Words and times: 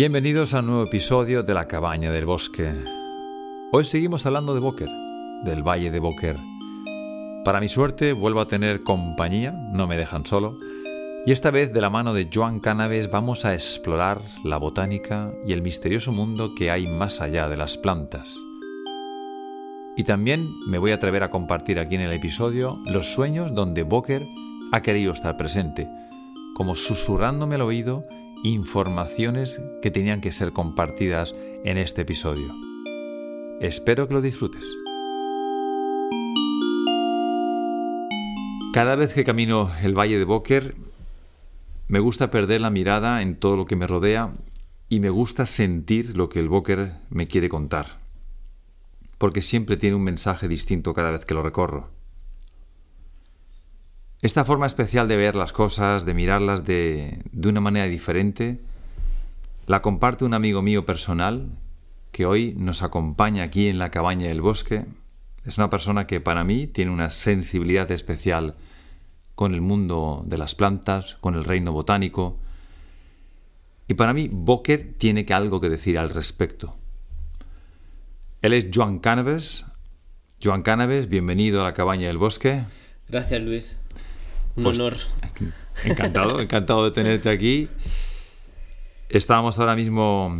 Bienvenidos 0.00 0.54
a 0.54 0.60
un 0.60 0.66
nuevo 0.68 0.84
episodio 0.84 1.42
de 1.42 1.52
La 1.52 1.68
Cabaña 1.68 2.10
del 2.10 2.24
Bosque. 2.24 2.72
Hoy 3.70 3.84
seguimos 3.84 4.24
hablando 4.24 4.54
de 4.54 4.60
Boker, 4.60 4.88
del 5.44 5.62
Valle 5.62 5.90
de 5.90 5.98
Boker. 5.98 6.38
Para 7.44 7.60
mi 7.60 7.68
suerte 7.68 8.14
vuelvo 8.14 8.40
a 8.40 8.48
tener 8.48 8.82
compañía, 8.82 9.52
no 9.52 9.86
me 9.86 9.98
dejan 9.98 10.24
solo, 10.24 10.56
y 11.26 11.32
esta 11.32 11.50
vez 11.50 11.74
de 11.74 11.82
la 11.82 11.90
mano 11.90 12.14
de 12.14 12.30
Joan 12.32 12.60
Canaves 12.60 13.10
vamos 13.10 13.44
a 13.44 13.52
explorar 13.52 14.22
la 14.42 14.56
botánica 14.56 15.34
y 15.46 15.52
el 15.52 15.60
misterioso 15.60 16.12
mundo 16.12 16.54
que 16.54 16.70
hay 16.70 16.86
más 16.86 17.20
allá 17.20 17.46
de 17.50 17.58
las 17.58 17.76
plantas. 17.76 18.38
Y 19.98 20.04
también 20.04 20.48
me 20.66 20.78
voy 20.78 20.92
a 20.92 20.94
atrever 20.94 21.24
a 21.24 21.30
compartir 21.30 21.78
aquí 21.78 21.96
en 21.96 22.00
el 22.00 22.14
episodio 22.14 22.80
los 22.86 23.12
sueños 23.12 23.54
donde 23.54 23.82
Boker 23.82 24.26
ha 24.72 24.80
querido 24.80 25.12
estar 25.12 25.36
presente, 25.36 25.86
como 26.54 26.74
susurrándome 26.74 27.56
al 27.56 27.60
oído 27.60 28.02
informaciones 28.42 29.60
que 29.82 29.90
tenían 29.90 30.20
que 30.20 30.32
ser 30.32 30.52
compartidas 30.52 31.34
en 31.64 31.76
este 31.76 32.02
episodio. 32.02 32.54
Espero 33.60 34.08
que 34.08 34.14
lo 34.14 34.20
disfrutes. 34.22 34.66
Cada 38.72 38.96
vez 38.96 39.12
que 39.12 39.24
camino 39.24 39.70
el 39.82 39.98
Valle 39.98 40.18
de 40.18 40.24
Boker, 40.24 40.74
me 41.88 41.98
gusta 41.98 42.30
perder 42.30 42.60
la 42.60 42.70
mirada 42.70 43.20
en 43.20 43.36
todo 43.36 43.56
lo 43.56 43.66
que 43.66 43.76
me 43.76 43.86
rodea 43.86 44.30
y 44.88 45.00
me 45.00 45.10
gusta 45.10 45.44
sentir 45.44 46.16
lo 46.16 46.28
que 46.28 46.38
el 46.38 46.48
Boker 46.48 46.94
me 47.10 47.28
quiere 47.28 47.48
contar, 47.48 47.98
porque 49.18 49.42
siempre 49.42 49.76
tiene 49.76 49.96
un 49.96 50.04
mensaje 50.04 50.48
distinto 50.48 50.94
cada 50.94 51.10
vez 51.10 51.24
que 51.24 51.34
lo 51.34 51.42
recorro. 51.42 51.99
Esta 54.22 54.44
forma 54.44 54.66
especial 54.66 55.08
de 55.08 55.16
ver 55.16 55.34
las 55.34 55.52
cosas, 55.52 56.04
de 56.04 56.12
mirarlas 56.12 56.66
de, 56.66 57.22
de 57.32 57.48
una 57.48 57.62
manera 57.62 57.86
diferente, 57.86 58.58
la 59.66 59.80
comparte 59.80 60.26
un 60.26 60.34
amigo 60.34 60.60
mío 60.60 60.84
personal 60.84 61.48
que 62.12 62.26
hoy 62.26 62.54
nos 62.58 62.82
acompaña 62.82 63.44
aquí 63.44 63.68
en 63.68 63.78
la 63.78 63.90
cabaña 63.90 64.28
del 64.28 64.42
bosque. 64.42 64.84
Es 65.46 65.56
una 65.56 65.70
persona 65.70 66.06
que 66.06 66.20
para 66.20 66.44
mí 66.44 66.66
tiene 66.66 66.90
una 66.90 67.10
sensibilidad 67.10 67.90
especial 67.90 68.56
con 69.34 69.54
el 69.54 69.62
mundo 69.62 70.22
de 70.26 70.36
las 70.36 70.54
plantas, 70.54 71.16
con 71.22 71.34
el 71.34 71.44
reino 71.44 71.72
botánico. 71.72 72.38
Y 73.88 73.94
para 73.94 74.12
mí 74.12 74.28
Boker 74.30 74.92
tiene 74.98 75.24
que 75.24 75.32
algo 75.32 75.62
que 75.62 75.70
decir 75.70 75.98
al 75.98 76.10
respecto. 76.10 76.76
Él 78.42 78.52
es 78.52 78.68
Joan 78.70 78.98
Canaves. 78.98 79.64
Joan 80.44 80.62
Canaves, 80.62 81.08
bienvenido 81.08 81.62
a 81.62 81.64
la 81.64 81.72
cabaña 81.72 82.08
del 82.08 82.18
bosque. 82.18 82.64
Gracias, 83.08 83.40
Luis. 83.40 83.80
Un 84.56 84.62
Pues, 84.62 84.78
honor. 84.78 84.96
Encantado, 85.84 86.40
encantado 86.40 86.84
de 86.84 86.90
tenerte 86.90 87.30
aquí. 87.30 87.68
Estábamos 89.08 89.58
ahora 89.58 89.74
mismo 89.76 90.36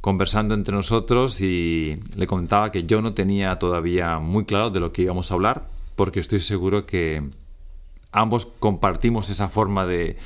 conversando 0.00 0.54
entre 0.54 0.74
nosotros 0.74 1.40
y 1.40 1.94
le 2.16 2.26
comentaba 2.26 2.70
que 2.70 2.84
yo 2.84 3.02
no 3.02 3.12
tenía 3.14 3.58
todavía 3.58 4.18
muy 4.18 4.44
claro 4.44 4.70
de 4.70 4.80
lo 4.80 4.92
que 4.92 5.02
íbamos 5.02 5.30
a 5.30 5.34
hablar, 5.34 5.64
porque 5.96 6.20
estoy 6.20 6.40
seguro 6.40 6.86
que 6.86 7.22
ambos 8.12 8.46
compartimos 8.46 9.28
esa 9.28 9.48
forma 9.48 9.84
de, 9.86 10.16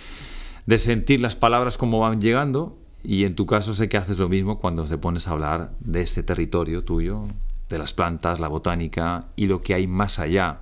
de 0.67 0.79
sentir 0.79 1.21
las 1.21 1.35
palabras 1.35 1.79
como 1.79 1.99
van 2.01 2.21
llegando 2.21 2.77
y 3.03 3.25
en 3.25 3.35
tu 3.35 3.47
caso 3.47 3.75
sé 3.75 3.89
que 3.89 3.97
haces 3.97 4.19
lo 4.19 4.29
mismo 4.29 4.61
cuando 4.61 4.85
te 4.85 4.99
pones 4.99 5.27
a 5.27 5.33
hablar 5.33 5.73
de 5.81 6.03
ese 6.03 6.23
territorio 6.23 6.85
tuyo, 6.85 7.25
de 7.69 7.79
las 7.79 7.93
plantas, 7.95 8.39
la 8.39 8.49
botánica 8.49 9.25
y 9.35 9.47
lo 9.47 9.63
que 9.63 9.75
hay 9.75 9.87
más 9.87 10.19
allá 10.19 10.61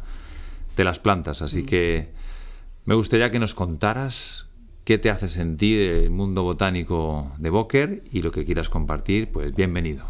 de 0.76 0.84
las 0.84 0.98
plantas. 1.00 1.42
Así 1.42 1.64
que 1.64 2.08
me 2.84 2.94
gustaría 2.94 3.30
que 3.30 3.38
nos 3.38 3.54
contaras 3.54 4.46
qué 4.84 4.98
te 4.98 5.10
hace 5.10 5.28
sentir 5.28 5.80
el 5.80 6.10
mundo 6.10 6.42
botánico 6.42 7.32
de 7.38 7.50
Boker 7.50 8.02
y 8.12 8.22
lo 8.22 8.32
que 8.32 8.44
quieras 8.44 8.68
compartir, 8.68 9.28
pues 9.30 9.54
bienvenido. 9.54 10.04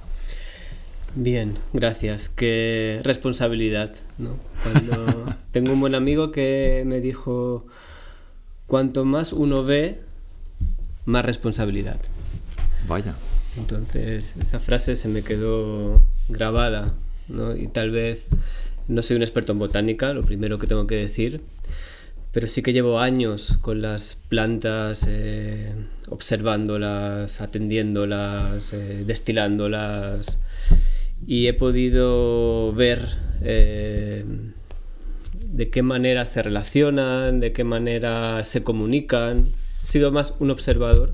Bien, 1.17 1.55
gracias. 1.73 2.29
Qué 2.29 3.01
responsabilidad, 3.03 3.95
¿no? 4.19 4.37
Cuando 4.63 5.35
tengo 5.53 5.73
un 5.73 5.81
buen 5.81 5.95
amigo 5.95 6.31
que 6.31 6.85
me 6.87 7.01
dijo, 7.01 7.67
cuanto 8.67 9.05
más 9.05 9.33
uno 9.33 9.65
ve, 9.65 10.01
más 11.05 11.25
responsabilidad. 11.25 12.01
Vaya. 12.87 13.17
Entonces, 13.59 14.37
esa 14.41 14.61
frase 14.61 14.95
se 14.95 15.09
me 15.09 15.23
quedó 15.23 16.01
grabada, 16.29 16.95
¿no? 17.29 17.57
Y 17.57 17.67
tal 17.67 17.91
vez 17.91 18.27
no 18.87 19.03
soy 19.03 19.17
un 19.17 19.23
experto 19.23 19.53
en 19.53 19.59
botánica, 19.59 20.13
lo 20.13 20.23
primero 20.23 20.59
que 20.59 20.69
tengo 20.69 20.87
que 20.87 20.97
decir, 20.97 21.41
pero 22.33 22.47
sí 22.47 22.63
que 22.63 22.73
llevo 22.73 23.01
años 23.01 23.59
con 23.61 23.83
las 23.83 24.17
plantas, 24.29 25.07
eh, 25.09 25.75
observándolas, 26.09 27.41
atendiéndolas, 27.41 28.73
eh, 28.73 29.03
destilándolas, 29.05 30.39
y 31.27 31.49
he 31.49 31.55
podido 31.55 32.73
ver 32.73 33.01
eh, 33.43 34.25
de 35.45 35.71
qué 35.71 35.83
manera 35.83 36.25
se 36.25 36.43
relacionan, 36.43 37.41
de 37.41 37.53
qué 37.53 37.65
manera 37.65 38.45
se 38.45 38.63
comunican. 38.63 39.49
He 39.83 39.87
sido 39.87 40.13
más 40.13 40.35
un 40.39 40.51
observador 40.51 41.13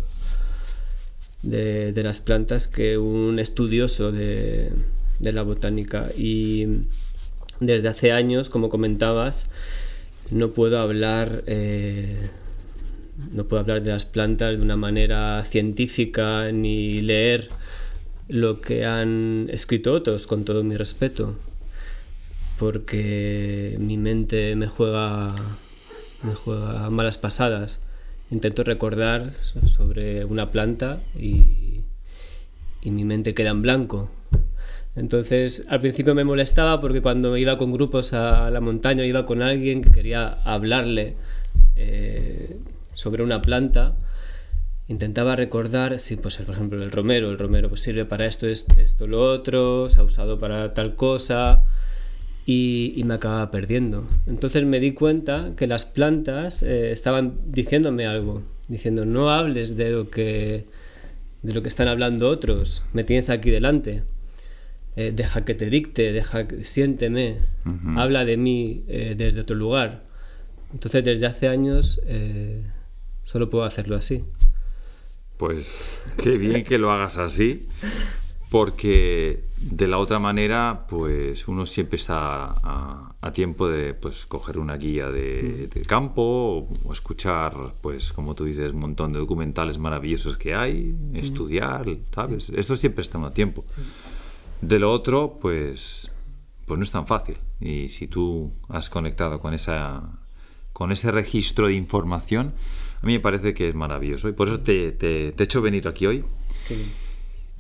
de, 1.42 1.92
las 2.02 2.20
plantas 2.20 2.68
que 2.68 2.98
un 2.98 3.38
estudioso 3.38 4.12
de 4.12 4.70
la 5.20 5.42
botánica. 5.42 6.08
Y 6.16 6.66
desde 7.58 7.88
hace 7.88 8.12
años, 8.12 8.50
como 8.50 8.68
comentabas, 8.68 9.48
no 10.30 10.50
puedo 10.52 10.78
hablar 10.78 11.44
eh, 11.46 12.28
no 13.32 13.44
puedo 13.44 13.60
hablar 13.60 13.82
de 13.82 13.92
las 13.92 14.04
plantas 14.04 14.56
de 14.56 14.62
una 14.62 14.76
manera 14.76 15.44
científica 15.44 16.50
ni 16.52 17.00
leer 17.00 17.48
lo 18.28 18.60
que 18.60 18.84
han 18.84 19.48
escrito 19.50 19.92
otros 19.92 20.26
con 20.26 20.44
todo 20.44 20.64
mi 20.64 20.76
respeto 20.76 21.36
porque 22.58 23.76
mi 23.78 23.96
mente 23.96 24.56
me 24.56 24.66
juega 24.66 25.34
me 26.22 26.34
juega 26.34 26.90
malas 26.90 27.18
pasadas. 27.18 27.80
Intento 28.30 28.64
recordar 28.64 29.30
sobre 29.30 30.24
una 30.24 30.50
planta 30.50 31.00
y, 31.18 31.82
y 32.82 32.90
mi 32.90 33.04
mente 33.04 33.34
queda 33.34 33.50
en 33.50 33.62
blanco 33.62 34.10
entonces, 34.96 35.66
al 35.68 35.80
principio 35.80 36.14
me 36.14 36.24
molestaba 36.24 36.80
porque 36.80 37.02
cuando 37.02 37.36
iba 37.36 37.58
con 37.58 37.70
grupos 37.72 38.14
a 38.14 38.50
la 38.50 38.60
montaña, 38.60 39.04
iba 39.04 39.26
con 39.26 39.42
alguien 39.42 39.82
que 39.82 39.90
quería 39.90 40.38
hablarle 40.44 41.16
eh, 41.76 42.56
sobre 42.94 43.22
una 43.22 43.42
planta, 43.42 43.94
intentaba 44.88 45.36
recordar, 45.36 45.98
sí, 46.00 46.16
pues 46.16 46.36
por 46.36 46.54
ejemplo 46.54 46.82
el 46.82 46.90
romero, 46.90 47.30
el 47.30 47.38
romero 47.38 47.68
pues 47.68 47.82
sirve 47.82 48.06
para 48.06 48.26
esto, 48.26 48.48
esto, 48.48 48.74
esto 48.78 49.06
lo 49.06 49.22
otro, 49.22 49.90
se 49.90 50.00
ha 50.00 50.04
usado 50.04 50.38
para 50.38 50.72
tal 50.72 50.94
cosa, 50.94 51.64
y, 52.46 52.94
y 52.96 53.04
me 53.04 53.14
acababa 53.14 53.50
perdiendo. 53.50 54.08
Entonces 54.26 54.64
me 54.64 54.80
di 54.80 54.92
cuenta 54.92 55.52
que 55.56 55.66
las 55.66 55.84
plantas 55.84 56.62
eh, 56.62 56.92
estaban 56.92 57.34
diciéndome 57.46 58.06
algo, 58.06 58.42
diciendo 58.68 59.04
no 59.04 59.30
hables 59.30 59.76
de 59.76 59.90
lo 59.90 60.08
que 60.08 60.64
de 61.42 61.54
lo 61.54 61.62
que 61.62 61.68
están 61.68 61.86
hablando 61.86 62.28
otros, 62.28 62.82
me 62.92 63.04
tienes 63.04 63.30
aquí 63.30 63.50
delante 63.50 64.02
eh, 64.96 65.12
deja 65.14 65.44
que 65.44 65.54
te 65.54 65.68
dicte, 65.68 66.10
deja 66.12 66.48
que, 66.48 66.64
siénteme, 66.64 67.36
uh 67.66 67.68
-huh. 67.68 68.00
habla 68.00 68.24
de 68.24 68.38
mí 68.38 68.82
eh, 68.88 69.14
desde 69.16 69.40
otro 69.40 69.54
lugar. 69.54 70.04
Entonces 70.72 71.04
desde 71.04 71.26
hace 71.26 71.48
años 71.48 72.00
eh, 72.06 72.62
solo 73.24 73.50
puedo 73.50 73.64
hacerlo 73.64 73.96
así. 73.96 74.24
Pues 75.36 76.00
qué 76.16 76.30
bien 76.30 76.64
que 76.64 76.78
lo 76.78 76.90
hagas 76.90 77.18
así, 77.18 77.68
porque 78.50 79.44
de 79.58 79.86
la 79.86 79.98
otra 79.98 80.18
manera, 80.18 80.86
pues 80.88 81.46
uno 81.46 81.66
siempre 81.66 81.96
está 81.96 82.54
a, 82.62 83.14
a 83.20 83.32
tiempo 83.34 83.68
de 83.68 83.92
pues 83.92 84.24
coger 84.24 84.58
una 84.58 84.78
guía 84.78 85.10
de, 85.10 85.68
de 85.74 85.82
campo 85.82 86.22
o, 86.22 86.68
o, 86.84 86.92
escuchar, 86.92 87.52
pues 87.82 88.14
como 88.14 88.34
tú 88.34 88.44
dices, 88.44 88.72
un 88.72 88.80
montón 88.80 89.12
de 89.12 89.18
documentales 89.18 89.78
maravillosos 89.78 90.38
que 90.38 90.54
hay, 90.54 90.94
estudiar, 91.12 91.84
¿sabes? 92.14 92.48
Esto 92.48 92.76
siempre 92.76 93.02
está 93.02 93.18
a 93.18 93.30
tiempo. 93.30 93.62
Sí. 93.68 93.82
De 94.60 94.78
lo 94.78 94.92
otro, 94.92 95.38
pues, 95.40 96.10
pues 96.66 96.78
no 96.78 96.84
es 96.84 96.90
tan 96.90 97.06
fácil. 97.06 97.38
Y 97.60 97.88
si 97.88 98.06
tú 98.06 98.52
has 98.68 98.88
conectado 98.88 99.40
con, 99.40 99.54
esa, 99.54 100.18
con 100.72 100.92
ese 100.92 101.10
registro 101.10 101.66
de 101.68 101.74
información, 101.74 102.54
a 103.02 103.06
mí 103.06 103.12
me 103.12 103.20
parece 103.20 103.54
que 103.54 103.68
es 103.68 103.74
maravilloso. 103.74 104.28
Y 104.28 104.32
por 104.32 104.48
eso 104.48 104.60
te, 104.60 104.92
te, 104.92 105.32
te 105.32 105.42
he 105.42 105.44
hecho 105.44 105.62
venir 105.62 105.88
aquí 105.88 106.06
hoy. 106.06 106.24
Sí. 106.66 106.92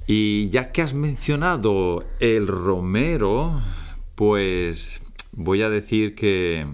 Y 0.06 0.48
ya 0.50 0.70
que 0.70 0.82
has 0.82 0.94
mencionado 0.94 2.04
el 2.20 2.46
romero, 2.46 3.60
pues 4.14 5.02
voy 5.32 5.62
a 5.62 5.70
decir 5.70 6.14
que 6.14 6.66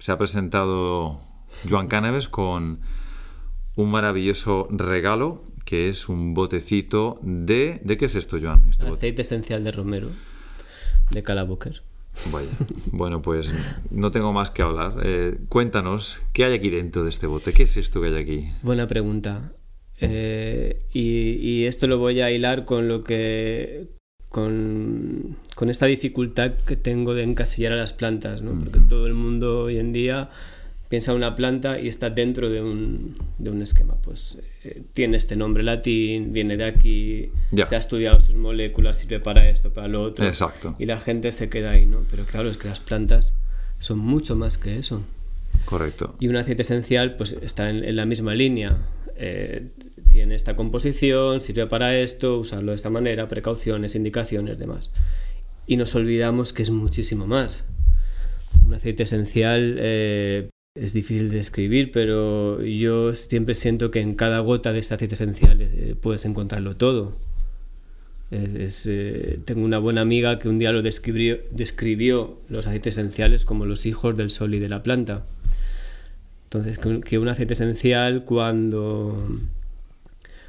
se 0.00 0.12
ha 0.12 0.18
presentado 0.18 1.20
Joan 1.68 1.88
Canaves 1.88 2.28
con 2.28 2.80
un 3.76 3.90
maravilloso 3.90 4.66
regalo 4.70 5.44
que 5.68 5.90
es 5.90 6.08
un 6.08 6.32
botecito 6.32 7.20
de... 7.20 7.78
¿De 7.84 7.98
qué 7.98 8.06
es 8.06 8.14
esto, 8.14 8.38
Joan? 8.40 8.66
Este 8.70 8.86
Aceite 8.86 9.20
esencial 9.20 9.64
de 9.64 9.70
romero, 9.70 10.08
de 11.10 11.22
Calaboker. 11.22 11.82
Vaya, 12.32 12.48
bueno, 12.90 13.20
pues 13.20 13.52
no 13.90 14.10
tengo 14.10 14.32
más 14.32 14.50
que 14.50 14.62
hablar. 14.62 14.94
Eh, 15.02 15.36
cuéntanos, 15.50 16.22
¿qué 16.32 16.46
hay 16.46 16.54
aquí 16.54 16.70
dentro 16.70 17.04
de 17.04 17.10
este 17.10 17.26
bote? 17.26 17.52
¿Qué 17.52 17.64
es 17.64 17.76
esto 17.76 18.00
que 18.00 18.06
hay 18.06 18.14
aquí? 18.14 18.48
Buena 18.62 18.86
pregunta. 18.86 19.52
Eh, 20.00 20.78
y, 20.94 21.64
esto 21.64 21.86
lo 21.86 21.98
voy 21.98 22.22
a 22.22 22.30
hilar 22.30 22.64
con 22.64 22.88
lo 22.88 23.04
que. 23.04 23.88
con, 24.30 25.36
con 25.54 25.68
esta 25.68 25.84
dificultad 25.84 26.52
que 26.66 26.76
tengo 26.76 27.12
de 27.12 27.24
encasillar 27.24 27.72
a 27.72 27.76
las 27.76 27.92
plantas, 27.92 28.40
¿no? 28.40 28.58
Porque 28.58 28.80
todo 28.88 29.06
el 29.06 29.12
mundo 29.12 29.64
hoy 29.64 29.76
en 29.76 29.92
día 29.92 30.30
piensa 30.88 31.12
una 31.14 31.34
planta 31.34 31.78
y 31.78 31.88
está 31.88 32.10
dentro 32.10 32.48
de 32.48 32.62
un, 32.62 33.16
de 33.38 33.50
un 33.50 33.62
esquema. 33.62 33.94
Pues 34.02 34.38
eh, 34.64 34.82
tiene 34.92 35.16
este 35.16 35.36
nombre 35.36 35.62
latín, 35.62 36.32
viene 36.32 36.56
de 36.56 36.64
aquí, 36.64 37.30
se 37.64 37.76
ha 37.76 37.78
estudiado 37.78 38.20
sus 38.20 38.36
moléculas, 38.36 38.98
sirve 38.98 39.20
para 39.20 39.48
esto, 39.48 39.72
para 39.72 39.88
lo 39.88 40.02
otro. 40.02 40.26
Exacto. 40.26 40.74
Y 40.78 40.86
la 40.86 40.98
gente 40.98 41.30
se 41.32 41.48
queda 41.48 41.72
ahí, 41.72 41.86
¿no? 41.86 42.04
Pero 42.10 42.24
claro, 42.24 42.48
es 42.48 42.56
que 42.56 42.68
las 42.68 42.80
plantas 42.80 43.34
son 43.78 43.98
mucho 43.98 44.34
más 44.34 44.58
que 44.58 44.78
eso. 44.78 45.04
Correcto. 45.64 46.16
Y 46.18 46.28
un 46.28 46.36
aceite 46.36 46.62
esencial, 46.62 47.16
pues 47.16 47.32
está 47.42 47.68
en, 47.68 47.94
la 47.94 48.06
misma 48.06 48.34
línea. 48.34 48.78
Eh, 49.16 49.68
tiene 50.10 50.34
esta 50.34 50.56
composición, 50.56 51.42
sirve 51.42 51.66
para 51.66 51.96
esto, 51.98 52.38
usarlo 52.38 52.72
de 52.72 52.76
esta 52.76 52.88
manera, 52.88 53.28
precauciones, 53.28 53.94
indicaciones, 53.94 54.58
demás. 54.58 54.90
Y 55.66 55.76
nos 55.76 55.94
olvidamos 55.94 56.54
que 56.54 56.62
es 56.62 56.70
muchísimo 56.70 57.26
más. 57.26 57.66
Un 58.64 58.72
aceite 58.72 59.02
esencial 59.02 59.76
eh, 59.78 60.48
es 60.74 60.92
difícil 60.92 61.28
de 61.30 61.38
describir, 61.38 61.90
pero 61.90 62.62
yo 62.62 63.14
siempre 63.14 63.54
siento 63.54 63.90
que 63.90 64.00
en 64.00 64.14
cada 64.14 64.38
gota 64.40 64.72
de 64.72 64.78
este 64.78 64.94
aceite 64.94 65.14
esencial 65.14 65.60
eh, 65.60 65.96
puedes 66.00 66.24
encontrarlo 66.24 66.76
todo. 66.76 67.12
Eh, 68.30 69.40
tengo 69.44 69.64
una 69.64 69.78
buena 69.78 70.02
amiga 70.02 70.38
que 70.38 70.48
un 70.48 70.58
día 70.58 70.70
lo 70.70 70.82
describió, 70.82 71.38
describió 71.50 72.38
los 72.48 72.66
aceites 72.66 72.98
esenciales 72.98 73.44
como 73.44 73.64
los 73.64 73.86
hijos 73.86 74.16
del 74.16 74.30
sol 74.30 74.54
y 74.54 74.58
de 74.58 74.68
la 74.68 74.82
planta. 74.82 75.24
Entonces, 76.44 76.78
que 76.78 77.18
un 77.18 77.28
aceite 77.28 77.54
esencial 77.54 78.24
cuando, 78.24 79.26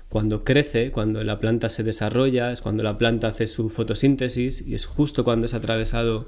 cuando 0.10 0.44
crece, 0.44 0.92
cuando 0.92 1.24
la 1.24 1.40
planta 1.40 1.70
se 1.70 1.84
desarrolla, 1.84 2.52
es 2.52 2.62
cuando 2.62 2.84
la 2.84 2.98
planta 2.98 3.28
hace 3.28 3.48
su 3.48 3.70
fotosíntesis 3.70 4.66
y 4.66 4.76
es 4.76 4.86
justo 4.86 5.24
cuando 5.24 5.46
es 5.46 5.54
atravesado 5.54 6.28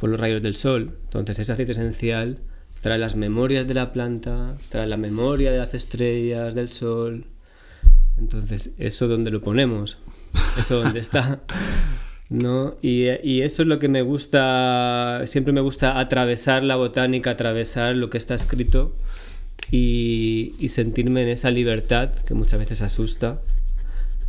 por 0.00 0.10
los 0.10 0.20
rayos 0.20 0.42
del 0.42 0.56
sol. 0.56 0.98
Entonces, 1.04 1.38
ese 1.38 1.52
aceite 1.52 1.72
esencial 1.72 2.38
trae 2.84 2.98
las 2.98 3.16
memorias 3.16 3.66
de 3.66 3.72
la 3.72 3.90
planta, 3.90 4.58
trae 4.68 4.86
la 4.86 4.98
memoria 4.98 5.50
de 5.50 5.56
las 5.56 5.72
estrellas, 5.72 6.54
del 6.54 6.70
sol. 6.70 7.24
Entonces, 8.18 8.74
¿eso 8.76 9.08
dónde 9.08 9.30
lo 9.30 9.40
ponemos? 9.40 9.96
¿Eso 10.58 10.82
dónde 10.82 11.00
está? 11.00 11.40
¿No? 12.28 12.76
Y, 12.82 13.06
eso 13.40 13.62
es 13.62 13.68
lo 13.68 13.78
que 13.78 13.88
me 13.88 14.02
gusta, 14.02 15.22
siempre 15.24 15.54
me 15.54 15.62
gusta 15.62 15.98
atravesar 15.98 16.62
la 16.62 16.76
botánica, 16.76 17.30
atravesar 17.30 17.96
lo 17.96 18.10
que 18.10 18.18
está 18.18 18.34
escrito 18.34 18.94
y, 19.70 20.52
sentirme 20.68 21.22
en 21.22 21.28
esa 21.28 21.50
libertad 21.50 22.10
que 22.10 22.34
muchas 22.34 22.58
veces 22.58 22.82
asusta. 22.82 23.40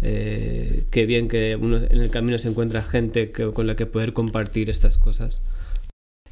Eh, 0.02 0.86
qué 0.92 1.06
bien 1.06 1.28
que 1.28 1.58
uno 1.58 1.76
en 1.76 2.00
el 2.00 2.10
camino 2.10 2.40
se 2.40 2.48
encuentra 2.48 2.82
gente 2.84 3.34
con 3.34 3.68
la 3.68 3.76
que 3.76 3.86
poder 3.86 4.14
compartir 4.14 4.70
estas 4.70 4.98
cosas. 4.98 5.42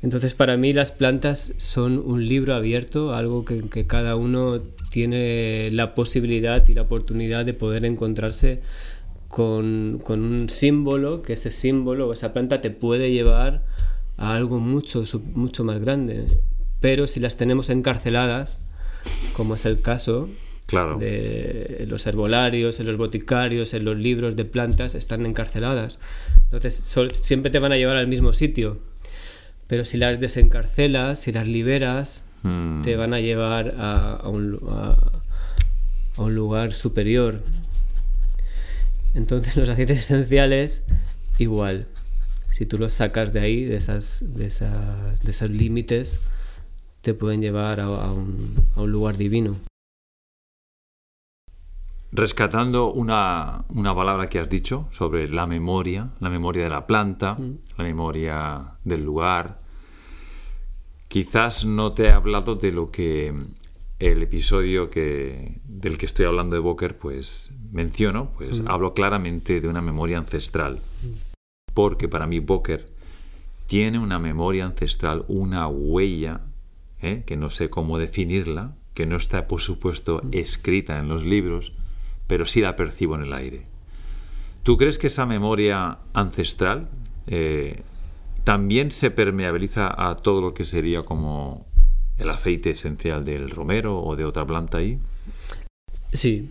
Entonces 0.04 0.34
para 0.34 0.58
mí 0.58 0.74
las 0.74 0.92
plantas 0.92 1.54
son 1.58 1.98
un 1.98 2.28
libro 2.28 2.54
abierto, 2.54 3.14
algo 3.14 3.46
que, 3.46 3.88
cada 3.88 4.18
uno 4.18 4.60
tiene 4.92 5.70
la 5.72 5.96
posibilidad 5.96 6.68
y 6.68 6.74
la 6.74 6.82
oportunidad 6.82 7.46
de 7.46 7.54
poder 7.54 7.86
encontrarse 7.86 8.60
con, 9.30 10.04
un 10.06 10.50
símbolo, 10.50 11.22
que 11.22 11.34
ese 11.34 11.52
símbolo 11.52 12.10
o 12.10 12.14
esa 12.14 12.34
planta 12.34 12.60
te 12.60 12.70
puede 12.70 13.12
llevar 13.12 13.64
a 14.18 14.36
algo 14.36 14.60
mucho, 14.60 15.06
mucho 15.36 15.64
más 15.64 15.80
grande. 15.80 16.26
Pero 16.82 17.08
si 17.08 17.22
las 17.22 17.38
tenemos 17.38 17.70
encarceladas, 17.70 18.62
como 19.38 19.56
es 19.56 19.66
el 19.66 19.82
caso, 19.82 20.30
Claro. 20.66 20.98
de 20.98 21.86
los 21.88 22.08
herbolarios, 22.08 22.80
en 22.80 22.88
los 22.88 22.98
boticarios, 22.98 23.74
en 23.74 23.86
los 23.86 23.98
libros 23.98 24.36
de 24.36 24.44
plantas, 24.44 24.96
están 24.96 25.26
encarceladas. 25.26 26.00
Entonces 26.46 26.74
siempre 27.14 27.52
te 27.52 27.60
van 27.60 27.72
a 27.72 27.78
llevar 27.78 27.96
al 27.96 28.08
mismo 28.08 28.34
sitio. 28.34 28.80
Pero 29.68 29.86
si 29.86 29.98
las 29.98 30.20
desencarcelas, 30.20 31.20
si 31.20 31.32
las 31.32 31.48
liberas, 31.48 32.26
hmm. 32.44 32.82
te 32.84 32.96
van 32.96 33.14
a 33.14 33.20
llevar 33.20 33.76
a, 33.78 34.28
un, 34.28 34.60
a, 34.70 34.98
un, 36.18 36.36
lugar 36.36 36.74
superior. 36.74 37.42
Entonces 39.14 39.56
los 39.58 39.70
aceites 39.70 40.00
esenciales, 40.00 40.84
igual. 41.38 41.88
Si 42.52 42.66
tú 42.66 42.78
los 42.78 42.94
sacas 42.94 43.34
de 43.34 43.40
ahí, 43.40 43.64
de, 43.64 43.78
esas, 43.78 44.24
de, 44.28 44.46
esas, 44.46 45.22
de 45.22 45.32
esos 45.32 45.50
límites, 45.50 46.20
te 47.02 47.14
pueden 47.14 47.42
llevar 47.42 47.80
a, 47.80 47.90
un, 47.90 48.56
a 48.76 48.82
un 48.82 48.92
lugar 48.92 49.18
divino 49.18 49.56
rescatando 52.14 52.92
una, 52.92 53.66
una, 53.70 53.96
palabra 53.96 54.28
que 54.28 54.40
has 54.40 54.50
dicho 54.50 54.88
sobre 54.92 55.28
la 55.28 55.48
memoria, 55.48 56.12
la 56.20 56.30
memoria 56.30 56.64
de 56.64 56.70
la 56.70 56.86
planta, 56.86 57.34
mm. 57.34 57.58
la 57.78 57.84
memoria 57.84 58.76
del 58.84 59.04
lugar. 59.04 59.60
Quizás 61.08 61.66
no 61.66 61.94
te 61.94 62.06
he 62.06 62.12
hablado 62.12 62.56
de 62.56 62.72
lo 62.72 62.92
que 62.92 63.34
el 64.00 64.22
episodio 64.22 64.90
que, 64.90 65.60
del 65.64 65.98
que 65.98 66.06
estoy 66.06 66.26
hablando 66.26 66.56
de 66.56 66.60
Boker 66.60 66.98
pues 66.98 67.52
menciono, 67.72 68.32
pues 68.38 68.62
mm. 68.62 68.68
hablo 68.68 68.94
claramente 68.94 69.60
de 69.60 69.68
una 69.68 69.82
memoria 69.82 70.20
ancestral. 70.20 70.76
Mm. 70.76 71.08
Porque 71.74 72.08
para 72.08 72.28
mí 72.28 72.40
Boker 72.40 72.86
tiene 73.66 73.98
una 73.98 74.20
memoria 74.20 74.66
ancestral, 74.66 75.26
una 75.28 75.68
huella, 75.68 76.42
¿eh? 77.02 77.24
que 77.26 77.38
no 77.38 77.50
sé 77.50 77.72
cómo 77.72 77.98
definirla, 77.98 78.76
que 78.94 79.08
no 79.08 79.16
está 79.16 79.48
por 79.48 79.62
supuesto 79.62 80.22
escrita 80.32 81.00
en 81.00 81.08
los 81.08 81.26
libros, 81.26 81.74
pero 82.34 82.48
sí 82.48 82.62
la 82.62 82.76
percibo 82.76 83.16
en 83.16 83.22
el 83.26 83.32
aire. 83.32 83.62
¿Tú 84.64 84.76
crees 84.76 84.98
que 84.98 85.06
esa 85.06 85.28
memoria 85.28 86.00
ancestral 86.14 86.90
eh, 87.28 87.84
también 88.44 88.92
se 88.92 89.12
permeabiliza 89.12 89.94
a 89.96 90.16
todo 90.16 90.42
lo 90.42 90.56
que 90.56 90.66
sería 90.66 91.04
como 91.04 91.64
el 92.18 92.28
aceite 92.32 92.72
esencial 92.72 93.24
del 93.24 93.52
romero 93.52 94.02
o 94.02 94.16
de 94.16 94.26
otra 94.26 94.48
planta 94.48 94.80
ahí? 94.80 94.98
Sí, 96.12 96.50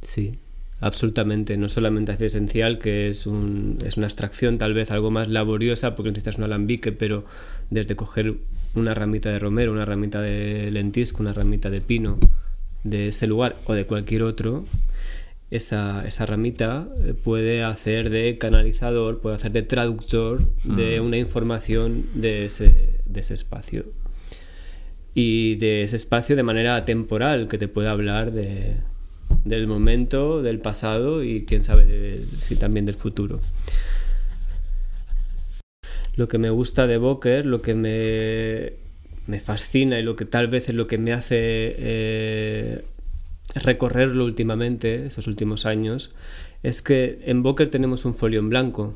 sí, 0.00 0.38
absolutamente. 0.80 1.58
No 1.58 1.68
solamente 1.68 2.12
aceite 2.12 2.28
esencial, 2.28 2.78
que 2.78 3.10
es, 3.10 3.26
un, 3.26 3.76
es 3.84 3.98
una 3.98 4.06
extracción 4.06 4.56
tal 4.56 4.72
vez 4.72 4.90
algo 4.90 5.10
más 5.10 5.28
laboriosa 5.28 5.94
porque 5.94 6.08
necesitas 6.08 6.38
un 6.38 6.44
alambique, 6.44 6.90
pero 6.90 7.26
desde 7.68 7.96
coger 7.96 8.36
una 8.76 8.94
ramita 8.94 9.28
de 9.28 9.38
romero, 9.38 9.72
una 9.72 9.84
ramita 9.84 10.22
de 10.22 10.70
lentisco, 10.70 11.22
una 11.22 11.34
ramita 11.34 11.68
de 11.68 11.82
pino 11.82 12.16
de 12.82 13.08
ese 13.08 13.26
lugar 13.26 13.56
o 13.66 13.74
de 13.74 13.84
cualquier 13.84 14.22
otro, 14.22 14.64
esa, 15.50 16.06
esa, 16.06 16.26
ramita 16.26 16.88
eh, 17.04 17.14
puede 17.14 17.62
hacer 17.62 18.10
de 18.10 18.36
canalizador, 18.38 19.20
puede 19.20 19.36
hacer 19.36 19.52
de 19.52 19.62
traductor 19.62 20.40
de 20.64 21.00
mm. 21.00 21.04
una 21.04 21.16
información 21.16 22.04
de 22.14 22.44
ese, 22.44 23.00
de 23.06 23.20
ese 23.20 23.34
espacio. 23.34 23.86
Y 25.14 25.56
de 25.56 25.82
ese 25.82 25.96
espacio 25.96 26.36
de 26.36 26.42
manera 26.42 26.84
temporal, 26.84 27.48
que 27.48 27.58
te 27.58 27.66
puede 27.66 27.88
hablar 27.88 28.30
de, 28.30 28.76
del 29.44 29.66
momento, 29.66 30.42
del 30.42 30.60
pasado 30.60 31.24
y 31.24 31.44
quién 31.44 31.62
sabe 31.62 32.20
si 32.38 32.56
también 32.56 32.84
del 32.84 32.94
futuro. 32.94 33.40
Lo 36.14 36.28
que 36.28 36.38
me 36.38 36.50
gusta 36.50 36.86
de 36.86 36.98
Boker, 36.98 37.46
lo 37.46 37.62
que 37.62 37.74
me, 37.74 38.72
me 39.26 39.40
fascina 39.40 39.98
y 39.98 40.02
lo 40.02 40.16
que 40.16 40.24
tal 40.24 40.48
vez 40.48 40.68
es 40.68 40.74
lo 40.74 40.86
que 40.86 40.98
me 40.98 41.12
hace 41.12 41.36
eh, 41.78 42.84
recorrerlo 43.54 44.24
últimamente, 44.24 45.06
esos 45.06 45.26
últimos 45.26 45.66
años, 45.66 46.14
es 46.62 46.82
que 46.82 47.20
en 47.24 47.42
Boker 47.42 47.70
tenemos 47.70 48.04
un 48.04 48.14
folio 48.14 48.40
en 48.40 48.48
blanco, 48.48 48.94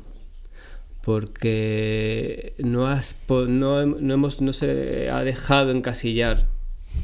porque 1.03 2.53
no, 2.59 2.87
has, 2.87 3.17
no, 3.29 3.81
hemos, 3.81 4.41
no 4.41 4.53
se 4.53 5.09
ha 5.09 5.23
dejado 5.23 5.71
encasillar. 5.71 6.47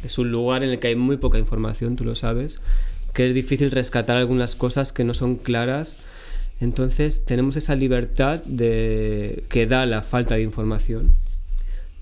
Es 0.04 0.18
un 0.18 0.32
lugar 0.32 0.64
en 0.64 0.70
el 0.70 0.80
que 0.80 0.88
hay 0.88 0.96
muy 0.96 1.18
poca 1.18 1.38
información, 1.38 1.96
tú 1.96 2.06
lo 2.06 2.16
sabes, 2.16 2.62
que 3.14 3.28
es 3.28 3.34
difícil 3.34 3.72
rescatar 3.72 4.18
algunas 4.18 4.56
cosas 4.56 4.94
que 4.94 5.04
no 5.04 5.14
son 5.14 5.36
claras. 5.36 5.98
Entonces 6.62 7.26
tenemos 7.26 7.58
esa 7.58 7.76
libertad 7.76 8.44
de, 8.44 9.44
que 9.50 9.66
da 9.66 9.86
la 9.86 10.02
falta 10.02 10.36
de 10.36 10.44
información, 10.44 11.14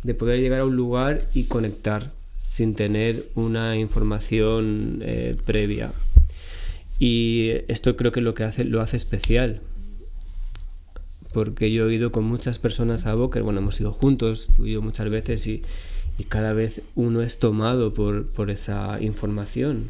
de 0.04 0.14
poder 0.14 0.40
llegar 0.40 0.62
a 0.62 0.66
un 0.66 0.76
lugar 0.76 1.24
y 1.34 1.46
conectar 1.46 2.12
sin 2.48 2.76
tener 2.76 3.26
una 3.36 3.76
información 3.78 5.02
eh, 5.04 5.36
previa. 5.46 5.92
Y 6.98 7.50
esto 7.68 7.98
creo 7.98 8.14
que 8.14 8.22
lo 8.22 8.34
que 8.34 8.46
hace, 8.46 8.64
lo 8.64 8.82
hace 8.82 8.96
especial. 8.96 9.60
Porque 11.34 11.72
yo 11.72 11.90
he 11.90 11.94
ido 11.94 12.14
con 12.14 12.24
muchas 12.24 12.58
personas 12.58 13.06
a 13.06 13.14
Boker, 13.16 13.44
bueno, 13.44 13.60
hemos 13.60 13.80
ido 13.82 13.92
juntos, 13.92 14.48
tú 14.56 14.66
y 14.66 14.78
muchas 14.78 15.10
veces, 15.10 15.46
y, 15.46 15.62
cada 16.30 16.54
vez 16.54 16.82
uno 16.96 17.22
es 17.22 17.38
tomado 17.38 17.94
por, 17.94 18.50
esa 18.50 18.98
información. 19.02 19.84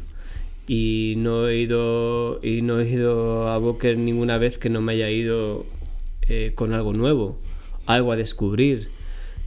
Y 0.66 1.14
no 1.16 1.48
he 1.48 1.58
ido, 1.60 2.40
y 2.42 2.60
no 2.62 2.80
he 2.80 2.90
ido 2.90 3.48
a 3.48 3.56
Boker 3.56 3.96
ninguna 3.96 4.36
vez 4.36 4.58
que 4.58 4.68
no 4.68 4.82
me 4.82 4.94
haya 4.94 5.10
ido 5.10 5.64
eh, 6.22 6.52
con 6.56 6.74
algo 6.74 6.92
nuevo, 6.92 7.38
algo 7.86 8.10
a 8.10 8.16
descubrir, 8.16 8.88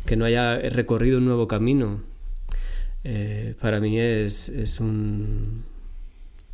que 0.06 0.16
no 0.16 0.24
haya 0.24 0.58
recorrido 0.58 1.18
un 1.18 1.26
nuevo 1.26 1.50
camino. 1.50 2.10
Eh, 3.04 3.56
para 3.60 3.80
mí 3.80 4.00
es, 4.00 4.50
es, 4.50 4.80
un, 4.80 5.64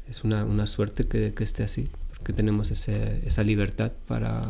es 0.10 0.24
una, 0.24 0.46
una 0.46 0.66
suerte 0.68 1.04
que, 1.04 1.34
que, 1.34 1.44
esté 1.44 1.63
así, 1.63 1.86
porque 2.10 2.32
tenemos 2.34 2.72
ese, 2.72 3.22
esa 3.25 3.44
libertad 3.44 3.92
para, 4.08 4.42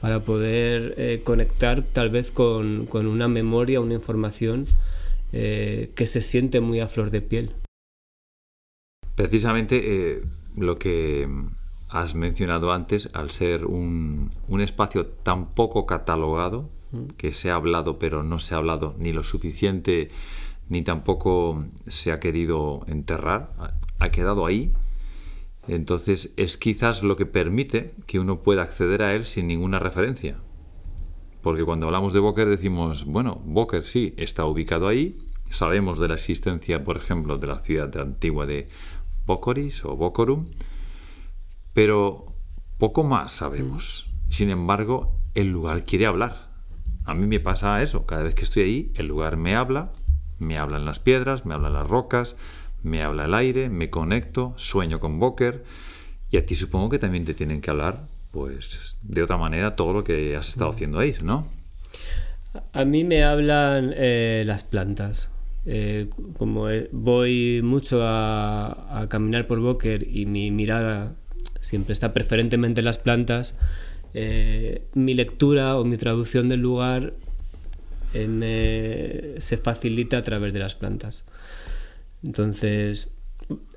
para 0.00 0.20
poder 0.20 0.94
eh, 0.98 1.22
conectar 1.24 1.82
tal 1.82 2.10
vez 2.10 2.30
con, 2.30 2.86
con, 2.86 3.06
una 3.06 3.28
memoria, 3.28 3.80
una 3.80 3.94
información 3.94 4.66
eh, 5.32 5.90
que 5.94 6.06
se 6.06 6.20
siente 6.20 6.60
muy 6.60 6.80
a 6.80 6.86
flor 6.86 7.10
de 7.10 7.22
piel. 7.22 7.50
Precisamente 9.14 10.22
lo 10.56 10.78
que 10.78 11.28
has 11.88 12.14
mencionado 12.14 12.72
antes, 12.72 13.10
al 13.12 13.30
ser 13.30 13.66
un, 13.66 14.30
un 14.48 14.60
espacio 14.60 15.06
tan 15.06 15.54
poco 15.54 15.86
catalogado, 15.86 16.68
mm. 16.92 17.06
que 17.16 17.32
se 17.32 17.50
ha 17.50 17.54
hablado 17.54 17.98
pero 17.98 18.22
no 18.22 18.38
se 18.38 18.54
ha 18.54 18.58
hablado 18.58 18.94
ni 18.98 19.12
lo 19.12 19.22
suficiente 19.22 20.10
ni 20.72 20.80
tampoco 20.80 21.66
se 21.86 22.12
ha 22.12 22.18
querido 22.18 22.80
enterrar, 22.86 23.52
ha 23.98 24.10
quedado 24.10 24.46
ahí. 24.46 24.72
Entonces 25.68 26.32
es 26.38 26.56
quizás 26.56 27.02
lo 27.02 27.14
que 27.14 27.26
permite 27.26 27.94
que 28.06 28.18
uno 28.18 28.42
pueda 28.42 28.62
acceder 28.62 29.02
a 29.02 29.14
él 29.14 29.26
sin 29.26 29.48
ninguna 29.48 29.78
referencia. 29.78 30.38
Porque 31.42 31.62
cuando 31.62 31.86
hablamos 31.86 32.14
de 32.14 32.20
Boker 32.20 32.48
decimos, 32.48 33.04
bueno, 33.04 33.42
Boker 33.44 33.84
sí, 33.84 34.14
está 34.16 34.46
ubicado 34.46 34.88
ahí, 34.88 35.18
sabemos 35.50 35.98
de 35.98 36.08
la 36.08 36.14
existencia, 36.14 36.82
por 36.84 36.96
ejemplo, 36.96 37.36
de 37.36 37.48
la 37.48 37.58
ciudad 37.58 37.94
antigua 37.98 38.46
de 38.46 38.64
Bocoris 39.26 39.84
o 39.84 39.94
Bocorum, 39.94 40.46
pero 41.74 42.34
poco 42.78 43.02
más 43.02 43.32
sabemos. 43.32 44.08
Sin 44.30 44.48
embargo, 44.48 45.18
el 45.34 45.48
lugar 45.48 45.84
quiere 45.84 46.06
hablar. 46.06 46.50
A 47.04 47.14
mí 47.14 47.26
me 47.26 47.40
pasa 47.40 47.82
eso, 47.82 48.06
cada 48.06 48.22
vez 48.22 48.34
que 48.34 48.44
estoy 48.44 48.62
ahí, 48.62 48.92
el 48.94 49.06
lugar 49.06 49.36
me 49.36 49.54
habla, 49.54 49.92
me 50.42 50.58
hablan 50.58 50.84
las 50.84 50.98
piedras, 50.98 51.46
me 51.46 51.54
hablan 51.54 51.72
las 51.72 51.88
rocas, 51.88 52.36
me 52.82 53.02
habla 53.02 53.24
el 53.24 53.34
aire, 53.34 53.70
me 53.70 53.90
conecto, 53.90 54.52
sueño 54.56 55.00
con 55.00 55.18
Boker, 55.18 55.64
y 56.30 56.36
a 56.36 56.44
ti 56.44 56.54
supongo 56.54 56.90
que 56.90 56.98
también 56.98 57.24
te 57.24 57.34
tienen 57.34 57.60
que 57.60 57.70
hablar, 57.70 58.00
pues, 58.32 58.96
de 59.02 59.22
otra 59.22 59.36
manera 59.36 59.76
todo 59.76 59.92
lo 59.92 60.04
que 60.04 60.36
has 60.36 60.48
estado 60.48 60.70
haciendo 60.70 60.98
ahí, 60.98 61.14
¿no? 61.22 61.46
A 62.72 62.84
mí 62.84 63.04
me 63.04 63.24
hablan 63.24 63.92
eh, 63.96 64.42
las 64.46 64.64
plantas. 64.64 65.30
Eh, 65.64 66.08
como 66.36 66.68
eh, 66.70 66.88
voy 66.90 67.60
mucho 67.62 68.02
a, 68.02 69.00
a, 69.02 69.08
caminar 69.08 69.46
por 69.46 69.60
Boker 69.60 70.06
y 70.10 70.26
mi 70.26 70.50
mirada 70.50 71.12
siempre 71.60 71.92
está 71.92 72.12
preferentemente 72.12 72.80
en 72.80 72.86
las 72.86 72.98
plantas, 72.98 73.56
mi 74.94 75.14
lectura 75.14 75.78
o 75.78 75.84
mi 75.84 75.96
traducción 75.96 76.48
del 76.50 76.60
lugar 76.60 77.14
me, 78.14 79.40
se 79.40 79.56
facilita 79.56 80.18
a 80.18 80.22
través 80.22 80.52
de 80.52 80.58
las 80.58 80.74
plantas. 80.74 81.24
Entonces, 82.24 83.14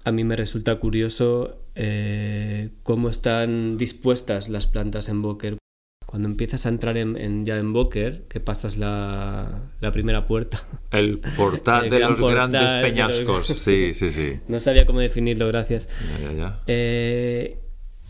a 0.03 0.11
mí 0.11 0.23
me 0.23 0.35
resulta 0.35 0.75
curioso 0.77 1.57
eh, 1.75 2.69
cómo 2.83 3.09
están 3.09 3.77
dispuestas 3.77 4.49
las 4.49 4.67
plantas 4.67 5.09
en 5.09 5.21
Boker. 5.21 5.57
Cuando 6.05 6.29
empiezas 6.29 6.65
a 6.65 6.69
entrar 6.69 6.95
en, 6.97 7.45
ya 7.45 7.57
en 7.57 7.73
Boker, 7.73 8.25
que 8.29 8.39
pasas 8.39 8.77
la, 8.77 9.63
la 9.81 9.91
primera 9.91 10.25
puerta. 10.25 10.63
El 10.91 11.19
portal 11.19 11.89
de 11.89 11.99
los 11.99 12.21
grandes 12.21 12.71
peñascos. 12.71 13.47
Sí, 13.47 13.93
sí, 13.93 14.11
sí. 14.11 14.39
No 14.47 14.59
sabía 14.59 14.85
cómo 14.85 14.99
definirlo, 14.99 15.47
gracias. 15.47 15.89
Ya, 16.21 16.31
ya, 16.31 16.37
ya. 16.37 16.63
Eh, 16.67 17.59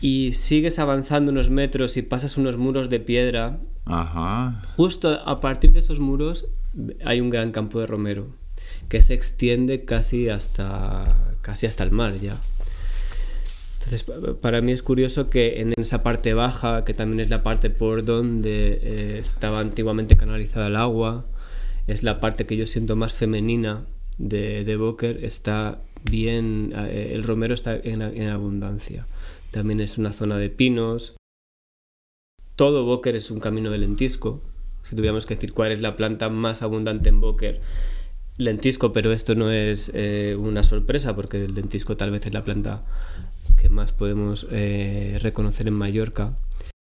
y 0.00 0.34
sigues 0.34 0.78
avanzando 0.78 1.32
unos 1.32 1.50
metros 1.50 1.96
y 1.96 2.02
pasas 2.02 2.36
unos 2.36 2.56
muros 2.58 2.90
de 2.90 3.00
piedra. 3.00 3.58
Ajá. 3.86 4.62
Justo 4.76 5.08
a 5.08 5.40
partir 5.40 5.72
de 5.72 5.78
esos 5.78 6.00
muros 6.00 6.48
hay 7.04 7.20
un 7.20 7.30
gran 7.30 7.52
campo 7.52 7.80
de 7.80 7.86
romero 7.86 8.26
que 8.88 9.00
se 9.00 9.14
extiende 9.14 9.84
casi 9.84 10.28
hasta, 10.28 11.04
casi 11.40 11.66
hasta 11.66 11.84
el 11.84 11.92
mar 11.92 12.14
ya. 12.16 12.36
Entonces, 13.78 14.04
para 14.40 14.60
mí 14.60 14.72
es 14.72 14.82
curioso 14.82 15.30
que 15.30 15.60
en 15.60 15.72
esa 15.76 16.02
parte 16.02 16.34
baja, 16.34 16.84
que 16.84 16.92
también 16.92 17.20
es 17.20 17.30
la 17.30 17.44
parte 17.44 17.70
por 17.70 18.04
donde 18.04 18.80
eh, 18.82 19.18
estaba 19.20 19.60
antiguamente 19.60 20.16
canalizada 20.16 20.66
el 20.66 20.76
agua, 20.76 21.24
es 21.86 22.02
la 22.02 22.20
parte 22.20 22.46
que 22.46 22.56
yo 22.56 22.66
siento 22.66 22.96
más 22.96 23.12
femenina 23.12 23.84
de, 24.18 24.64
de 24.64 24.76
Boker, 24.76 25.24
está 25.24 25.78
bien, 26.10 26.72
eh, 26.76 27.12
el 27.14 27.22
romero 27.22 27.54
está 27.54 27.76
en, 27.76 28.02
en, 28.02 28.28
abundancia. 28.28 29.06
También 29.52 29.80
es 29.80 29.98
una 29.98 30.12
zona 30.12 30.36
de 30.36 30.50
pinos. 30.50 31.15
Todo 32.56 32.84
Boker 32.84 33.14
es 33.14 33.30
un 33.30 33.38
camino 33.38 33.70
de 33.70 33.78
lentisco. 33.78 34.40
Si 34.82 34.96
tuviéramos 34.96 35.26
que 35.26 35.34
decir 35.34 35.52
cuál 35.52 35.72
es 35.72 35.80
la 35.80 35.94
planta 35.94 36.30
más 36.30 36.62
abundante 36.62 37.10
en 37.10 37.20
Boker, 37.20 37.60
lentisco, 38.38 38.92
pero 38.92 39.12
esto 39.12 39.34
no 39.34 39.50
es 39.50 39.92
eh, 39.94 40.36
una 40.38 40.62
sorpresa 40.62 41.14
porque 41.14 41.44
el 41.44 41.54
lentisco 41.54 41.96
tal 41.98 42.10
vez 42.10 42.24
es 42.24 42.32
la 42.32 42.44
planta 42.44 42.84
que 43.60 43.68
más 43.68 43.92
podemos 43.92 44.46
eh, 44.50 45.18
reconocer 45.20 45.68
en 45.68 45.74
Mallorca. 45.74 46.36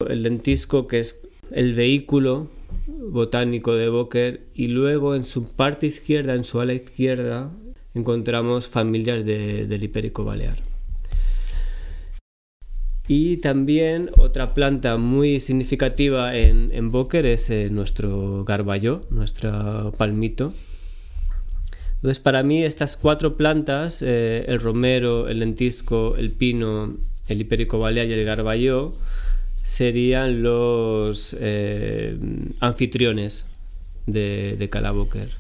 El 0.08 0.22
lentisco 0.24 0.88
que 0.88 1.00
es 1.00 1.28
el 1.52 1.74
vehículo 1.74 2.50
botánico 2.88 3.74
de 3.76 3.90
Boker 3.90 4.42
y 4.54 4.68
luego 4.68 5.16
en 5.16 5.26
su 5.26 5.56
parte 5.56 5.88
izquierda, 5.88 6.36
en 6.36 6.44
su 6.44 6.60
ala 6.60 6.74
izquierda, 6.74 7.52
encontramos 7.96 8.68
familias 8.68 9.26
del 9.26 9.84
hipérico 9.84 10.24
balear. 10.24 10.67
Y 13.08 13.38
también 13.38 14.12
otra 14.18 14.54
planta 14.54 14.98
muy 14.98 15.40
significativa 15.40 16.36
en, 16.36 16.92
Boker 16.92 17.26
es 17.26 17.50
eh, 17.50 17.70
nuestro 17.72 18.44
garballo, 18.44 19.06
nuestro 19.10 19.94
palmito, 19.98 20.54
entonces, 21.98 22.20
para 22.20 22.44
mí, 22.44 22.64
estas 22.64 22.96
cuatro 22.96 23.36
plantas, 23.38 24.04
eh, 24.04 24.46
el 24.48 24.60
romero, 24.60 25.28
el 25.28 25.40
lentisco, 25.40 26.16
el 26.16 26.32
pino, 26.32 26.96
el 27.28 27.42
hipérico 27.42 27.80
balea 27.80 28.06
y 28.06 28.14
el 28.14 28.24
garballo, 28.24 28.94
serían 29.64 30.44
los 30.44 31.36
eh, 31.40 32.16
anfitriones 32.60 33.48
de, 34.06 34.56
de 34.60 34.70
Calaboker. 34.70 35.32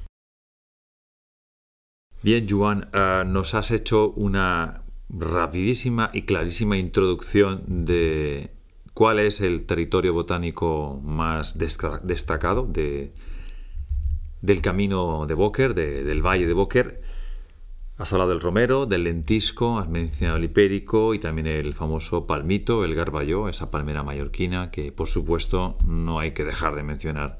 Bien, 2.23 2.49
Juan, 2.49 2.89
nos 3.27 3.53
has 3.53 3.69
hecho 3.69 4.09
una 4.09 4.81
rapidísima 5.09 6.09
y 6.13 6.23
clarísima 6.23 6.77
introducción 6.77 7.63
de 7.85 8.51
cuál 8.93 9.19
es 9.19 9.41
el 9.41 9.65
territorio 9.65 10.13
botánico 10.13 10.99
más 11.03 11.57
destacado 11.57 12.65
de, 12.65 13.13
del 14.41 14.61
camino 14.61 15.25
de 15.27 15.33
Boker, 15.33 15.73
del 15.73 16.25
valle 16.25 16.47
de 16.47 16.53
Boker. 16.53 17.01
Has 17.97 18.13
hablado 18.13 18.29
del 18.29 18.41
romero, 18.41 18.85
del 18.85 19.05
lentisco, 19.05 19.79
has 19.79 19.89
mencionado 19.89 20.37
el 20.37 20.43
hipérico 20.43 21.15
y 21.15 21.19
también 21.19 21.47
el 21.47 21.73
famoso 21.73 22.27
palmito, 22.27 22.85
el 22.85 22.93
garballó, 22.93 23.49
esa 23.49 23.71
palmera 23.71 24.03
mallorquina 24.03 24.69
que 24.69 24.91
por 24.91 25.07
supuesto 25.07 25.77
no 25.85 26.19
hay 26.19 26.31
que 26.31 26.43
dejar 26.43 26.75
de 26.75 26.83
mencionar. 26.83 27.39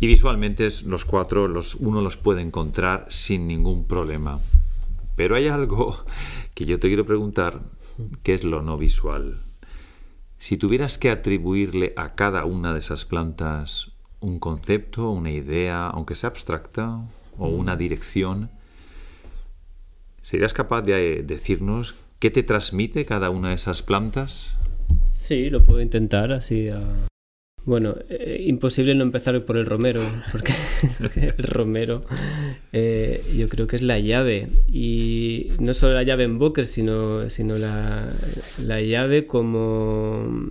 Y 0.00 0.06
visualmente 0.06 0.68
los 0.86 1.04
cuatro, 1.06 1.48
los, 1.48 1.76
uno 1.76 2.02
los 2.02 2.16
puede 2.18 2.42
encontrar 2.42 3.06
sin 3.08 3.46
ningún 3.46 3.86
problema. 3.86 4.38
Pero 5.20 5.36
hay 5.36 5.48
algo 5.48 6.02
que 6.54 6.64
yo 6.64 6.80
te 6.80 6.88
quiero 6.88 7.04
preguntar, 7.04 7.60
¿qué 8.22 8.32
es 8.32 8.42
lo 8.42 8.62
no 8.62 8.78
visual? 8.78 9.34
Si 10.38 10.56
tuvieras 10.56 10.96
que 10.96 11.10
atribuirle 11.10 11.92
a 11.98 12.14
cada 12.14 12.46
una 12.46 12.72
de 12.72 12.78
esas 12.78 13.04
plantas 13.04 13.92
un 14.20 14.38
concepto, 14.38 15.10
una 15.10 15.30
idea, 15.30 15.88
aunque 15.88 16.14
sea 16.14 16.30
abstracta, 16.30 17.04
o 17.36 17.50
mm. 17.50 17.54
una 17.54 17.76
dirección, 17.76 18.48
¿serías 20.22 20.54
capaz 20.54 20.80
de 20.80 21.22
decirnos 21.22 21.96
qué 22.18 22.30
te 22.30 22.42
transmite 22.42 23.04
cada 23.04 23.28
una 23.28 23.50
de 23.50 23.56
esas 23.56 23.82
plantas? 23.82 24.56
Sí, 25.10 25.50
lo 25.50 25.62
puedo 25.62 25.82
intentar 25.82 26.32
así. 26.32 26.70
Bueno, 27.66 27.94
eh, 28.08 28.38
imposible 28.46 28.94
no 28.94 29.02
empezar 29.02 29.44
por 29.44 29.56
el 29.56 29.66
romero, 29.66 30.02
porque 30.32 30.52
el 31.12 31.44
romero 31.44 32.04
eh, 32.72 33.22
yo 33.36 33.48
creo 33.48 33.66
que 33.66 33.76
es 33.76 33.82
la 33.82 33.98
llave. 33.98 34.48
Y 34.72 35.48
no 35.58 35.74
solo 35.74 35.94
la 35.94 36.02
llave 36.02 36.24
en 36.24 36.38
Boker, 36.38 36.66
sino, 36.66 37.28
sino 37.28 37.58
la, 37.58 38.12
la 38.64 38.80
llave 38.80 39.26
como 39.26 40.48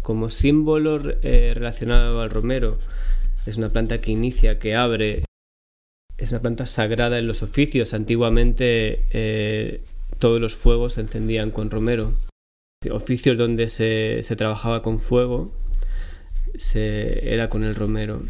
como 0.00 0.30
símbolo 0.30 1.00
eh, 1.22 1.52
relacionado 1.54 2.20
al 2.20 2.30
romero. 2.30 2.78
Es 3.46 3.56
una 3.56 3.68
planta 3.68 3.98
que 4.00 4.12
inicia, 4.12 4.58
que 4.58 4.74
abre. 4.74 5.24
Es 6.16 6.30
una 6.30 6.40
planta 6.40 6.66
sagrada 6.66 7.18
en 7.18 7.26
los 7.26 7.42
oficios. 7.42 7.94
Antiguamente 7.94 9.80
todos 10.18 10.40
los 10.40 10.54
fuegos 10.54 10.94
se 10.94 11.00
encendían 11.00 11.50
con 11.50 11.70
romero. 11.70 12.12
Oficios 12.90 13.36
donde 13.36 13.68
se, 13.68 14.22
trabajaba 14.36 14.82
con 14.82 14.98
fuego 14.98 15.52
se, 16.56 17.32
era 17.34 17.48
con 17.48 17.64
el 17.64 17.74
romero. 17.74 18.22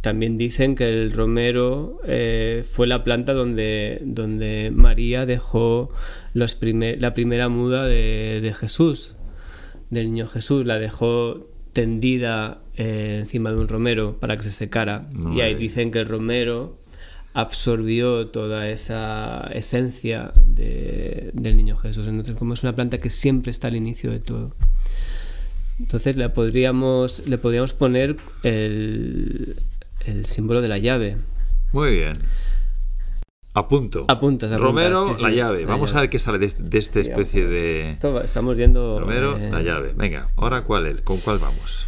También 0.00 0.38
dicen 0.38 0.74
que 0.76 0.84
el 0.88 1.12
romero 1.12 2.00
eh, 2.06 2.64
fue 2.68 2.86
la 2.86 3.02
planta 3.04 3.32
donde, 3.32 3.98
donde 4.02 4.70
María 4.74 5.26
dejó 5.26 5.90
los 6.34 6.58
la 6.60 7.14
primera 7.14 7.48
muda 7.48 7.84
de, 7.86 8.40
de 8.42 8.54
Jesús, 8.54 9.14
del 9.90 10.06
niño 10.12 10.26
Jesús, 10.26 10.64
la 10.66 10.78
dejó 10.78 11.48
tendida 11.72 12.62
eh, 12.76 13.18
encima 13.20 13.50
de 13.50 13.56
un 13.58 13.68
romero 13.68 14.18
para 14.18 14.36
que 14.36 14.42
se 14.42 14.50
secara. 14.50 15.08
y 15.34 15.40
ahí 15.40 15.54
dicen 15.54 15.90
que 15.90 15.98
el 15.98 16.06
romero 16.06 16.78
absorbió 17.34 18.28
toda 18.28 18.68
esa 18.68 19.48
esencia 19.52 20.32
de- 20.46 21.30
del 21.34 21.56
niño 21.56 21.76
Jesús. 21.76 22.06
Entonces, 22.06 22.34
como 22.34 22.54
es 22.54 22.62
una 22.62 22.74
planta 22.74 22.96
que 22.98 23.10
siempre 23.10 23.50
está 23.50 23.68
al 23.68 23.76
inicio 23.76 24.10
de 24.10 24.20
todo. 24.20 24.54
Entonces 25.78 26.16
le 26.16 26.28
podríamos, 26.30 27.26
le 27.28 27.36
podríamos 27.38 27.72
poner 27.74 28.16
el, 28.42 29.56
el 30.06 30.26
símbolo 30.26 30.62
de 30.62 30.68
la 30.68 30.78
llave. 30.78 31.16
Muy 31.72 31.96
bien. 31.96 32.12
Apunto. 33.54 34.04
Apuntas, 34.08 34.50
apuntas, 34.52 34.60
Romero, 34.60 35.14
sí, 35.14 35.22
la 35.22 35.28
sí, 35.30 35.34
llave. 35.36 35.62
la 35.62 35.68
Vamos 35.68 35.90
llave. 35.90 35.98
a 35.98 36.00
ver 36.02 36.10
qué 36.10 36.18
sale 36.18 36.38
de, 36.38 36.52
de 36.58 36.78
esta 36.78 37.02
Sí, 37.02 37.08
especie 37.10 37.40
vamos. 37.42 37.54
de... 37.54 37.88
Esto 37.90 38.20
estamos 38.22 38.56
viendo... 38.56 39.00
Romero, 39.00 39.36
eh, 39.38 39.50
la 39.50 39.62
llave. 39.62 39.92
Venga, 39.96 40.26
ahora 40.36 40.62
cuál 40.64 40.86
es, 40.86 41.00
con 41.00 41.18
cuál 41.20 41.38
vamos. 41.38 41.86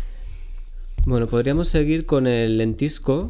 Bueno, 1.04 1.26
podríamos 1.26 1.68
seguir 1.68 2.06
con 2.06 2.26
el 2.26 2.56
lentisco, 2.58 3.28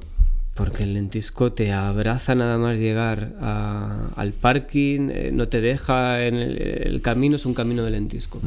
porque 0.55 0.85
el 0.85 0.95
lentisco 0.95 1.53
te 1.53 1.73
abraza 1.73 2.35
nada 2.37 2.59
más 2.59 2.79
llegar 2.79 3.33
a- 3.41 4.11
al 4.17 4.33
parking, 4.33 5.11
eh, 5.13 5.31
no 5.33 5.49
te 5.49 5.61
deja 5.61 6.25
en 6.25 6.35
el, 6.37 6.59
el 6.63 7.03
camino, 7.03 7.37
es 7.37 7.45
un 7.47 7.55
camino 7.55 7.85
de 7.85 7.91
lentisco. 7.91 8.41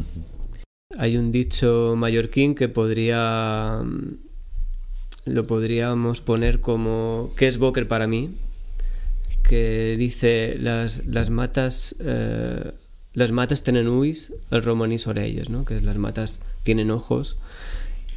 Hay 1.02 1.18
un 1.18 1.32
dicho 1.32 1.96
mallorquín 1.98 2.54
que 2.54 2.70
podría 2.70 3.82
mm, 3.84 4.18
lo 5.26 5.48
podríamos 5.48 6.22
poner 6.22 6.62
como 6.62 7.34
¿qué 7.36 7.48
es 7.48 7.58
Boker 7.58 7.88
para 7.88 8.06
mí? 8.06 8.36
que 9.42 9.96
dice 9.98 10.58
las, 10.60 11.04
las 11.08 11.32
matas 11.32 11.96
eh, 12.02 12.72
las 13.16 13.32
matas 13.32 13.64
tienen 13.64 13.88
uis, 13.88 14.32
el 14.52 14.62
romanís 14.62 15.08
orelles, 15.08 15.50
¿no? 15.50 15.66
que 15.66 15.82
las 15.82 15.98
matas 15.98 16.40
tienen 16.62 16.92
ojos 16.92 17.40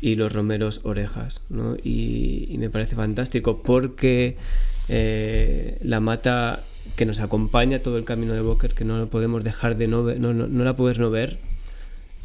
y 0.03 0.17
los 0.17 0.35
romeros 0.35 0.83
orejas. 0.85 1.41
¿no? 1.49 1.77
Y, 1.83 2.49
y 2.51 2.59
me 2.59 2.69
parece 2.69 2.97
fantástico 2.97 3.63
porque 3.63 4.37
eh, 4.91 5.79
la 5.81 6.01
mata 6.01 6.63
que 6.97 7.07
nos 7.07 7.21
acompaña 7.21 7.79
todo 7.79 7.97
el 7.97 8.05
camino 8.05 8.35
de 8.35 8.43
Boker, 8.43 8.75
que 8.75 8.85
no 8.85 8.99
lo 8.99 9.09
podemos 9.09 9.43
dejar 9.43 9.79
de 9.79 9.89
no 9.89 10.05
ver, 10.05 10.21
no, 10.21 10.35
no, 10.35 10.49
no 10.49 10.65
la 10.65 10.77
puedes 10.77 10.99
no 10.99 11.09
ver. 11.11 11.39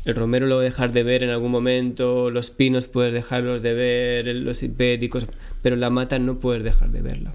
El 0.06 0.15
romero 0.15 0.48
lo 0.48 0.60
dejar 0.60 0.91
de 0.91 1.03
ver 1.03 1.24
en 1.24 1.29
algún 1.29 1.51
momento, 1.51 2.32
los 2.32 2.50
pinos 2.50 2.88
puedes 2.88 3.13
dejarlos 3.13 3.62
de 3.62 3.74
ver, 3.74 4.27
los 4.27 4.63
ibéricos, 4.63 5.27
pero 5.62 5.75
la 5.75 5.89
mata 5.89 6.20
no 6.20 6.39
puedes 6.39 6.63
dejar 6.63 6.89
de 6.91 7.01
verla. 7.01 7.34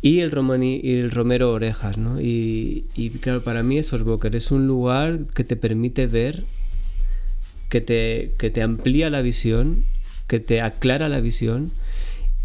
Y 0.00 0.20
el, 0.20 0.30
romani, 0.30 0.80
y 0.82 0.98
el 0.98 1.10
romero 1.10 1.52
orejas, 1.52 1.98
¿no? 1.98 2.20
Y, 2.20 2.86
y 2.94 3.10
claro, 3.10 3.42
para 3.42 3.62
mí 3.62 3.78
eso 3.78 3.96
es 3.96 4.02
Boker, 4.02 4.36
es 4.36 4.50
un 4.50 4.66
lugar 4.66 5.18
que 5.34 5.42
te 5.42 5.56
permite 5.56 6.06
ver, 6.06 6.44
que 7.68 7.80
te, 7.80 8.30
que 8.38 8.50
te 8.50 8.62
amplía 8.62 9.10
la 9.10 9.22
visión, 9.22 9.84
que 10.28 10.40
te 10.40 10.60
aclara 10.60 11.08
la 11.08 11.20
visión 11.20 11.70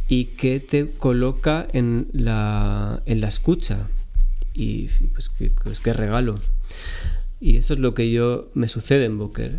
y 0.08 0.26
que 0.26 0.60
te 0.60 0.88
coloca 0.88 1.68
en 1.74 2.08
la, 2.14 3.02
en 3.06 3.22
la 3.22 3.28
escucha. 3.28 3.88
Y 4.54 4.90
pues 5.14 5.30
qué 5.30 5.52
pues, 5.64 5.80
qué 5.80 5.94
regalo. 5.94 6.36
Y 7.42 7.58
eso 7.58 7.74
es 7.74 7.80
lo 7.80 7.96
que 7.96 8.12
yo 8.12 8.50
me 8.54 8.70
sucede 8.70 9.06
en 9.06 9.18
Boker. 9.18 9.58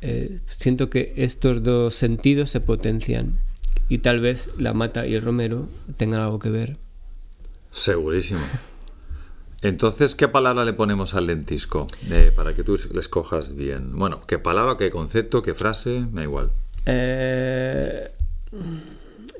Eh, 0.00 0.40
siento 0.46 0.90
que 0.90 1.12
estos 1.16 1.62
dos 1.62 1.94
sentidos 1.94 2.50
se 2.50 2.60
potencian 2.60 3.38
y 3.88 3.98
tal 3.98 4.20
vez 4.20 4.48
la 4.58 4.72
mata 4.72 5.06
y 5.06 5.14
el 5.14 5.22
romero 5.22 5.68
tengan 5.98 6.22
algo 6.22 6.38
que 6.38 6.48
ver. 6.48 6.78
Segurísimo. 7.70 8.40
Entonces, 9.60 10.14
¿qué 10.14 10.26
palabra 10.26 10.64
le 10.64 10.72
ponemos 10.72 11.14
al 11.14 11.26
lentisco? 11.26 11.86
Eh, 12.10 12.32
para 12.34 12.54
que 12.54 12.64
tú 12.64 12.78
le 12.92 12.98
escojas 12.98 13.54
bien. 13.54 13.92
Bueno, 13.92 14.22
¿qué 14.26 14.38
palabra, 14.38 14.76
qué 14.76 14.90
concepto, 14.90 15.42
qué 15.42 15.54
frase? 15.54 16.06
Me 16.10 16.20
da 16.20 16.22
igual. 16.22 16.50
Eh, 16.86 18.10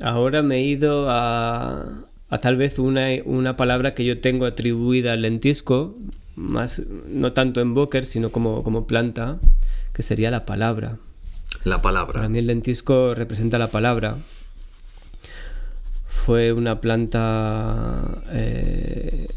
ahora 0.01 0.43
me 0.43 0.59
he 0.59 0.63
ido 0.63 1.11
a, 1.11 2.05
a 2.29 2.39
tal 2.39 2.57
vez 2.57 2.79
una, 2.79 3.09
una, 3.25 3.57
palabra 3.57 3.95
que 3.95 4.05
yo 4.05 4.21
tengo 4.21 4.47
atribuida 4.47 5.15
al 5.15 5.23
lentisco, 5.23 5.97
más, 6.37 6.83
no 7.09 7.33
tanto 7.33 7.61
en 7.61 7.75
Boker, 7.75 8.07
sino 8.07 8.31
como, 8.31 8.63
como 8.63 8.87
planta, 8.87 9.39
que 9.93 10.03
sería 10.03 10.31
la 10.31 10.45
palabra. 10.45 10.99
La 11.65 11.83
palabra. 11.83 12.15
Para 12.15 12.29
mí 12.29 12.39
el 12.39 12.47
lentisco 12.47 13.15
representa 13.15 13.59
la 13.59 13.69
palabra. 13.69 14.17
Fue 16.07 16.53
una 16.53 16.81
planta. 16.81 18.23
Eh, 18.31 19.29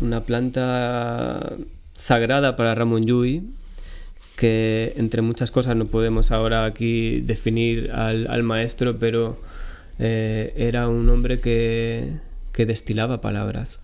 una 0.00 0.22
planta 0.22 1.54
sagrada 1.94 2.56
para 2.56 2.74
Ramón 2.74 3.06
Llull, 3.06 3.42
que 4.36 4.92
entre 4.96 5.22
muchas 5.22 5.50
cosas 5.50 5.76
no 5.76 5.86
podemos 5.86 6.30
ahora 6.30 6.64
aquí 6.64 7.20
definir 7.20 7.90
al, 7.92 8.26
al 8.28 8.42
maestro, 8.42 8.96
pero 8.98 9.38
eh, 9.98 10.52
era 10.56 10.88
un 10.88 11.08
hombre 11.08 11.40
que, 11.40 12.18
que 12.52 12.66
destilaba 12.66 13.20
palabras. 13.20 13.80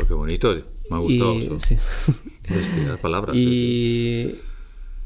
Oh, 0.00 0.06
qué 0.06 0.14
bonito, 0.14 0.52
me 0.90 0.96
ha 0.96 0.98
gustado 0.98 1.34
y, 1.34 1.38
eso. 1.38 1.60
Sí. 1.60 1.76
Destilar 2.48 3.00
palabras. 3.00 3.36
Y, 3.36 4.36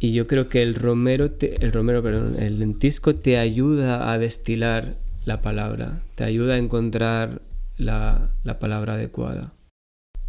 yo 0.01 0.27
creo 0.27 0.49
que 0.51 0.63
el 0.63 0.75
romero, 0.75 1.31
te, 1.31 1.55
el 1.65 1.73
romero, 1.73 2.03
perdón, 2.03 2.37
el 2.43 2.59
lentisco 2.59 3.15
te 3.15 3.39
ayuda 3.39 4.13
a 4.13 4.19
destilar 4.19 4.97
la 5.25 5.41
palabra, 5.41 6.03
te 6.15 6.25
ayuda 6.25 6.55
a 6.55 6.59
encontrar 6.59 7.41
la, 7.79 8.31
la 8.45 8.59
palabra 8.59 8.95
adecuada. 8.95 9.55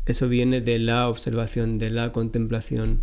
Eso 0.06 0.30
viene 0.30 0.62
de 0.62 0.80
la 0.80 1.10
observación, 1.10 1.78
de 1.78 1.90
la 1.90 2.12
contemplación. 2.14 3.02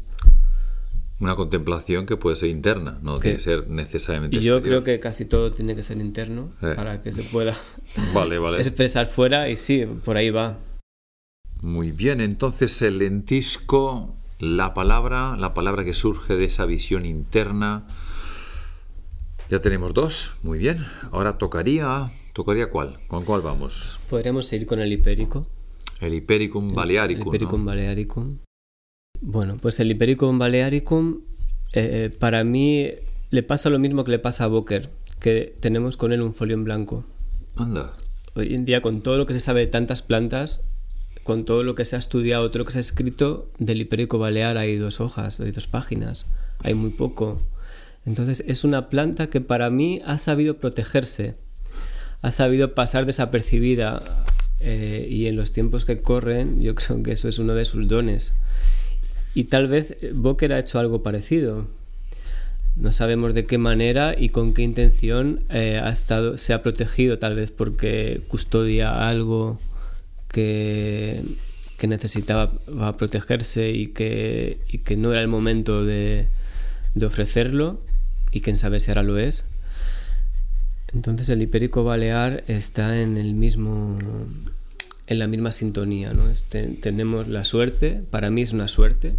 Una 1.20 1.34
contemplación 1.36 2.06
que 2.06 2.16
puede 2.16 2.36
ser 2.36 2.48
interna, 2.48 2.98
no 3.02 3.16
¿Qué? 3.16 3.22
tiene 3.22 3.36
que 3.36 3.42
ser 3.42 3.68
necesariamente 3.68 4.38
Y 4.38 4.40
yo 4.40 4.56
exterior. 4.56 4.82
creo 4.82 4.96
que 4.96 5.00
casi 5.00 5.24
todo 5.24 5.50
tiene 5.52 5.76
que 5.76 5.82
ser 5.82 5.98
interno 5.98 6.52
Eh. 6.62 6.72
para 6.74 7.02
que 7.02 7.12
se 7.12 7.22
pueda 7.24 7.54
Vale, 8.14 8.38
vale. 8.38 8.60
expresar 8.62 9.06
fuera 9.06 9.48
y 9.50 9.56
sí, 9.56 9.84
por 10.04 10.16
ahí 10.16 10.30
va. 10.30 10.58
Muy 11.62 11.92
bien, 11.92 12.20
entonces 12.20 12.82
el 12.82 12.98
lentisco, 12.98 14.16
la 14.40 14.74
palabra, 14.74 15.36
la 15.38 15.54
palabra 15.54 15.84
que 15.84 15.94
surge 15.94 16.34
de 16.34 16.46
esa 16.46 16.66
visión 16.66 17.06
interna. 17.06 17.86
Ya 19.48 19.62
tenemos 19.62 19.94
dos, 19.94 20.32
muy 20.42 20.58
bien. 20.58 20.84
Ahora 21.12 21.38
tocaría, 21.38 22.10
tocaría 22.32 22.68
cuál, 22.68 22.96
¿con 23.06 23.24
cuál 23.24 23.42
vamos? 23.42 24.00
Podríamos 24.10 24.46
seguir 24.46 24.66
con 24.66 24.80
el 24.80 24.92
hipérico. 24.92 25.46
El 26.00 26.14
Hipericum 26.14 26.74
Balearicum. 26.74 27.22
El 27.22 27.28
Hipericum 27.28 27.60
¿no? 27.60 27.66
Balearicum. 27.66 28.38
Bueno, 29.20 29.56
pues 29.56 29.78
el 29.78 29.88
Hipericum 29.92 30.40
Balearicum 30.40 31.20
eh, 31.74 32.10
para 32.18 32.42
mí 32.42 32.90
le 33.30 33.42
pasa 33.44 33.70
lo 33.70 33.78
mismo 33.78 34.02
que 34.02 34.10
le 34.10 34.18
pasa 34.18 34.44
a 34.44 34.46
Boker, 34.48 34.90
que 35.20 35.54
tenemos 35.60 35.96
con 35.96 36.12
él 36.12 36.22
un 36.22 36.34
folio 36.34 36.54
en 36.54 36.64
blanco. 36.64 37.04
Anda. 37.54 37.92
Hoy 38.34 38.52
en 38.52 38.64
día 38.64 38.82
con 38.82 39.02
todo 39.02 39.16
lo 39.16 39.26
que 39.26 39.32
se 39.32 39.40
sabe 39.40 39.60
de 39.60 39.66
tantas 39.68 40.02
plantas, 40.02 40.66
con 41.24 41.44
todo 41.44 41.62
lo 41.62 41.74
que 41.74 41.84
se 41.84 41.96
ha 41.96 41.98
estudiado, 41.98 42.50
todo 42.50 42.60
lo 42.60 42.64
que 42.64 42.72
se 42.72 42.78
ha 42.78 42.80
escrito 42.80 43.50
del 43.58 43.80
Hiperico 43.80 44.18
Balear 44.18 44.56
hay 44.58 44.76
dos 44.76 45.00
hojas, 45.00 45.40
hay 45.40 45.52
dos 45.52 45.66
páginas, 45.66 46.26
hay 46.60 46.74
muy 46.74 46.90
poco. 46.90 47.40
Entonces 48.04 48.42
es 48.46 48.64
una 48.64 48.88
planta 48.88 49.28
que 49.28 49.40
para 49.40 49.70
mí 49.70 50.02
ha 50.04 50.18
sabido 50.18 50.56
protegerse, 50.58 51.36
ha 52.20 52.30
sabido 52.32 52.74
pasar 52.74 53.06
desapercibida 53.06 54.02
eh, 54.60 55.06
y 55.08 55.26
en 55.26 55.36
los 55.36 55.52
tiempos 55.52 55.84
que 55.84 56.00
corren 56.00 56.60
yo 56.60 56.74
creo 56.76 57.02
que 57.02 57.12
eso 57.12 57.28
es 57.28 57.38
uno 57.38 57.54
de 57.54 57.64
sus 57.64 57.86
dones. 57.86 58.34
Y 59.34 59.44
tal 59.44 59.66
vez 59.66 59.96
Boker 60.12 60.52
ha 60.52 60.58
hecho 60.58 60.78
algo 60.78 61.02
parecido. 61.02 61.66
No 62.74 62.92
sabemos 62.92 63.34
de 63.34 63.44
qué 63.46 63.58
manera 63.58 64.14
y 64.18 64.30
con 64.30 64.54
qué 64.54 64.62
intención 64.62 65.44
eh, 65.50 65.80
ha 65.82 65.90
estado, 65.90 66.38
se 66.38 66.54
ha 66.54 66.62
protegido, 66.62 67.18
tal 67.18 67.34
vez 67.34 67.50
porque 67.50 68.22
custodia 68.28 69.08
algo 69.08 69.58
que, 70.32 71.22
necesitaba 71.82 72.52
protegerse 72.96 73.70
y 73.70 73.88
que, 73.88 74.58
no 74.96 75.12
era 75.12 75.20
el 75.20 75.28
momento 75.28 75.84
de, 75.84 76.28
ofrecerlo 77.04 77.80
y 78.30 78.40
quién 78.40 78.56
sabe 78.56 78.80
si 78.80 78.90
ahora 78.90 79.02
lo 79.02 79.18
es. 79.18 79.46
Entonces 80.94 81.28
el 81.28 81.40
hipérico 81.40 81.84
balear 81.84 82.44
está 82.48 83.00
en 83.00 83.16
el 83.16 83.34
mismo 83.34 83.98
en 85.06 85.18
la 85.18 85.26
misma 85.26 85.52
sintonía, 85.52 86.12
¿no? 86.12 86.24
Tenemos 86.80 87.28
la 87.28 87.44
suerte, 87.44 88.02
para 88.10 88.30
mí 88.30 88.42
es 88.42 88.52
una 88.52 88.68
suerte 88.68 89.14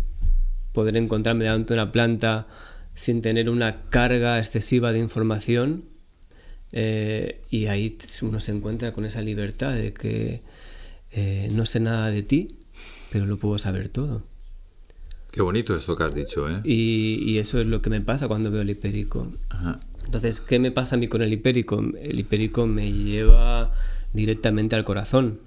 poder 0.74 0.98
encontrarme 0.98 1.46
delante 1.46 1.74
de 1.74 1.82
una 1.82 1.92
planta 1.92 2.48
sin 2.94 3.22
tener 3.22 3.50
una 3.50 3.84
carga 3.90 4.40
excesiva 4.40 4.92
de 4.92 5.00
información 5.00 5.86
eh, 6.72 7.42
y 7.50 7.68
ahí 7.68 7.98
uno 8.24 8.40
se 8.40 8.52
encuentra 8.52 8.92
con 8.92 9.06
esa 9.06 9.22
libertad 9.22 9.74
de 9.74 9.94
que 9.94 10.42
eh, 11.14 11.48
no 11.54 11.66
sé 11.66 11.80
nada 11.80 12.10
de 12.10 12.24
ti, 12.24 12.56
pero 13.12 13.26
lo 13.26 13.38
puedo 13.38 13.58
saber 13.58 13.90
todo. 13.90 14.24
Qué 15.32 15.42
bonito 15.42 15.76
esto 15.76 15.96
que 15.96 16.04
has 16.04 16.14
dicho, 16.14 16.48
¿eh? 16.50 16.62
Y, 16.64 17.24
y 17.26 17.40
eso 17.40 17.60
es 17.60 17.66
lo 17.66 17.82
que 17.82 17.90
me 17.90 18.02
pasa 18.02 18.28
cuando 18.28 18.52
veo 18.52 18.62
el 18.62 18.70
hipérico. 18.70 19.32
Ajá. 19.50 19.80
Entonces, 20.06 20.42
¿qué 20.42 20.60
me 20.60 20.70
pasa 20.72 20.96
a 20.96 21.00
mí 21.00 21.08
con 21.08 21.22
el 21.22 21.34
hipérico? 21.34 21.84
El 22.00 22.20
hipérico 22.20 22.68
me 22.68 22.92
lleva 22.92 23.72
directamente 24.14 24.76
al 24.76 24.84
corazón. 24.84 25.40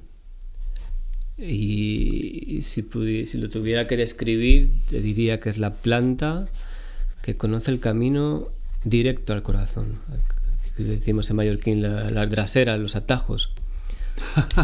Y, 1.38 2.56
y 2.56 2.62
si, 2.62 2.82
pudi- 2.82 3.26
si 3.26 3.38
lo 3.38 3.48
tuviera 3.48 3.86
que 3.86 3.96
describir, 3.96 4.70
te 4.90 5.00
diría 5.00 5.38
que 5.38 5.50
es 5.50 5.58
la 5.58 5.74
planta 5.74 6.48
que 7.22 7.36
conoce 7.36 7.70
el 7.70 7.78
camino 7.78 8.48
directo 8.82 9.34
al 9.34 9.42
corazón. 9.42 10.00
Decimos 10.78 11.30
en 11.30 11.36
mallorquín 11.36 11.82
la, 11.82 12.08
la 12.08 12.26
drasera, 12.26 12.76
los 12.76 12.96
atajos. 12.96 13.52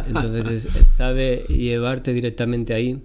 Entonces 0.09 0.69
sabe 0.85 1.45
llevarte 1.49 2.13
directamente 2.13 2.75
ahí 2.75 3.03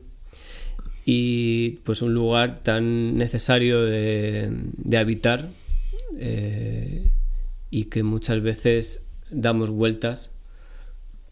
y 1.05 1.79
pues 1.83 2.01
un 2.01 2.13
lugar 2.13 2.59
tan 2.59 3.15
necesario 3.15 3.81
de, 3.81 4.51
habitar 4.97 5.49
eh, 6.17 7.09
y 7.69 7.85
que 7.85 8.03
muchas 8.03 8.41
veces 8.41 9.05
damos 9.29 9.69
vueltas 9.69 10.33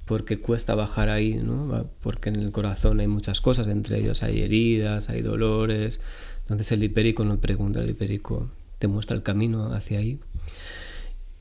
porque 0.06 0.38
cuesta 0.38 0.76
bajar 0.76 1.10
ahí, 1.10 1.34
¿no? 1.34 1.90
porque 2.02 2.30
en 2.30 2.38
el 2.38 2.52
corazón 2.52 3.00
hay 3.00 3.08
muchas 3.08 3.42
cosas, 3.42 3.68
entre 3.68 4.00
ellos 4.00 4.24
hay 4.24 4.42
heridas, 4.42 5.10
hay 5.10 5.22
dolores. 5.22 6.00
Entonces 6.42 6.72
el 6.72 6.84
hipérico 6.84 7.26
no 7.26 7.38
pregunta, 7.40 7.82
el 7.82 7.90
hipérico 7.90 8.50
te 8.78 8.88
muestra 8.88 9.18
el 9.18 9.24
camino 9.24 9.74
hacia 9.74 10.00
ahí. 10.00 10.20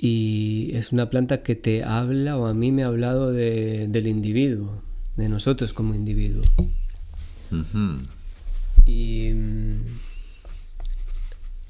Y 0.06 0.72
es 0.74 0.92
una 0.92 1.08
planta 1.08 1.42
que 1.42 1.54
te 1.54 1.82
habla, 1.82 2.36
o 2.36 2.44
a 2.44 2.52
mí 2.52 2.70
me 2.72 2.84
ha 2.84 2.88
hablado 2.88 3.32
del 3.32 4.06
individuo, 4.06 4.82
de 5.16 5.30
nosotros 5.30 5.72
como 5.72 5.94
individuo. 5.94 6.42
Y, 8.84 9.30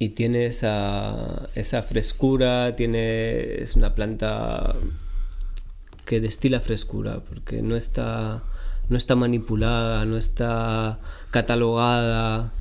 y 0.00 0.08
tiene 0.08 0.46
esa, 0.46 1.48
esa 1.54 1.84
frescura, 1.84 2.74
tiene, 2.74 3.62
es 3.62 3.76
una 3.76 3.94
planta 3.94 4.74
que 6.04 6.20
destila 6.20 6.58
frescura, 6.58 7.20
porque 7.20 7.62
no 7.62 7.76
está, 7.76 8.42
no 8.88 8.96
está 8.96 9.14
manipulada, 9.14 10.04
no 10.06 10.16
está 10.16 10.98
catalogada. 11.30 12.52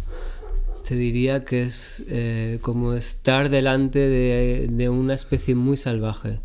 Te 0.87 0.95
diría 0.95 1.45
que 1.45 1.63
es 1.63 2.03
eh, 2.09 2.59
como 2.61 2.93
estar 2.93 3.49
delante 3.49 3.99
de, 3.99 4.89
una 4.89 5.13
especie 5.13 5.55
muy 5.55 5.77
salvaje, 5.77 6.39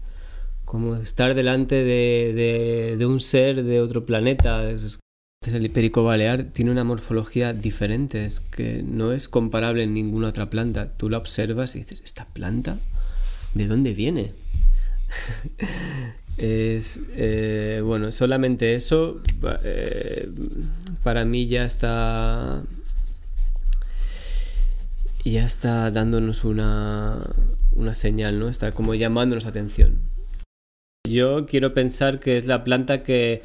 como 0.64 0.96
estar 0.96 1.35
delante 1.35 1.83
de, 1.83 2.96
de, 2.96 3.07
un 3.07 3.20
ser 3.20 3.64
de 3.64 3.81
otro 3.81 4.07
planeta. 4.07 4.62
el 4.70 5.64
hipérico 5.64 6.05
balear 6.05 6.44
tiene 6.44 6.70
una 6.70 6.85
morfología 6.85 7.53
diferente, 7.53 8.24
es 8.24 8.38
que 8.38 8.85
no 8.85 9.12
es 9.12 9.29
comparable 9.29 9.83
en 9.83 9.94
ninguna 9.94 10.29
otra 10.29 10.48
planta. 10.51 10.92
Tú 10.96 11.11
la 11.11 11.18
observas 11.18 11.74
y 11.74 11.81
dices, 11.81 12.03
¿esta 12.05 12.27
planta? 12.27 12.79
¿De 13.55 13.66
dónde 13.66 13.92
viene? 13.94 14.31
Es, 16.38 17.01
eh, 17.16 17.83
bueno, 17.85 18.12
solamente 18.12 18.77
eso 18.77 19.20
eh, 19.64 20.31
para 21.03 21.24
mí 21.24 21.48
ya 21.48 21.64
está 21.64 22.62
ya 25.33 25.45
está 25.45 25.91
dándonos 25.91 26.45
una, 26.45 27.19
una 27.73 27.95
señal, 27.95 28.38
¿no? 28.38 28.49
Está 28.49 28.73
como 28.73 28.95
llamándonos 28.95 29.47
atención. 29.47 30.01
Yo 31.09 31.47
quiero 31.47 31.75
pensar 31.75 32.21
que 32.21 32.37
es 32.37 32.47
la 32.47 32.64
planta 32.64 33.03
que, 33.03 33.43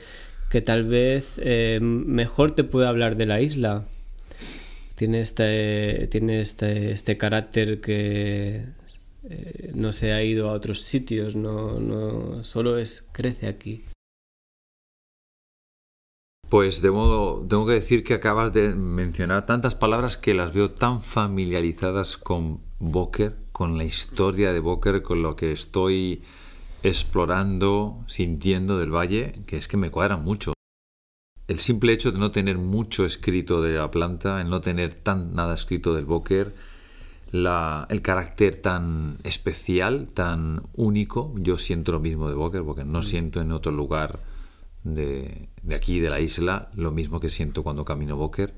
que 0.50 0.62
tal 0.62 0.84
vez 0.84 1.40
eh, 1.44 1.80
mejor 1.82 2.52
te 2.52 2.64
puede 2.64 2.88
hablar 2.88 3.16
de 3.16 3.26
la 3.26 3.42
isla. 3.42 3.86
Tiene 4.96 5.22
este, 5.22 6.08
tiene 6.12 6.42
este, 6.42 6.92
este 6.92 7.18
carácter 7.18 7.82
que 7.82 8.66
eh, 9.30 9.72
no 9.74 9.94
se 9.94 10.14
ha 10.14 10.24
ido 10.24 10.50
a 10.50 10.54
otros 10.54 10.82
sitios, 10.82 11.36
no, 11.36 11.80
no 11.80 12.44
solo 12.44 12.78
es 12.78 13.10
crece 13.12 13.48
aquí. 13.48 13.84
Pues 16.54 16.84
de 16.84 16.92
modo, 16.92 17.44
tengo 17.50 17.66
que 17.66 17.74
decir 17.74 18.04
que 18.04 18.14
acabas 18.14 18.54
de 18.54 18.76
mencionar 18.76 19.48
tantas 19.48 19.74
palabras 19.74 20.18
que 20.18 20.36
las 20.36 20.54
veo 20.54 20.70
tan 20.70 21.02
familiarizadas 21.02 22.16
con 22.16 22.60
Boker, 22.78 23.36
con 23.52 23.80
la 23.80 23.86
historia 23.86 24.54
de 24.54 24.60
Boker, 24.60 25.02
con 25.02 25.24
lo 25.24 25.36
que 25.36 25.52
estoy 25.52 26.22
explorando, 26.84 28.04
sintiendo 28.06 28.78
del 28.78 28.94
valle, 28.94 29.32
que 29.48 29.58
es 29.58 29.68
que 29.68 29.78
me 29.78 29.90
cuadra 29.90 30.18
mucho. 30.18 30.54
El 31.48 31.58
simple 31.58 31.92
hecho 31.92 32.12
de 32.12 32.20
no 32.20 32.30
tener 32.30 32.60
mucho 32.60 33.04
escrito 33.04 33.64
de 33.64 33.74
la 33.74 33.90
planta, 33.90 34.40
el 34.40 34.52
no 34.52 34.62
tener 34.62 34.94
tan 34.94 35.34
nada 35.34 35.56
escrito 35.56 35.96
del 35.96 36.06
Boker, 36.06 36.54
el 37.32 38.02
carácter 38.04 38.60
tan 38.60 39.18
especial, 39.24 40.10
tan 40.14 40.62
único. 40.76 41.34
Yo 41.36 41.58
siento 41.58 41.94
lo 41.94 42.00
mismo 42.00 42.30
de 42.30 42.36
Boker, 42.36 42.62
porque 42.62 42.84
no 42.84 43.00
mm. 43.00 43.04
siento 43.04 43.42
en 43.42 43.52
otro 43.52 43.72
lugar 43.72 44.20
de, 44.84 45.50
aquí, 45.74 46.00
de 46.00 46.10
la 46.10 46.20
isla, 46.20 46.70
lo 46.76 46.92
mismo 46.92 47.20
que 47.20 47.30
siento 47.30 47.64
cuando 47.64 47.86
camino 47.86 48.16
Boker. 48.16 48.54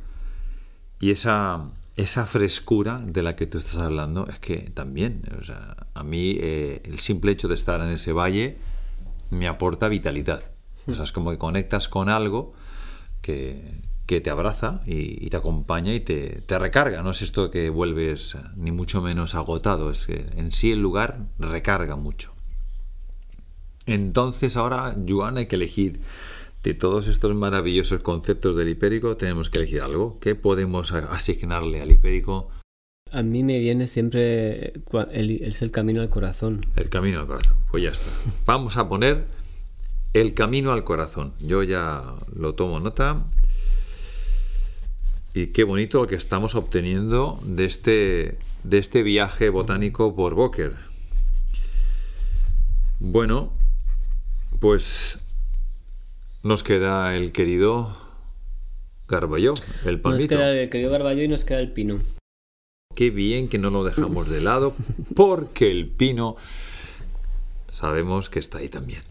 Y 0.99 1.11
esa, 1.11 1.71
esa 1.95 2.25
frescura 2.25 2.99
de 2.99 3.21
la 3.23 3.35
que 3.35 3.47
tú 3.47 3.57
estás 3.57 3.77
hablando 3.77 4.27
es 4.27 4.39
que 4.39 4.69
también, 4.73 5.23
o 5.39 5.43
sea, 5.43 5.87
a 5.93 6.03
mí 6.03 6.37
eh, 6.39 6.81
el 6.85 6.99
simple 6.99 7.31
hecho 7.31 7.47
de 7.47 7.55
estar 7.55 7.81
en 7.81 7.89
ese 7.89 8.13
valle 8.13 8.57
me 9.29 9.47
aporta 9.47 9.87
vitalidad. 9.87 10.41
O 10.87 10.93
sea, 10.93 11.03
es 11.03 11.11
como 11.11 11.31
que 11.31 11.37
conectas 11.37 11.87
con 11.89 12.09
algo 12.09 12.53
que, 13.21 13.81
que 14.05 14.21
te 14.21 14.29
abraza 14.29 14.81
y, 14.85 15.29
te 15.29 15.37
acompaña 15.37 15.93
y 15.93 15.99
te, 15.99 16.59
recarga. 16.59 17.01
No 17.01 17.11
es 17.11 17.21
esto 17.21 17.49
que 17.49 17.69
vuelves 17.69 18.37
ni 18.55 18.71
mucho 18.71 19.01
menos 19.01 19.35
agotado, 19.35 19.89
es 19.91 20.05
que 20.05 20.27
en 20.35 20.51
sí 20.51 20.71
el 20.71 20.81
lugar 20.81 21.27
recarga 21.39 21.95
mucho. 21.95 22.34
Entonces 23.85 24.55
ahora, 24.57 24.95
Joan, 25.07 25.37
hay 25.37 25.45
que 25.45 25.55
elegir 25.55 25.99
de 26.63 26.73
todos 26.73 27.07
estos 27.07 27.35
maravillosos 27.35 28.01
conceptos 28.01 28.55
del 28.55 28.69
hipérico, 28.69 29.17
tenemos 29.17 29.49
que 29.49 29.59
elegir 29.59 29.81
algo. 29.81 30.19
¿Qué 30.19 30.33
podemos 30.33 30.91
asignarle 30.93 31.81
al 31.81 31.91
hipérico? 31.91 32.49
A 33.11 33.21
mí 33.21 33.43
me 33.43 33.59
viene 33.59 33.85
siempre 33.85 34.73
el, 35.11 35.43
es 35.43 35.61
el 35.61 35.69
camino 35.69 36.01
al 36.01 36.09
corazón. 36.09 36.61
El 36.75 36.89
camino 36.89 37.19
al 37.19 37.27
corazón, 37.27 37.55
pues 37.69 37.83
ya 37.83 37.91
está. 37.91 38.09
Vamos 38.47 38.77
a 38.77 38.89
poner 38.89 39.25
el 40.13 40.33
camino 40.33 40.71
al 40.73 40.83
corazón. 40.83 41.33
Yo 41.39 41.61
ya 41.61 42.01
lo 42.35 42.55
tomo 42.55 42.79
nota 42.79 43.25
y 45.35 45.47
qué 45.47 45.65
bonito 45.65 46.01
lo 46.01 46.07
que 46.07 46.15
estamos 46.15 46.55
obteniendo 46.55 47.39
de 47.43 47.65
este, 47.65 48.37
de 48.63 48.77
este 48.77 49.03
viaje 49.03 49.49
botánico 49.49 50.15
por 50.15 50.33
Boker. 50.33 50.73
Bueno, 52.99 53.51
pues 54.59 55.19
nos 56.43 56.63
queda 56.63 57.15
el 57.15 57.31
querido 57.31 57.95
Garballó, 59.07 59.53
el 59.85 59.99
palmito. 59.99 60.23
Nos 60.23 60.29
queda 60.29 60.51
el 60.51 60.69
querido 60.69 60.91
Garballó 60.91 61.23
y 61.23 61.27
nos 61.27 61.45
queda 61.45 61.59
el 61.59 61.71
pino. 61.71 61.99
Qué 62.95 63.09
bien 63.09 63.49
que 63.49 63.57
no 63.57 63.69
lo 63.69 63.83
dejamos 63.83 64.29
de 64.29 64.41
lado, 64.41 64.75
porque 65.15 65.69
el 65.69 65.87
pino 65.87 66.37
sabemos 67.71 68.29
que 68.29 68.39
está 68.39 68.59
ahí 68.59 68.69
también. 68.69 69.01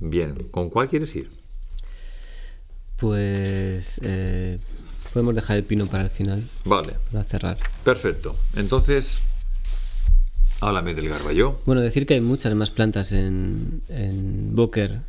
Bien, 0.00 0.34
¿con 0.50 0.70
cuál 0.70 0.88
quieres 0.88 1.14
ir? 1.16 1.30
Pues 2.96 4.00
eh, 4.02 4.58
Podemos 5.12 5.34
dejar 5.34 5.56
el 5.56 5.64
pino 5.64 5.86
para 5.86 6.04
el 6.04 6.10
final. 6.10 6.44
Vale. 6.64 6.94
Para 7.10 7.24
cerrar. 7.24 7.58
Perfecto. 7.84 8.36
Entonces, 8.54 9.18
háblame 10.60 10.94
del 10.94 11.08
garballo. 11.08 11.60
Bueno, 11.66 11.80
decir 11.80 12.06
que 12.06 12.14
hay 12.14 12.20
muchas 12.20 12.54
más 12.54 12.70
plantas 12.70 13.12
en, 13.12 13.82
en 13.88 14.54
Boker, 14.54 15.00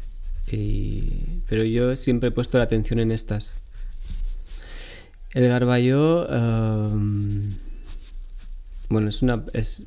pero 1.47 1.63
yo 1.63 1.95
siempre 1.95 2.29
he 2.29 2.31
puesto 2.31 2.57
la 2.57 2.65
atención 2.65 2.99
en 2.99 3.11
estas. 3.11 3.55
El 5.33 5.47
garballo, 5.47 6.27
um, 6.27 7.51
bueno, 8.89 9.09
es 9.09 9.21
una, 9.21 9.43
es 9.53 9.83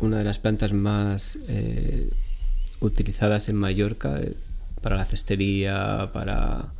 una 0.00 0.18
de 0.18 0.24
las 0.24 0.38
plantas 0.38 0.72
más 0.72 1.38
eh, 1.48 2.10
utilizadas 2.80 3.48
en 3.48 3.56
Mallorca 3.56 4.20
eh, 4.20 4.34
para 4.82 4.96
la 4.96 5.04
cestería, 5.04 6.10
para 6.12 6.72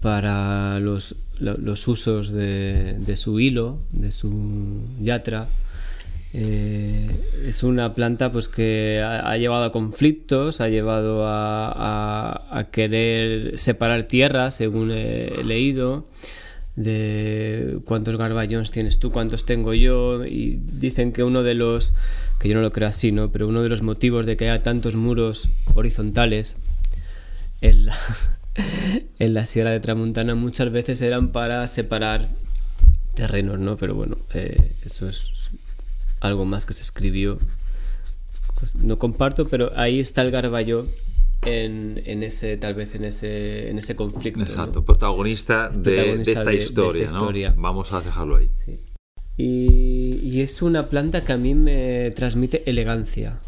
para 0.00 0.78
los, 0.78 1.16
los 1.40 1.88
usos 1.88 2.30
de, 2.30 2.96
de, 2.98 3.16
su 3.16 3.40
hilo, 3.40 3.80
de 3.90 4.12
su 4.12 4.84
yatra. 5.00 5.48
Eh, 6.38 7.08
es 7.46 7.62
una 7.62 7.94
planta 7.94 8.30
pues, 8.30 8.50
que 8.50 9.02
ha, 9.02 9.34
llevado 9.38 9.64
a 9.64 9.72
conflictos, 9.72 10.60
ha 10.60 10.68
llevado 10.68 11.22
a, 11.24 12.68
querer 12.72 13.58
separar 13.58 14.06
tierras, 14.06 14.54
según 14.54 14.90
he 14.90 15.42
leído, 15.44 16.06
de 16.74 17.78
cuántos 17.86 18.18
garballones 18.18 18.70
tienes 18.70 18.98
tú, 18.98 19.10
cuántos 19.12 19.46
tengo 19.46 19.72
yo, 19.72 20.26
y 20.26 20.60
dicen 20.62 21.12
que 21.12 21.24
uno 21.24 21.42
de 21.42 21.54
los, 21.54 21.94
que 22.38 22.50
yo 22.50 22.54
no 22.54 22.60
lo 22.60 22.70
creo 22.70 22.88
así, 22.88 23.12
¿no? 23.12 23.32
pero 23.32 23.48
uno 23.48 23.62
de 23.62 23.70
los 23.70 23.80
motivos 23.80 24.26
de 24.26 24.36
que 24.36 24.50
haya 24.50 24.62
tantos 24.62 24.94
muros 24.94 25.48
horizontales 25.74 26.60
en 27.62 27.86
la, 27.86 27.96
en 29.18 29.32
la 29.32 29.46
Sierra 29.46 29.70
de 29.70 29.80
Tramontana 29.80 30.34
muchas 30.34 30.70
veces 30.70 31.00
eran 31.00 31.28
para 31.28 31.66
separar 31.66 32.28
terrenos, 33.14 33.58
¿no? 33.58 33.76
Pero 33.76 33.94
bueno, 33.94 34.18
eh, 34.34 34.72
eso 34.84 35.08
es 35.08 35.35
algo 36.26 36.44
más 36.44 36.66
que 36.66 36.74
se 36.74 36.82
escribió. 36.82 37.38
Pues, 38.58 38.74
no 38.74 38.98
comparto, 38.98 39.46
pero 39.46 39.70
ahí 39.76 40.00
está 40.00 40.22
el 40.22 40.30
Garballo 40.30 40.86
en, 41.42 42.02
en, 42.06 42.22
ese, 42.22 42.56
tal 42.56 42.74
vez 42.74 42.94
en 42.94 43.04
ese, 43.04 43.70
en 43.70 43.78
ese 43.78 43.96
conflicto. 43.96 44.42
Exacto, 44.42 44.84
protagonista, 44.84 45.68
de, 45.68 46.22
esta 46.22 46.52
historia, 46.52 47.50
¿no? 47.54 47.62
Vamos 47.62 47.92
a 47.92 48.00
dejarlo 48.00 48.36
ahí. 48.36 48.50
Y, 49.36 50.18
y, 50.22 50.40
es 50.40 50.62
una 50.62 50.86
planta 50.86 51.22
que 51.22 51.32
a 51.32 51.36
mí 51.36 51.54
me 51.54 52.10
transmite 52.12 52.62
elegancia. 52.68 53.38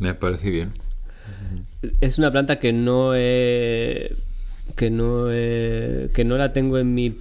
Me 0.00 0.14
parece 0.14 0.50
bien. 0.50 0.72
es 2.00 2.18
una 2.18 2.32
planta 2.32 2.58
que 2.58 2.72
no 2.72 3.14
he, 3.14 4.12
que 4.74 4.90
no 4.90 5.30
he- 5.30 6.10
que 6.12 6.24
no 6.24 6.36
la 6.36 6.52
tengo 6.52 6.78
en 6.78 6.94
mi 6.94 7.16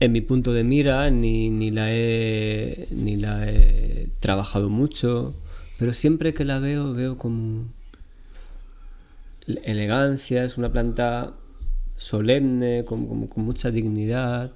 en 0.00 0.12
mi 0.12 0.20
punto 0.20 0.52
de 0.52 0.62
mira 0.64 1.10
ni, 1.10 1.48
ni 1.50 1.70
la 1.70 1.86
he 1.92 2.86
ni 2.90 3.16
la 3.16 3.48
he 3.50 4.08
trabajado 4.20 4.68
mucho 4.68 5.34
pero 5.78 5.94
siempre 5.94 6.34
que 6.34 6.44
la 6.44 6.58
veo 6.58 6.92
veo 6.92 7.16
como 7.18 7.64
elegancia 9.64 10.44
es 10.44 10.58
una 10.58 10.70
planta 10.72 11.32
solemne 11.96 12.84
con, 12.84 13.06
con- 13.06 13.26
con 13.28 13.44
mucha 13.44 13.70
dignidad 13.70 14.50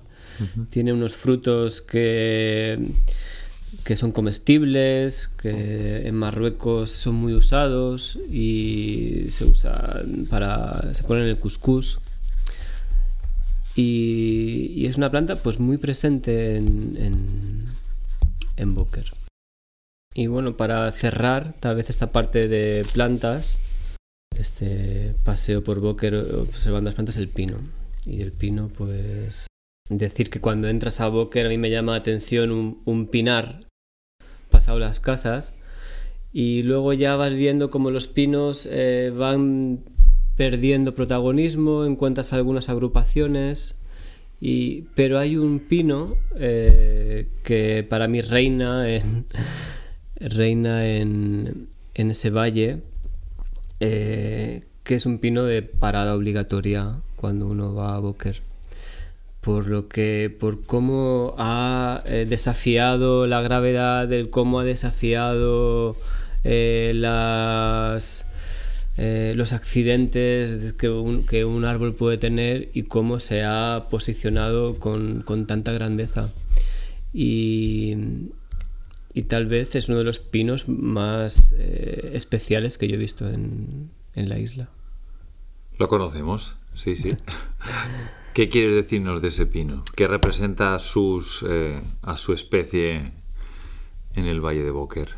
tiene 0.71 0.93
unos 0.93 1.15
frutos 1.17 1.81
que 1.81 2.79
que 3.85 3.95
son 3.95 4.11
comestibles, 4.11 5.29
que 5.29 6.09
en 6.09 6.15
Marruecos 6.17 6.91
son 6.91 7.15
muy 7.15 7.35
usados 7.35 8.19
y 8.31 9.27
se 9.31 9.45
usan 9.45 10.27
para 10.29 10.93
se 10.93 11.05
ponen 11.05 11.25
en 11.25 11.31
el 11.31 11.37
couscous. 11.39 11.99
Y, 13.81 14.87
es 14.87 14.99
una 14.99 15.11
planta 15.11 15.37
pues 15.37 15.59
muy 15.59 15.79
presente 15.79 16.57
en, 16.57 17.67
en, 18.57 18.75
Boker. 18.75 19.05
Y 20.15 20.27
bueno, 20.27 20.57
para 20.57 20.91
cerrar 20.93 21.55
tal 21.61 21.77
vez 21.77 21.89
esta 21.89 22.13
parte 22.13 22.47
de 22.47 22.85
plantas, 22.93 23.59
este 24.39 25.15
paseo 25.25 25.65
por 25.65 25.81
Boker 25.81 26.15
observando 26.15 26.89
las 26.89 26.95
plantas, 26.95 27.17
el 27.17 27.29
pino. 27.29 27.57
Y 28.05 28.17
del 28.17 28.33
pino 28.33 28.69
pues 28.69 29.47
decir 29.89 30.29
que 30.29 30.41
cuando 30.41 30.69
entras 30.69 31.01
a 31.01 31.09
Boker 31.09 31.47
a 31.47 31.49
mí 31.49 31.57
me 31.57 31.71
llama 31.71 31.93
la 31.93 31.99
atención 31.99 32.81
un, 32.85 33.07
pinar 33.07 33.65
pasado 34.51 34.79
las 34.79 35.01
casas 35.01 35.55
y 36.33 36.63
luego 36.65 36.93
ya 36.93 37.17
vas 37.17 37.35
viendo 37.35 37.71
como 37.71 37.91
los 37.91 38.07
pinos 38.07 38.69
eh, 38.71 39.13
van 39.15 39.81
perdiendo 40.37 40.95
protagonismo, 40.95 41.85
encuentras 41.85 42.33
algunas 42.33 42.69
agrupaciones, 42.69 43.77
y, 44.41 44.83
pero 44.95 45.19
hay 45.19 45.37
un 45.37 45.59
pino 45.61 46.07
eh, 46.37 47.29
que 47.45 47.87
para 47.89 48.09
mí 48.09 48.23
reina 48.23 48.89
en, 48.89 49.27
reina 50.17 50.87
en, 50.89 51.69
en 51.95 52.11
ese 52.11 52.31
valle, 52.31 52.79
eh, 53.81 54.61
que 54.83 54.95
es 54.95 55.07
un 55.07 55.19
pino 55.19 55.45
de 55.45 55.63
parada 55.63 56.15
obligatoria 56.15 56.97
cuando 57.17 57.47
uno 57.47 57.75
va 57.75 57.97
a 57.97 57.99
Boker 57.99 58.41
por 59.41 59.69
lo 59.69 59.89
que 59.89 60.35
por 60.39 60.67
cómo 60.67 61.35
ha 61.39 62.03
eh, 62.07 62.27
desafiado 62.29 63.27
la 63.27 63.41
gravedad 63.41 64.07
del 64.07 64.29
cómo 64.29 64.61
ha 64.61 64.65
desafiado 64.65 65.97
las 66.45 68.27
eh, 69.03 69.33
los 69.35 69.55
accidentes 69.55 70.75
que 70.75 70.91
un, 70.91 71.25
que 71.25 71.47
un 71.47 71.65
árbol 71.65 71.95
puede 71.95 72.19
tener 72.19 72.69
y 72.75 72.83
cómo 72.83 73.19
se 73.19 73.45
ha 73.45 73.85
posicionado 73.89 74.75
con, 74.75 75.23
con 75.23 75.47
tanta 75.47 75.73
grandeza 75.73 76.31
y, 77.15 77.95
y 79.15 79.23
tal 79.23 79.47
vez 79.47 79.75
es 79.75 79.89
uno 79.89 79.97
de 79.97 80.05
los 80.05 80.19
pinos 80.19 80.69
más 80.69 81.55
eh, 81.57 82.11
especiales 82.13 82.77
que 82.77 82.89
yo 82.89 82.97
he 82.97 82.99
visto 82.99 83.27
en, 83.31 83.91
en 84.15 84.29
la 84.29 84.39
isla 84.39 84.69
Lo 85.79 85.89
conocemos, 85.89 86.57
sí, 86.75 86.95
sí. 86.95 87.17
¿Qué 88.35 88.51
quieres 88.51 88.75
decirnos 88.75 89.23
de 89.23 89.29
ese 89.29 89.47
pino? 89.47 89.83
¿Qué 89.97 90.09
representa 90.09 90.75
a, 90.75 90.79
sus, 90.79 91.43
eh, 91.49 91.81
a 92.03 92.19
su 92.19 92.35
especie 92.35 93.13
en 94.15 94.27
el 94.27 94.45
Valle 94.45 94.63
de 94.63 94.71
Boker? 94.71 95.09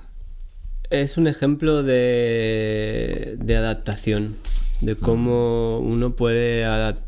Es 0.93 1.17
un 1.17 1.27
ejemplo 1.27 1.83
de, 1.83 3.37
de 3.39 3.57
adaptación, 3.57 4.37
de 4.83 4.95
cómo 4.95 5.79
uno 5.79 6.11
puede 6.15 6.67
adap- 6.67 6.99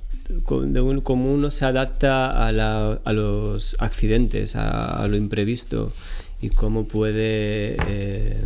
co- 0.44 0.62
de 0.62 0.80
un- 0.80 1.02
uno 1.06 1.50
se 1.50 1.66
adapta 1.66 2.46
a, 2.46 2.50
la- 2.52 2.98
a 3.04 3.12
los 3.12 3.76
accidentes, 3.80 4.56
a, 4.56 5.02
a 5.02 5.06
lo 5.06 5.16
imprevisto 5.16 5.92
y 6.40 6.48
cómo 6.48 6.88
puede 6.88 7.76
eh, 7.86 8.38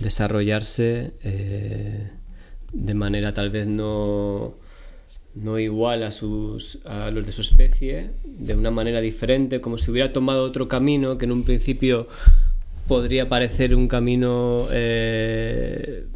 desarrollarse 0.00 1.12
eh, 1.22 2.10
de 2.72 2.94
manera 2.94 3.32
tal 3.32 3.50
vez 3.50 3.68
no, 3.68 4.54
no 5.36 5.58
igual 5.60 6.02
a, 6.02 6.10
sus, 6.10 6.80
a 6.84 7.12
los 7.12 7.24
de 7.26 7.30
su 7.30 7.42
especie, 7.42 8.10
de 8.24 8.54
una 8.56 8.72
manera 8.72 9.00
diferente, 9.00 9.60
como 9.60 9.78
si 9.78 9.92
hubiera 9.92 10.12
tomado 10.12 10.42
otro 10.42 10.66
camino 10.66 11.16
que 11.16 11.26
en 11.26 11.32
un 11.32 11.44
principio 11.44 12.08
podría 12.88 13.28
parecer 13.28 13.74
un 13.74 13.86
camino 13.86 14.66
eh, 14.72 16.06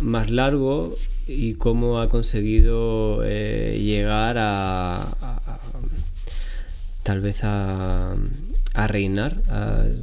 más 0.00 0.30
largo 0.30 0.94
y 1.26 1.54
cómo 1.54 1.98
ha 2.00 2.08
conseguido 2.08 3.22
eh, 3.24 3.78
llegar 3.82 4.38
a, 4.38 5.02
a- 5.02 5.06
a- 5.20 5.60
tal 7.02 7.20
vez 7.20 7.40
a, 7.42 8.14
a 8.74 8.86
reinar. 8.86 9.42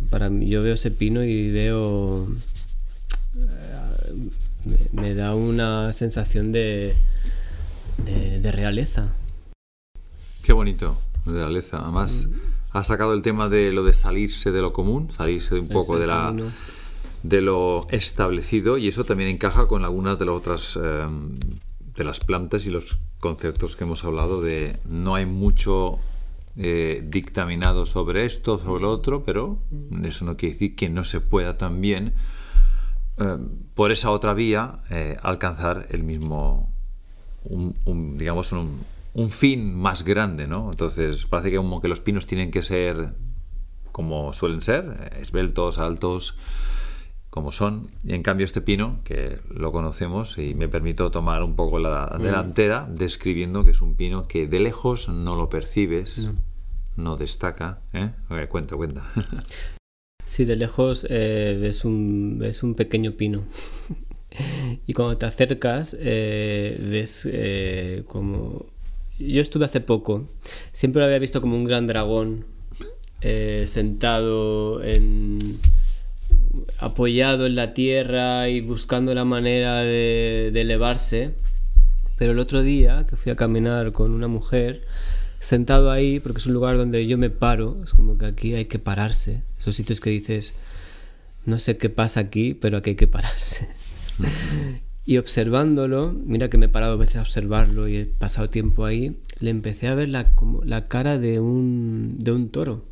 para 0.10 0.30
mí, 0.30 0.48
yo 0.50 0.62
veo 0.62 0.74
ese 0.76 0.92
pino 0.92 1.24
y 1.24 1.50
veo 1.52 2.28
eh, 3.38 4.30
me, 4.66 5.02
me 5.02 5.14
da 5.16 5.34
una 5.36 5.94
sensación 5.94 6.52
de, 6.52 6.94
de, 8.06 8.40
de 8.40 8.52
realeza. 8.52 9.14
Qué 10.44 10.52
bonito, 10.54 10.98
de 11.26 11.32
realeza. 11.34 11.80
Además, 11.82 12.28
ha 12.72 12.84
sacado 12.84 13.14
el 13.14 13.22
tema 13.22 13.50
de 13.50 13.72
lo 13.72 13.84
de 13.84 13.94
salirse 13.94 14.52
de 14.52 14.62
lo 14.62 14.74
común, 14.74 15.12
salirse 15.12 15.56
de 15.56 15.62
un 15.62 15.68
poco 15.70 15.98
de, 15.98 16.08
la, 16.08 16.34
de 17.24 17.42
lo 17.42 17.88
establecido 17.90 18.78
y 18.78 18.88
eso 18.88 19.04
también 19.04 19.30
encaja 19.30 19.68
con 19.68 19.84
algunas 19.84 20.20
de 20.20 20.26
las 20.26 20.36
otras 20.36 20.80
eh, 20.82 21.08
de 21.96 22.04
las 22.04 22.20
plantas 22.20 22.66
y 22.66 22.70
los 22.70 23.00
conceptos 23.20 23.76
que 23.76 23.84
hemos 23.84 24.04
hablado 24.04 24.42
de 24.42 24.78
no 24.88 25.16
hay 25.16 25.26
mucho 25.26 26.00
eh, 26.58 27.04
dictaminado 27.06 27.86
sobre 27.86 28.26
esto, 28.26 28.60
sobre 28.60 28.82
lo 28.82 28.92
otro, 28.92 29.24
pero 29.24 29.60
eso 30.04 30.26
no 30.26 30.36
quiere 30.36 30.54
decir 30.54 30.76
que 30.76 30.90
no 30.90 31.04
se 31.04 31.22
pueda 31.22 31.58
también 31.58 32.14
eh, 33.18 33.38
por 33.76 33.92
esa 33.92 34.12
otra 34.12 34.34
vía 34.34 34.80
eh, 34.90 35.18
alcanzar 35.22 35.88
el 35.92 36.04
mismo 36.04 36.74
un, 37.44 37.74
un, 37.86 38.18
digamos 38.18 38.52
un, 38.52 38.80
un 39.14 39.30
fin 39.30 39.76
más 39.78 40.04
grande, 40.04 40.48
¿no? 40.48 40.70
Entonces 40.72 41.26
parece 41.26 41.52
que 41.52 41.58
como 41.58 41.82
que 41.82 41.88
los 41.88 42.02
pinos 42.02 42.28
tienen 42.28 42.52
que 42.52 42.62
ser 42.62 43.16
como 43.92 44.32
suelen 44.34 44.62
ser, 44.62 45.12
esbeltos, 45.20 45.80
altos, 45.80 46.38
como 47.30 47.52
son. 47.52 47.88
Y 48.04 48.14
en 48.14 48.24
cambio 48.24 48.46
este 48.46 48.62
pino, 48.62 49.02
que 49.04 49.40
lo 49.50 49.72
conocemos, 49.72 50.38
y 50.38 50.54
me 50.54 50.70
permito 50.70 51.12
tomar 51.12 51.44
un 51.44 51.56
poco 51.56 51.80
la 51.80 52.18
delantera, 52.20 52.88
describiendo 52.90 53.66
que 53.66 53.72
es 53.72 53.82
un 53.82 53.96
pino 53.96 54.28
que 54.28 54.48
de 54.48 54.60
lejos 54.60 55.10
no 55.10 55.36
lo 55.36 55.50
percibes, 55.50 56.30
no, 56.96 57.18
destaca. 57.18 57.82
¿eh? 57.94 58.12
A 58.30 58.36
ver, 58.36 58.50
cuenta, 58.50 58.76
cuenta. 58.76 59.10
Sí, 60.26 60.46
de 60.46 60.56
lejos 60.56 61.08
eh, 61.10 61.58
ves, 61.60 61.86
un, 61.86 62.38
ves 62.38 62.62
un 62.62 62.76
pequeño 62.76 63.14
pino. 63.14 63.46
y 64.86 64.94
cuando 64.94 65.18
te 65.18 65.26
acercas, 65.26 65.98
eh, 66.00 66.80
ves 66.80 67.28
eh, 67.30 68.04
como... 68.08 68.68
Yo 69.20 69.42
estuve 69.42 69.66
hace 69.66 69.82
poco, 69.82 70.28
siempre 70.72 71.02
lo 71.02 71.06
había 71.06 71.20
visto 71.20 71.42
como 71.42 71.56
un 71.56 71.66
gran 71.66 71.88
dragón 71.88 72.46
eh, 73.22 73.66
sentado 73.68 74.82
en 74.82 75.60
apoyado 76.78 77.46
en 77.46 77.56
la 77.56 77.74
tierra 77.74 78.48
y 78.50 78.62
buscando 78.62 79.14
la 79.14 79.26
manera 79.26 79.82
de, 79.82 80.52
de 80.54 80.62
elevarse. 80.62 81.34
Pero 82.18 82.32
el 82.32 82.40
otro 82.40 82.62
día 82.62 83.06
que 83.10 83.18
fui 83.18 83.32
a 83.32 83.36
caminar 83.36 83.92
con 83.92 84.12
una 84.12 84.28
mujer, 84.28 84.82
sentado 85.40 85.92
ahí, 85.92 86.20
porque 86.20 86.40
es 86.40 86.46
un 86.46 86.54
lugar 86.54 86.78
donde 86.78 87.06
yo 87.08 87.18
me 87.18 87.30
paro, 87.30 87.78
es 87.84 87.92
como 87.92 88.18
que 88.18 88.26
aquí 88.26 88.54
hay 88.54 88.66
que 88.66 88.80
pararse. 88.80 89.44
Esos 89.60 89.76
sitios 89.76 90.00
que 90.02 90.10
dices, 90.10 90.54
no 91.46 91.60
sé 91.60 91.78
qué 91.78 91.90
pasa 91.90 92.20
aquí, 92.20 92.54
pero 92.54 92.78
aquí 92.78 92.92
hay 92.92 92.96
que 92.96 93.08
pararse. 93.08 93.70
y 95.10 95.18
observándolo, 95.18 96.14
mira 96.14 96.52
que 96.52 96.60
me 96.60 96.68
he 96.68 96.70
parado 96.70 96.96
veces 97.00 97.16
a 97.16 97.22
observarlo 97.22 97.88
y 97.88 97.96
he 97.98 98.06
pasado 98.06 98.52
tiempo 98.52 98.86
ahí, 98.86 99.18
le 99.40 99.50
empecé 99.50 99.88
a 99.88 99.96
ver 99.96 100.10
la, 100.10 100.36
como 100.36 100.64
la 100.64 100.86
cara 100.86 101.18
de 101.18 101.40
un, 101.40 102.18
de 102.20 102.32
un 102.32 102.50
toro. 102.50 102.86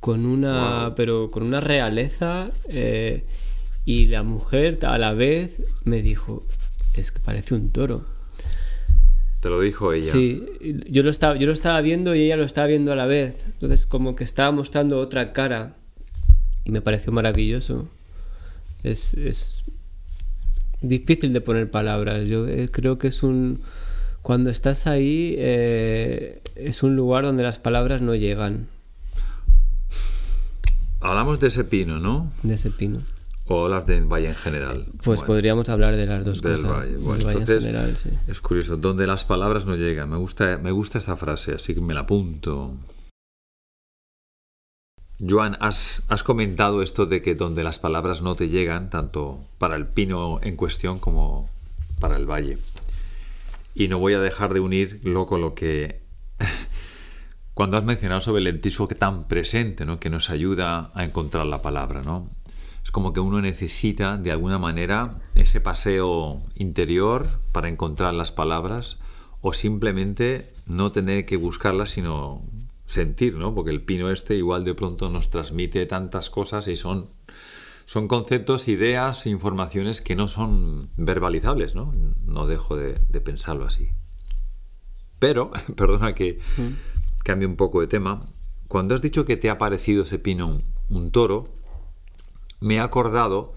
Con 0.00 0.26
una, 0.26 0.84
Wow. 0.88 0.94
pero 0.96 1.30
con 1.30 1.44
una 1.44 1.60
realeza. 1.60 2.50
eh, 2.68 3.24
y 3.86 4.04
la 4.06 4.22
mujer 4.22 4.78
a 4.82 4.98
la 4.98 5.14
vez 5.14 5.62
me 5.84 6.02
dijo, 6.02 6.42
es 6.92 7.10
que 7.10 7.20
parece 7.20 7.54
un 7.54 7.70
toro. 7.70 8.04
Te 9.40 9.48
lo 9.48 9.60
dijo 9.62 9.94
ella. 9.94 10.12
Sí, 10.12 10.44
yo 10.90 11.02
lo, 11.02 11.08
estaba, 11.08 11.36
yo 11.38 11.46
lo 11.46 11.54
estaba 11.54 11.80
viendo 11.80 12.14
y 12.14 12.20
ella 12.24 12.36
lo 12.36 12.44
estaba 12.44 12.66
viendo 12.66 12.92
a 12.92 12.96
la 12.96 13.06
vez. 13.06 13.46
Entonces 13.46 13.86
como 13.86 14.14
que 14.14 14.24
estaba 14.24 14.50
mostrando 14.52 14.98
otra 14.98 15.32
cara. 15.32 15.74
Y 16.66 16.70
me 16.70 16.82
pareció 16.82 17.12
maravilloso. 17.12 17.88
Es, 18.82 19.14
es 19.14 19.64
difícil 20.82 21.32
de 21.32 21.40
poner 21.40 21.70
palabras. 21.70 22.28
Yo 22.28 22.46
eh, 22.48 22.68
creo 22.70 22.98
que 22.98 23.08
es 23.08 23.22
un... 23.22 23.60
Cuando 24.22 24.50
estás 24.50 24.86
ahí 24.86 25.34
eh, 25.38 26.42
es 26.56 26.82
un 26.82 26.94
lugar 26.94 27.24
donde 27.24 27.42
las 27.42 27.58
palabras 27.58 28.02
no 28.02 28.14
llegan 28.14 28.68
Hablamos 31.00 31.40
de 31.40 31.48
ese 31.48 31.64
pino, 31.64 31.98
¿no? 31.98 32.30
de 32.42 32.54
ese 32.54 32.70
pino. 32.70 33.00
o 33.46 33.64
hablar 33.64 33.86
del 33.86 34.04
valle 34.04 34.28
en 34.28 34.34
general. 34.34 34.86
Pues 35.02 35.22
podríamos 35.22 35.68
hablar 35.70 35.96
de 35.96 36.06
las 36.06 36.24
dos 36.24 36.42
del 36.42 36.56
cosas. 36.56 36.70
valle. 36.70 36.92
del 36.92 37.26
valle 37.26 37.40
en 37.40 37.60
general, 37.60 37.96
sí. 37.96 38.10
es 38.28 38.40
curioso, 38.40 38.76
donde 38.76 39.06
las 39.06 39.24
palabras 39.24 39.64
no 39.64 39.76
llegan. 39.76 40.10
Me 40.10 40.18
gusta, 40.18 40.58
me 40.58 40.70
gusta 40.70 40.98
esta 40.98 41.16
frase, 41.16 41.54
así 41.54 41.74
que 41.74 41.80
me 41.80 41.94
la 41.94 42.00
apunto. 42.00 42.74
Joan, 45.20 45.58
has, 45.60 46.02
has 46.08 46.22
comentado 46.22 46.82
esto 46.82 47.04
de 47.04 47.20
que 47.20 47.34
donde 47.34 47.62
las 47.62 47.78
palabras 47.78 48.22
no 48.22 48.36
te 48.36 48.48
llegan, 48.48 48.88
tanto 48.88 49.44
para 49.58 49.76
el 49.76 49.86
pino 49.86 50.40
en 50.42 50.56
cuestión 50.56 50.98
como 50.98 51.50
para 52.00 52.16
el 52.16 52.24
valle. 52.24 52.56
Y 53.74 53.88
no 53.88 53.98
voy 53.98 54.14
a 54.14 54.20
dejar 54.20 54.54
de 54.54 54.60
unirlo 54.60 55.26
con 55.26 55.42
lo 55.42 55.54
que 55.54 56.00
cuando 57.54 57.76
has 57.76 57.84
mencionado 57.84 58.22
sobre 58.22 58.38
el 58.38 58.44
lentisco 58.44 58.88
que 58.88 58.94
tan 58.94 59.28
presente, 59.28 59.84
¿no? 59.84 60.00
que 60.00 60.08
nos 60.08 60.30
ayuda 60.30 60.90
a 60.94 61.04
encontrar 61.04 61.44
la 61.44 61.60
palabra, 61.60 62.00
¿no? 62.02 62.28
Es 62.82 62.90
como 62.90 63.12
que 63.12 63.20
uno 63.20 63.42
necesita 63.42 64.16
de 64.16 64.32
alguna 64.32 64.58
manera 64.58 65.10
ese 65.34 65.60
paseo 65.60 66.42
interior 66.54 67.28
para 67.52 67.68
encontrar 67.68 68.14
las 68.14 68.32
palabras 68.32 68.96
o 69.42 69.52
simplemente 69.52 70.50
no 70.66 70.90
tener 70.90 71.26
que 71.26 71.36
buscarlas 71.36 71.90
sino 71.90 72.42
sentir, 72.90 73.36
¿no? 73.36 73.54
Porque 73.54 73.70
el 73.70 73.82
pino 73.82 74.10
este 74.10 74.34
igual 74.36 74.64
de 74.64 74.74
pronto 74.74 75.10
nos 75.10 75.30
transmite 75.30 75.86
tantas 75.86 76.28
cosas 76.30 76.66
y 76.68 76.76
son 76.76 77.10
son 77.86 78.06
conceptos, 78.06 78.68
ideas, 78.68 79.26
informaciones 79.26 80.00
que 80.00 80.14
no 80.14 80.28
son 80.28 80.90
verbalizables, 80.96 81.74
¿no? 81.74 81.92
No 82.24 82.46
dejo 82.46 82.76
de, 82.76 82.94
de 83.08 83.20
pensarlo 83.20 83.64
así. 83.64 83.88
Pero, 85.18 85.50
perdona 85.76 86.14
que 86.14 86.38
cambie 87.24 87.48
un 87.48 87.56
poco 87.56 87.80
de 87.80 87.88
tema, 87.88 88.28
cuando 88.68 88.94
has 88.94 89.02
dicho 89.02 89.24
que 89.24 89.36
te 89.36 89.50
ha 89.50 89.58
parecido 89.58 90.02
ese 90.02 90.20
pino 90.20 90.46
un, 90.46 90.64
un 90.88 91.10
toro, 91.10 91.48
me 92.60 92.76
he 92.76 92.80
acordado 92.80 93.54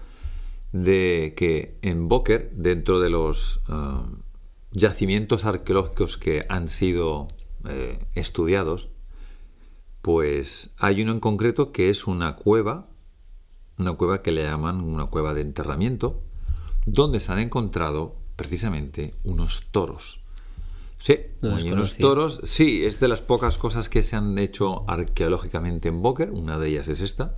de 0.72 1.34
que 1.36 1.76
en 1.82 2.08
Boker, 2.08 2.50
dentro 2.56 2.98
de 2.98 3.10
los 3.10 3.62
eh, 3.68 3.72
yacimientos 4.72 5.44
arqueológicos 5.44 6.16
que 6.16 6.44
han 6.48 6.68
sido 6.68 7.28
eh, 7.68 8.04
estudiados, 8.14 8.90
pues 10.04 10.74
hay 10.76 11.00
uno 11.00 11.12
en 11.12 11.20
concreto 11.20 11.72
que 11.72 11.88
es 11.88 12.06
una 12.06 12.34
cueva, 12.34 12.88
una 13.78 13.94
cueva 13.94 14.20
que 14.20 14.32
le 14.32 14.42
llaman 14.42 14.82
una 14.82 15.06
cueva 15.06 15.32
de 15.32 15.40
enterramiento, 15.40 16.20
donde 16.84 17.20
se 17.20 17.32
han 17.32 17.38
encontrado 17.38 18.14
precisamente 18.36 19.14
unos 19.24 19.64
toros. 19.70 20.20
Sí, 20.98 21.16
No 21.40 21.56
hay 21.56 21.72
unos 21.72 21.96
toros. 21.96 22.42
Sí, 22.44 22.84
es 22.84 23.00
de 23.00 23.08
las 23.08 23.22
pocas 23.22 23.56
cosas 23.56 23.88
que 23.88 24.02
se 24.02 24.14
han 24.14 24.36
hecho 24.38 24.84
arqueológicamente 24.90 25.88
en 25.88 26.02
Boker. 26.02 26.32
Una 26.32 26.58
de 26.58 26.68
ellas 26.68 26.88
es 26.88 27.00
esta. 27.00 27.32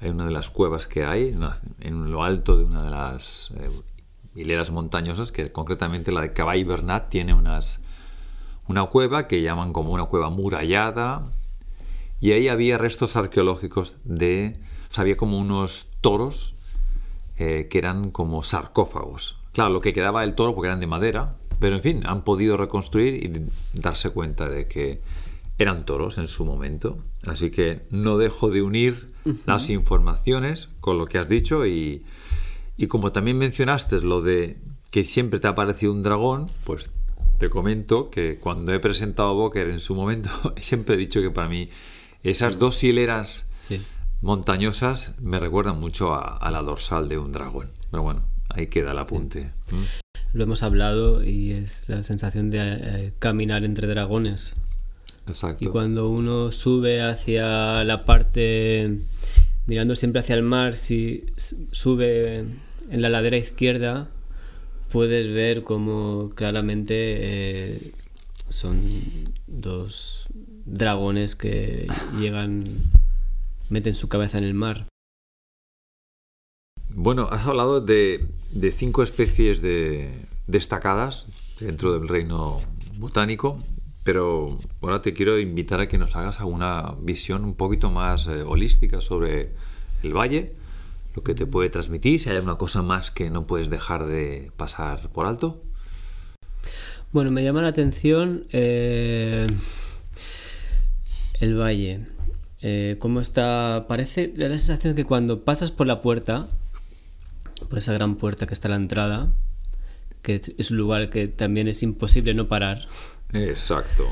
Hay 0.00 0.08
una 0.08 0.24
de 0.24 0.32
las 0.32 0.48
cuevas 0.48 0.86
que 0.86 1.04
hay 1.04 1.36
en 1.80 2.10
lo 2.10 2.24
alto 2.24 2.56
de 2.56 2.64
una 2.64 2.84
de 2.84 2.90
las 2.90 3.50
eh, 3.50 3.68
hileras 4.34 4.70
montañosas, 4.70 5.30
que 5.30 5.52
concretamente 5.52 6.10
la 6.10 6.22
de 6.22 6.32
Caball 6.32 6.64
Bernat 6.64 7.10
tiene 7.10 7.34
unas, 7.34 7.82
una 8.66 8.86
cueva 8.86 9.26
que 9.26 9.42
llaman 9.42 9.74
como 9.74 9.92
una 9.92 10.06
cueva 10.06 10.30
murallada. 10.30 11.26
Y 12.20 12.32
ahí 12.32 12.48
había 12.48 12.78
restos 12.78 13.16
arqueológicos 13.16 13.96
de. 14.04 14.58
O 14.90 14.92
sea, 14.92 15.02
había 15.02 15.16
como 15.16 15.38
unos 15.38 15.88
toros 16.00 16.54
eh, 17.38 17.68
que 17.70 17.78
eran 17.78 18.10
como 18.10 18.42
sarcófagos. 18.42 19.38
Claro, 19.52 19.70
lo 19.70 19.80
que 19.80 19.92
quedaba 19.92 20.22
del 20.22 20.34
toro 20.34 20.54
porque 20.54 20.68
eran 20.68 20.80
de 20.80 20.86
madera, 20.86 21.36
pero 21.58 21.76
en 21.76 21.82
fin, 21.82 22.02
han 22.06 22.22
podido 22.22 22.56
reconstruir 22.56 23.14
y 23.14 23.78
darse 23.78 24.10
cuenta 24.10 24.48
de 24.48 24.66
que 24.66 25.00
eran 25.58 25.84
toros 25.84 26.18
en 26.18 26.28
su 26.28 26.44
momento. 26.44 26.98
Así 27.26 27.50
que 27.50 27.82
no 27.90 28.16
dejo 28.18 28.50
de 28.50 28.62
unir 28.62 29.12
las 29.46 29.70
informaciones 29.70 30.68
con 30.80 30.98
lo 30.98 31.06
que 31.06 31.18
has 31.18 31.28
dicho 31.28 31.66
y, 31.66 32.04
y 32.76 32.86
como 32.86 33.12
también 33.12 33.38
mencionaste 33.38 34.00
lo 34.00 34.22
de 34.22 34.58
que 34.90 35.04
siempre 35.04 35.40
te 35.40 35.48
ha 35.48 35.54
parecido 35.54 35.92
un 35.92 36.02
dragón, 36.02 36.48
pues 36.64 36.90
te 37.38 37.50
comento 37.50 38.10
que 38.10 38.38
cuando 38.38 38.72
he 38.72 38.80
presentado 38.80 39.30
a 39.30 39.32
Boker 39.32 39.68
en 39.68 39.80
su 39.80 39.94
momento, 39.94 40.30
siempre 40.56 40.94
he 40.94 40.98
dicho 40.98 41.20
que 41.20 41.30
para 41.30 41.48
mí 41.48 41.68
esas 42.22 42.58
dos 42.58 42.82
hileras 42.84 43.46
Sí. 43.68 43.80
montañosas 44.22 45.14
me 45.20 45.38
recuerdan 45.38 45.78
mucho 45.78 46.14
a, 46.14 46.36
a 46.38 46.50
la 46.50 46.62
dorsal 46.62 47.08
de 47.08 47.18
un 47.18 47.32
dragón. 47.32 47.70
Pero 47.90 48.02
bueno, 48.02 48.22
ahí 48.48 48.66
queda 48.68 48.92
el 48.92 48.98
apunte. 48.98 49.52
¿Mm? 49.70 50.36
Lo 50.36 50.44
hemos 50.44 50.62
hablado 50.62 51.22
y 51.24 51.52
es 51.52 51.88
la 51.88 52.02
sensación 52.02 52.50
de 52.50 52.58
eh, 52.62 53.12
caminar 53.18 53.64
entre 53.64 53.86
dragones. 53.88 54.54
Exacto. 55.26 55.64
Y 55.64 55.68
cuando 55.68 56.08
uno 56.08 56.52
sube 56.52 57.02
hacia 57.02 57.84
la 57.84 58.04
parte, 58.04 58.98
mirando 59.66 59.94
siempre 59.96 60.20
hacia 60.20 60.34
el 60.34 60.42
mar, 60.42 60.76
si 60.76 61.24
sube 61.70 62.38
en 62.90 63.02
la 63.02 63.08
ladera 63.10 63.36
izquierda, 63.36 64.08
puedes 64.90 65.28
ver 65.28 65.62
como 65.62 66.30
claramente 66.34 66.94
eh, 66.94 67.92
son 68.48 68.80
dos 69.46 70.26
dragones 70.68 71.36
que 71.36 71.86
llegan, 72.18 72.66
meten 73.70 73.94
su 73.94 74.08
cabeza 74.08 74.38
en 74.38 74.44
el 74.44 74.54
mar. 74.54 74.86
Bueno, 76.90 77.28
has 77.30 77.46
hablado 77.46 77.80
de, 77.80 78.26
de 78.50 78.72
cinco 78.72 79.02
especies 79.02 79.62
de, 79.62 80.10
destacadas 80.46 81.26
dentro 81.60 81.98
del 81.98 82.08
reino 82.08 82.60
botánico, 82.96 83.58
pero 84.02 84.58
ahora 84.80 85.02
te 85.02 85.12
quiero 85.12 85.38
invitar 85.38 85.80
a 85.80 85.88
que 85.88 85.98
nos 85.98 86.16
hagas 86.16 86.40
alguna 86.40 86.94
visión 87.00 87.44
un 87.44 87.54
poquito 87.54 87.90
más 87.90 88.26
eh, 88.26 88.42
holística 88.42 89.00
sobre 89.00 89.50
el 90.02 90.16
valle, 90.16 90.54
lo 91.14 91.22
que 91.22 91.34
te 91.34 91.46
puede 91.46 91.68
transmitir, 91.68 92.18
si 92.18 92.30
hay 92.30 92.36
alguna 92.36 92.56
cosa 92.56 92.82
más 92.82 93.10
que 93.10 93.30
no 93.30 93.46
puedes 93.46 93.70
dejar 93.70 94.06
de 94.06 94.50
pasar 94.56 95.10
por 95.10 95.26
alto. 95.26 95.60
Bueno, 97.12 97.30
me 97.30 97.42
llama 97.42 97.62
la 97.62 97.68
atención 97.68 98.46
eh, 98.50 99.46
el 101.40 101.58
valle. 101.58 102.00
Eh, 102.60 102.96
cómo 102.98 103.20
está. 103.20 103.86
Parece. 103.88 104.28
Da 104.28 104.48
la 104.48 104.58
sensación 104.58 104.94
que 104.94 105.04
cuando 105.04 105.44
pasas 105.44 105.70
por 105.70 105.86
la 105.86 106.02
puerta, 106.02 106.46
por 107.68 107.78
esa 107.78 107.92
gran 107.92 108.16
puerta 108.16 108.46
que 108.46 108.54
está 108.54 108.68
a 108.68 108.70
la 108.72 108.76
entrada, 108.76 109.32
que 110.22 110.42
es- 110.58 110.70
un 110.70 110.76
lugar 110.76 111.10
que 111.10 111.28
también 111.28 111.68
es 111.68 111.82
imposible 111.82 112.34
no 112.34 112.48
parar. 112.48 112.86
Exacto. 113.32 114.04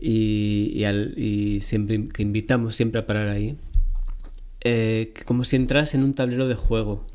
Y, 0.00 0.72
y 0.74 0.84
al- 0.84 1.14
y 1.18 1.60
siempre 1.60 2.08
que 2.08 2.22
invitamos 2.22 2.74
siempre 2.76 3.00
a 3.00 3.06
parar 3.06 3.28
ahí. 3.28 3.56
eh, 4.62 5.14
como 5.24 5.44
si 5.44 5.56
entras 5.56 5.94
en 5.94 6.02
un 6.02 6.12
tablero 6.14 6.46
de 6.46 6.54
juego. 6.54 7.06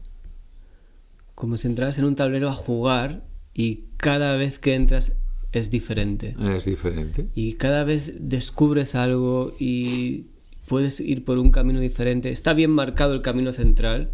Como 1.35 1.57
si 1.57 1.67
entras 1.67 1.99
en 1.99 2.05
un 2.05 2.15
tablero 2.15 2.49
a 2.49 2.53
jugar 2.53 3.23
y 3.53 3.85
cada 3.97 4.35
vez 4.35 4.57
que 4.57 4.73
entras 4.73 5.15
es 5.59 5.71
diferente. 5.71 6.35
Es 6.55 6.65
diferente. 6.65 7.27
Y 7.35 7.53
cada 7.53 7.83
vez 7.83 8.13
descubres 8.19 8.95
algo 8.95 9.53
y 9.59 10.27
puedes 10.67 10.99
ir 10.99 11.23
por 11.23 11.37
un 11.37 11.51
camino 11.51 11.79
diferente. 11.79 12.29
Está 12.29 12.53
bien 12.53 12.71
marcado 12.71 13.13
el 13.13 13.21
camino 13.21 13.53
central, 13.53 14.11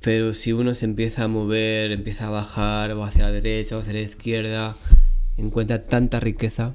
pero 0.00 0.32
si 0.32 0.52
uno 0.52 0.74
se 0.74 0.84
empieza 0.84 1.24
a 1.24 1.28
mover, 1.28 1.92
empieza 1.92 2.26
a 2.26 2.30
bajar 2.30 2.92
o 2.92 3.04
hacia 3.04 3.24
la 3.24 3.32
derecha 3.32 3.76
o 3.76 3.80
hacia 3.80 3.92
la 3.92 4.00
izquierda, 4.00 4.76
encuentra 5.36 5.84
tanta 5.84 6.20
riqueza 6.20 6.74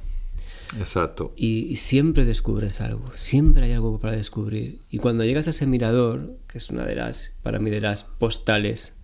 Exacto. 0.79 1.33
y, 1.35 1.67
y 1.67 1.75
siempre 1.77 2.25
descubres 2.25 2.81
algo, 2.81 3.11
siempre 3.13 3.65
hay 3.65 3.71
algo 3.71 3.99
para 3.99 4.15
descubrir. 4.15 4.79
Y 4.91 4.99
cuando 4.99 5.23
llegas 5.23 5.47
a 5.47 5.51
ese 5.51 5.65
mirador, 5.65 6.37
que 6.47 6.57
es 6.57 6.69
una 6.69 6.85
de 6.85 6.95
las, 6.95 7.37
para 7.43 7.59
mí, 7.59 7.69
de 7.69 7.81
las 7.81 8.03
postales 8.03 8.97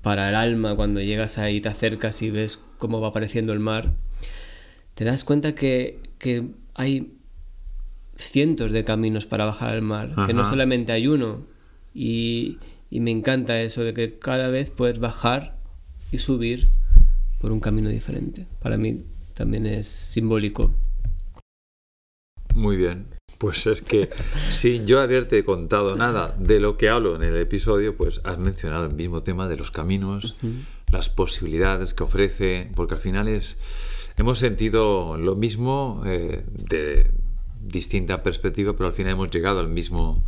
para 0.00 0.28
el 0.28 0.34
alma, 0.34 0.74
cuando 0.74 1.00
llegas 1.00 1.38
ahí, 1.38 1.60
te 1.60 1.68
acercas 1.68 2.22
y 2.22 2.30
ves 2.30 2.64
cómo 2.78 3.00
va 3.00 3.08
apareciendo 3.08 3.52
el 3.52 3.60
mar, 3.60 3.94
te 4.94 5.04
das 5.04 5.24
cuenta 5.24 5.54
que, 5.54 6.00
que 6.18 6.48
hay 6.74 7.12
cientos 8.16 8.72
de 8.72 8.84
caminos 8.84 9.26
para 9.26 9.44
bajar 9.44 9.70
al 9.70 9.82
mar, 9.82 10.14
que 10.26 10.34
no 10.34 10.44
solamente 10.44 10.92
hay 10.92 11.06
uno. 11.06 11.44
Y, 11.94 12.58
y 12.90 13.00
me 13.00 13.10
encanta 13.10 13.60
eso 13.60 13.84
de 13.84 13.94
que 13.94 14.18
cada 14.18 14.48
vez 14.48 14.70
puedes 14.70 14.98
bajar 14.98 15.56
y 16.10 16.18
subir 16.18 16.68
por 17.40 17.52
un 17.52 17.60
camino 17.60 17.88
diferente. 17.88 18.46
Para 18.60 18.76
mí 18.76 18.98
también 19.34 19.66
es 19.66 19.86
simbólico. 19.86 20.72
Muy 22.54 22.76
bien. 22.76 23.06
Pues 23.38 23.66
es 23.66 23.82
que 23.82 24.08
sin 24.50 24.86
yo 24.86 25.00
haberte 25.00 25.42
contado 25.44 25.96
nada 25.96 26.34
de 26.38 26.60
lo 26.60 26.76
que 26.76 26.88
hablo 26.88 27.16
en 27.16 27.22
el 27.22 27.36
episodio, 27.36 27.96
pues 27.96 28.20
has 28.24 28.38
mencionado 28.38 28.86
el 28.86 28.94
mismo 28.94 29.22
tema 29.22 29.48
de 29.48 29.56
los 29.56 29.70
caminos, 29.70 30.36
las 30.92 31.08
posibilidades 31.08 31.94
que 31.94 32.04
ofrece, 32.04 32.70
porque 32.76 32.94
al 32.94 33.00
final 33.00 33.28
es 33.28 33.58
hemos 34.16 34.38
sentido 34.38 35.16
lo 35.18 35.34
mismo 35.34 36.02
eh, 36.06 36.44
de 36.46 37.10
distinta 37.60 38.22
perspectiva, 38.22 38.74
pero 38.74 38.88
al 38.88 38.92
final 38.92 39.12
hemos 39.12 39.30
llegado 39.30 39.60
al 39.60 39.68
mismo 39.68 40.24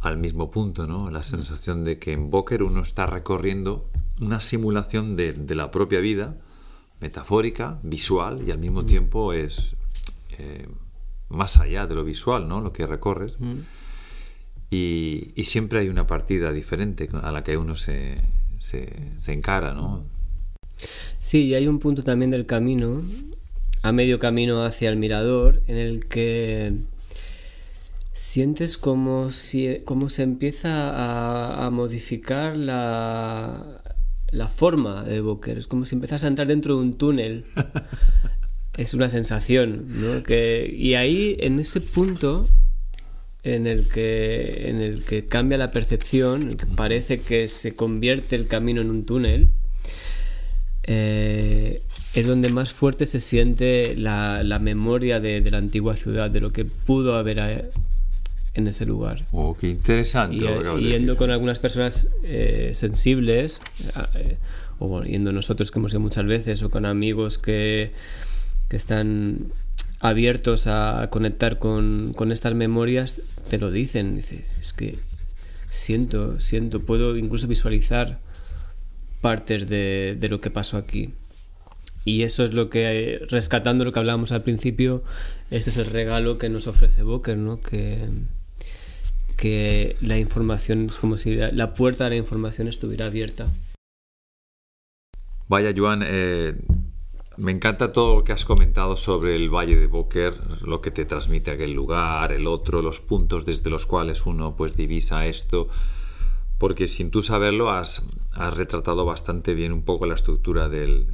al 0.00 0.18
mismo 0.18 0.50
punto, 0.50 0.86
¿no? 0.86 1.10
La 1.10 1.22
sensación 1.22 1.82
de 1.82 1.98
que 1.98 2.12
en 2.12 2.30
Boker 2.30 2.62
uno 2.62 2.82
está 2.82 3.06
recorriendo 3.06 3.86
una 4.20 4.40
simulación 4.40 5.16
de, 5.16 5.32
de 5.32 5.54
la 5.54 5.70
propia 5.70 6.00
vida, 6.00 6.36
metafórica, 7.00 7.78
visual, 7.82 8.46
y 8.46 8.50
al 8.50 8.58
mismo 8.58 8.84
tiempo 8.84 9.32
es 9.32 9.76
eh, 10.38 10.68
más 11.28 11.58
allá 11.58 11.86
de 11.86 11.94
lo 11.94 12.04
visual, 12.04 12.48
¿no? 12.48 12.60
Lo 12.60 12.72
que 12.72 12.86
recorres. 12.86 13.36
y, 14.70 15.32
y 15.34 15.44
siempre 15.44 15.80
hay 15.80 15.88
una 15.88 16.06
partida 16.06 16.52
diferente 16.52 17.08
a 17.22 17.32
la 17.32 17.42
que 17.42 17.56
uno 17.56 17.76
se, 17.76 18.16
se, 18.58 19.12
se 19.18 19.32
encara, 19.32 19.74
¿no? 19.74 20.04
Sí, 21.18 21.44
y 21.46 21.54
hay 21.54 21.68
un 21.68 21.78
punto 21.78 22.02
también 22.02 22.30
del 22.30 22.46
camino, 22.46 23.02
a 23.82 23.92
medio 23.92 24.18
camino 24.18 24.64
hacia 24.64 24.88
el 24.88 24.96
mirador, 24.96 25.62
en 25.66 25.76
el 25.76 26.06
que 26.06 26.74
sientes 28.12 28.78
como 28.78 29.32
si 29.32 29.80
como 29.84 30.08
se 30.08 30.22
empieza 30.22 30.90
a, 30.90 31.66
a 31.66 31.70
modificar 31.70 32.56
la, 32.56 33.82
la 34.30 34.48
forma 34.48 35.04
de 35.04 35.16
Evoker. 35.16 35.58
Es 35.58 35.66
como 35.66 35.84
si 35.84 35.94
empezas 35.94 36.24
a 36.24 36.28
entrar 36.28 36.48
dentro 36.48 36.76
de 36.76 36.80
un 36.82 36.94
túnel. 36.94 37.46
es 38.76 38.94
una 38.94 39.08
sensación, 39.08 39.86
¿no? 39.88 40.22
Que, 40.22 40.72
y 40.76 40.94
ahí, 40.94 41.36
en 41.40 41.60
ese 41.60 41.80
punto 41.80 42.48
en 43.42 43.66
el 43.66 43.88
que, 43.88 44.70
en 44.70 44.80
el 44.80 45.04
que 45.04 45.26
cambia 45.26 45.58
la 45.58 45.70
percepción, 45.70 46.42
en 46.42 46.48
el 46.50 46.56
que 46.56 46.66
parece 46.66 47.20
que 47.20 47.46
se 47.48 47.74
convierte 47.74 48.36
el 48.36 48.46
camino 48.46 48.80
en 48.80 48.90
un 48.90 49.04
túnel, 49.04 49.50
eh, 50.84 51.82
es 52.14 52.26
donde 52.26 52.48
más 52.48 52.72
fuerte 52.72 53.06
se 53.06 53.20
siente 53.20 53.96
la, 53.96 54.42
la 54.44 54.58
memoria 54.58 55.20
de, 55.20 55.40
de, 55.40 55.50
la 55.50 55.58
antigua 55.58 55.96
ciudad, 55.96 56.30
de 56.30 56.40
lo 56.40 56.50
que 56.50 56.64
pudo 56.64 57.16
haber 57.16 57.38
eh, 57.38 57.68
en 58.54 58.68
ese 58.68 58.86
lugar. 58.86 59.24
Oh, 59.32 59.56
qué 59.58 59.68
interesante. 59.68 60.46
Y 60.78 60.90
yendo 60.90 61.16
con 61.16 61.30
algunas 61.30 61.58
personas 61.58 62.10
eh, 62.22 62.70
sensibles, 62.72 63.60
eh, 64.14 64.36
o 64.78 64.88
bueno, 64.88 65.06
yendo 65.06 65.32
nosotros 65.32 65.70
que 65.70 65.78
hemos 65.80 65.92
ido 65.92 66.00
muchas 66.00 66.24
veces, 66.24 66.62
o 66.62 66.70
con 66.70 66.86
amigos 66.86 67.36
que, 67.38 67.90
están 68.76 69.46
abiertos 70.00 70.66
a 70.66 71.08
conectar 71.10 71.58
con, 71.58 72.12
con, 72.14 72.32
estas 72.32 72.54
memorias, 72.54 73.20
te 73.48 73.58
lo 73.58 73.70
dicen. 73.70 74.16
Dice, 74.16 74.44
es 74.60 74.72
que 74.72 74.96
siento, 75.70 76.40
siento, 76.40 76.80
puedo 76.80 77.16
incluso 77.16 77.48
visualizar 77.48 78.18
partes 79.20 79.68
de, 79.68 80.16
de 80.18 80.28
lo 80.28 80.40
que 80.40 80.50
pasó 80.50 80.76
aquí. 80.76 81.12
Y 82.04 82.22
eso 82.22 82.44
es 82.44 82.52
lo 82.52 82.68
que, 82.68 83.24
rescatando 83.30 83.84
lo 83.84 83.92
que 83.92 83.98
hablábamos 83.98 84.30
al 84.32 84.42
principio, 84.42 85.02
este 85.50 85.70
es 85.70 85.78
el 85.78 85.86
regalo 85.86 86.36
que 86.36 86.50
nos 86.50 86.66
ofrece 86.66 87.02
Boker, 87.02 87.38
¿no? 87.38 87.60
Que, 87.60 88.08
que 89.38 89.96
la 90.02 90.18
información 90.18 90.86
es 90.90 90.98
como 90.98 91.16
si 91.16 91.34
la 91.36 91.74
puerta 91.74 92.04
de 92.04 92.10
la 92.10 92.16
información 92.16 92.68
estuviera 92.68 93.06
abierta. 93.06 93.46
Vaya, 95.48 95.72
Joan, 95.76 96.02
eh, 96.04 96.54
me 97.36 97.52
encanta 97.52 97.92
todo 97.92 98.16
lo 98.16 98.24
que 98.24 98.32
has 98.32 98.44
comentado 98.44 98.96
sobre 98.96 99.36
el 99.36 99.48
Valle 99.48 99.76
de 99.76 99.86
Boker, 99.86 100.34
lo 100.62 100.80
que 100.80 100.90
te 100.90 101.04
transmite 101.04 101.50
aquel 101.50 101.72
lugar, 101.72 102.32
el 102.32 102.46
otro, 102.46 102.82
los 102.82 103.00
puntos 103.00 103.44
desde 103.44 103.70
los 103.70 103.86
cuales 103.86 104.26
uno 104.26 104.56
pues 104.56 104.76
divisa 104.76 105.26
esto, 105.26 105.68
porque 106.58 106.86
sin 106.86 107.10
tú 107.10 107.22
saberlo 107.22 107.70
has, 107.70 108.08
has 108.32 108.54
retratado 108.54 109.04
bastante 109.04 109.54
bien 109.54 109.72
un 109.72 109.82
poco 109.82 110.06
la 110.06 110.14
estructura 110.14 110.68
del, 110.68 111.06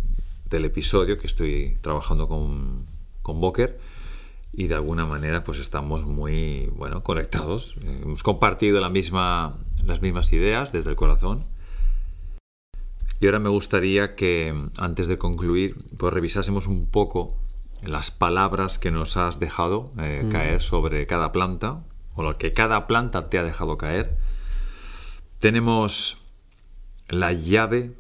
del 0.49 0.65
episodio 0.65 1.19
que 1.19 1.27
estoy 1.27 1.79
trabajando 1.81 2.29
con, 2.29 2.87
con 3.23 3.41
Boker 3.41 3.79
y 4.53 4.67
de 4.67 4.75
alguna 4.75 5.07
manera 5.07 5.45
pues 5.45 5.59
estamos 5.59 6.05
muy 6.05 6.71
bueno 6.77 7.03
conectados. 7.03 7.77
Hemos 7.85 8.23
compartido 8.23 8.81
la 8.81 8.91
misma, 8.91 9.57
las 9.85 10.03
mismas 10.03 10.33
ideas 10.33 10.73
desde 10.73 10.91
el 10.91 10.97
corazón 10.97 11.45
y 13.21 13.27
ahora 13.27 13.39
me 13.39 13.49
gustaría 13.51 14.15
que 14.15 14.55
antes 14.79 15.09
de 15.09 15.19
concluir 15.19 15.77
pues 15.97 16.13
revisásemos 16.13 16.67
un 16.67 16.87
poco 16.91 17.37
las 17.83 18.11
palabras 18.11 18.79
que 18.79 18.91
nos 18.91 19.17
has 19.17 19.39
dejado 19.39 19.93
eh, 19.99 20.23
mm. 20.25 20.29
caer 20.31 20.61
sobre 20.61 21.07
cada 21.07 21.33
planta 21.33 21.85
o 22.15 22.23
lo 22.23 22.37
que 22.39 22.53
cada 22.53 22.87
planta 22.87 23.29
te 23.29 23.39
ha 23.39 23.45
dejado 23.45 23.79
caer 23.79 24.17
tenemos 25.41 26.19
la 27.09 27.33
llave 27.33 27.97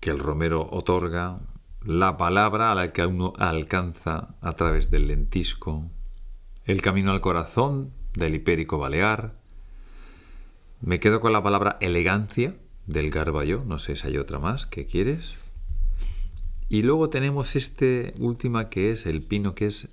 que 0.00 0.10
el 0.10 0.18
romero 0.18 0.68
otorga, 0.70 1.38
la 1.82 2.16
palabra 2.16 2.70
a 2.70 2.74
la 2.74 2.92
que 2.92 3.04
uno 3.06 3.32
alcanza 3.38 4.36
a 4.40 4.52
través 4.52 4.90
del 4.90 5.08
lentisco, 5.08 5.90
el 6.64 6.82
camino 6.82 7.10
al 7.10 7.20
corazón 7.20 7.92
del 8.14 8.34
hipérico 8.34 8.78
balear. 8.78 9.32
Me 10.80 11.00
quedo 11.00 11.20
con 11.20 11.32
la 11.32 11.42
palabra 11.42 11.78
elegancia 11.80 12.54
del 12.86 13.10
garballo, 13.10 13.64
no 13.66 13.78
sé 13.78 13.96
si 13.96 14.06
hay 14.06 14.18
otra 14.18 14.38
más, 14.38 14.66
¿qué 14.66 14.86
quieres? 14.86 15.34
Y 16.68 16.82
luego 16.82 17.10
tenemos 17.10 17.56
este 17.56 18.14
última 18.18 18.68
que 18.68 18.90
es 18.90 19.06
el 19.06 19.22
pino, 19.22 19.54
que 19.54 19.66
es 19.66 19.90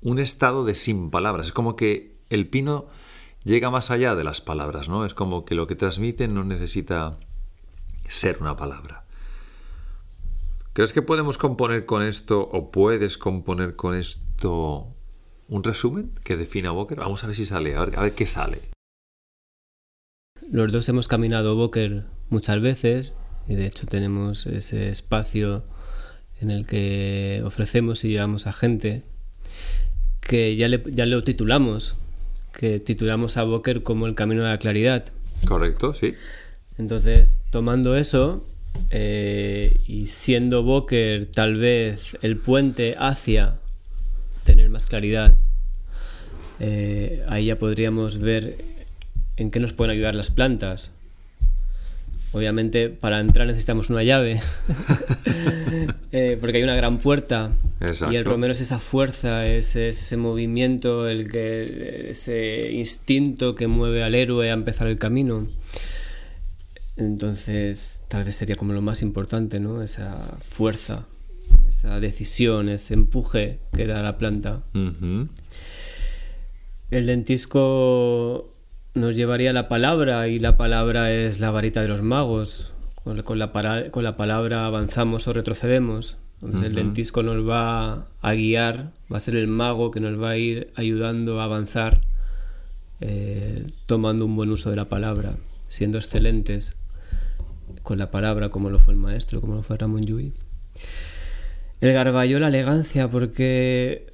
un 0.00 0.18
estado 0.18 0.64
de 0.64 0.74
sin 0.74 1.10
palabras. 1.10 1.48
Es 1.48 1.52
como 1.52 1.76
que 1.76 2.16
el 2.30 2.48
pino 2.48 2.86
llega 3.44 3.70
más 3.70 3.90
allá 3.90 4.14
de 4.14 4.24
las 4.24 4.40
palabras, 4.40 4.88
¿no? 4.88 5.04
Es 5.04 5.14
como 5.14 5.44
que 5.44 5.54
lo 5.54 5.66
que 5.66 5.74
transmite 5.74 6.26
no 6.28 6.44
necesita 6.44 7.18
ser 8.08 8.38
una 8.40 8.56
palabra. 8.56 9.04
¿Crees 10.72 10.92
que 10.92 11.02
podemos 11.02 11.36
componer 11.36 11.84
con 11.84 12.02
esto 12.02 12.40
o 12.40 12.70
puedes 12.70 13.18
componer 13.18 13.76
con 13.76 13.94
esto 13.94 14.94
un 15.48 15.64
resumen 15.64 16.12
que 16.24 16.36
defina 16.36 16.70
Boker? 16.70 16.98
Vamos 16.98 17.24
a 17.24 17.26
ver 17.26 17.36
si 17.36 17.44
sale, 17.44 17.74
a 17.74 17.84
ver 17.84 18.14
qué 18.14 18.26
sale. 18.26 18.70
Los 20.52 20.72
dos 20.72 20.88
hemos 20.88 21.06
caminado 21.06 21.54
Boker 21.54 22.02
muchas 22.28 22.60
veces 22.60 23.16
y 23.46 23.54
de 23.54 23.66
hecho 23.66 23.86
tenemos 23.86 24.46
ese 24.46 24.88
espacio 24.88 25.62
en 26.40 26.50
el 26.50 26.66
que 26.66 27.40
ofrecemos 27.44 28.04
y 28.04 28.08
llevamos 28.08 28.48
a 28.48 28.52
gente 28.52 29.04
que 30.20 30.56
ya, 30.56 30.66
le, 30.66 30.80
ya 30.86 31.06
lo 31.06 31.22
titulamos, 31.22 31.94
que 32.52 32.80
titulamos 32.80 33.36
a 33.36 33.44
Boker 33.44 33.84
como 33.84 34.06
el 34.06 34.16
camino 34.16 34.42
de 34.42 34.48
la 34.48 34.58
claridad. 34.58 35.04
Correcto, 35.46 35.94
sí. 35.94 36.14
Entonces, 36.78 37.40
tomando 37.50 37.96
eso, 37.96 38.44
eh, 38.90 39.80
y 39.86 40.08
siendo 40.08 40.64
Boker 40.64 41.26
tal 41.26 41.56
vez 41.58 42.16
el 42.22 42.38
puente 42.38 42.96
hacia 42.98 43.60
tener 44.42 44.68
más 44.68 44.88
claridad, 44.88 45.38
eh, 46.58 47.24
ahí 47.28 47.46
ya 47.46 47.56
podríamos 47.56 48.18
ver 48.18 48.79
en 49.40 49.50
qué 49.50 49.58
nos 49.58 49.72
pueden 49.72 49.90
ayudar 49.92 50.14
las 50.14 50.30
plantas. 50.30 50.92
Obviamente 52.32 52.90
para 52.90 53.20
entrar 53.20 53.46
necesitamos 53.46 53.88
una 53.88 54.04
llave, 54.04 54.38
eh, 56.12 56.36
porque 56.38 56.58
hay 56.58 56.62
una 56.62 56.76
gran 56.76 56.98
puerta 56.98 57.50
Exacto. 57.80 58.14
y 58.14 58.18
el 58.18 58.24
romero 58.24 58.52
es 58.52 58.60
esa 58.60 58.78
fuerza, 58.78 59.46
es, 59.46 59.74
es, 59.76 59.98
ese 59.98 60.16
movimiento, 60.18 61.08
el 61.08 61.32
que, 61.32 62.10
ese 62.10 62.70
instinto 62.72 63.54
que 63.54 63.66
mueve 63.66 64.04
al 64.04 64.14
héroe 64.14 64.50
a 64.50 64.52
empezar 64.52 64.86
el 64.86 64.98
camino. 64.98 65.48
Entonces, 66.96 68.02
tal 68.08 68.24
vez 68.24 68.36
sería 68.36 68.56
como 68.56 68.74
lo 68.74 68.82
más 68.82 69.00
importante, 69.00 69.58
¿no? 69.58 69.82
Esa 69.82 70.36
fuerza, 70.40 71.06
esa 71.66 71.98
decisión, 71.98 72.68
ese 72.68 72.92
empuje 72.92 73.58
que 73.74 73.86
da 73.86 74.02
la 74.02 74.18
planta. 74.18 74.62
Uh 74.74 74.78
-huh. 74.78 75.28
El 76.90 77.06
lentisco 77.06 78.49
nos 78.94 79.16
llevaría 79.16 79.52
la 79.52 79.68
palabra 79.68 80.28
y 80.28 80.38
la 80.38 80.56
palabra 80.56 81.12
es 81.12 81.40
la 81.40 81.50
varita 81.50 81.82
de 81.82 81.88
los 81.88 82.02
magos. 82.02 82.72
Con, 83.02 83.22
con, 83.22 83.38
la, 83.38 83.52
para, 83.52 83.90
con 83.90 84.04
la, 84.04 84.16
palabra 84.16 84.66
avanzamos 84.66 85.26
o 85.26 85.32
retrocedemos. 85.32 86.18
Entonces 86.42 86.62
uh 86.62 86.64
-huh. 86.64 86.68
el 86.68 86.74
lentisco 86.74 87.22
nos 87.22 87.48
va 87.48 88.06
a 88.20 88.34
guiar, 88.34 88.92
va 89.12 89.16
a 89.16 89.20
ser 89.20 89.36
el 89.36 89.46
mago 89.46 89.90
que 89.90 90.00
nos 90.00 90.20
va 90.20 90.30
a 90.30 90.36
ir 90.36 90.72
ayudando 90.74 91.40
a 91.40 91.44
avanzar, 91.44 92.02
eh, 93.00 93.66
tomando 93.86 94.24
un 94.26 94.36
buen 94.36 94.50
uso 94.50 94.70
de 94.70 94.76
la 94.76 94.88
palabra, 94.88 95.36
siendo 95.68 95.98
excelentes 95.98 96.76
con 97.82 97.98
la 97.98 98.10
palabra 98.10 98.48
como 98.48 98.70
lo 98.70 98.78
fue 98.78 98.94
el 98.94 99.00
maestro, 99.00 99.40
como 99.40 99.54
lo 99.54 99.62
fue 99.62 99.76
Ramón 99.76 100.04
Llull. 100.04 100.32
El 101.80 101.92
garballo, 101.92 102.38
la 102.38 102.48
elegancia, 102.48 103.08
porque... 103.10 104.12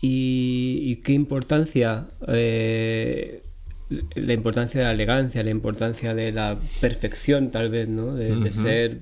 Y, 0.00 0.82
y 0.84 0.96
qué 0.96 1.12
importancia, 1.12 2.06
eh, 2.28 3.42
la 3.88 4.32
importancia 4.32 4.80
de 4.80 4.86
la 4.86 4.92
elegancia, 4.92 5.42
la 5.42 5.50
importancia 5.50 6.14
de 6.14 6.32
la 6.32 6.58
perfección 6.80 7.50
tal 7.50 7.70
vez, 7.70 7.88
¿no? 7.88 8.14
De, 8.14 8.32
uh 8.32 8.36
-huh. 8.36 8.42
de 8.42 8.52
ser 8.52 8.98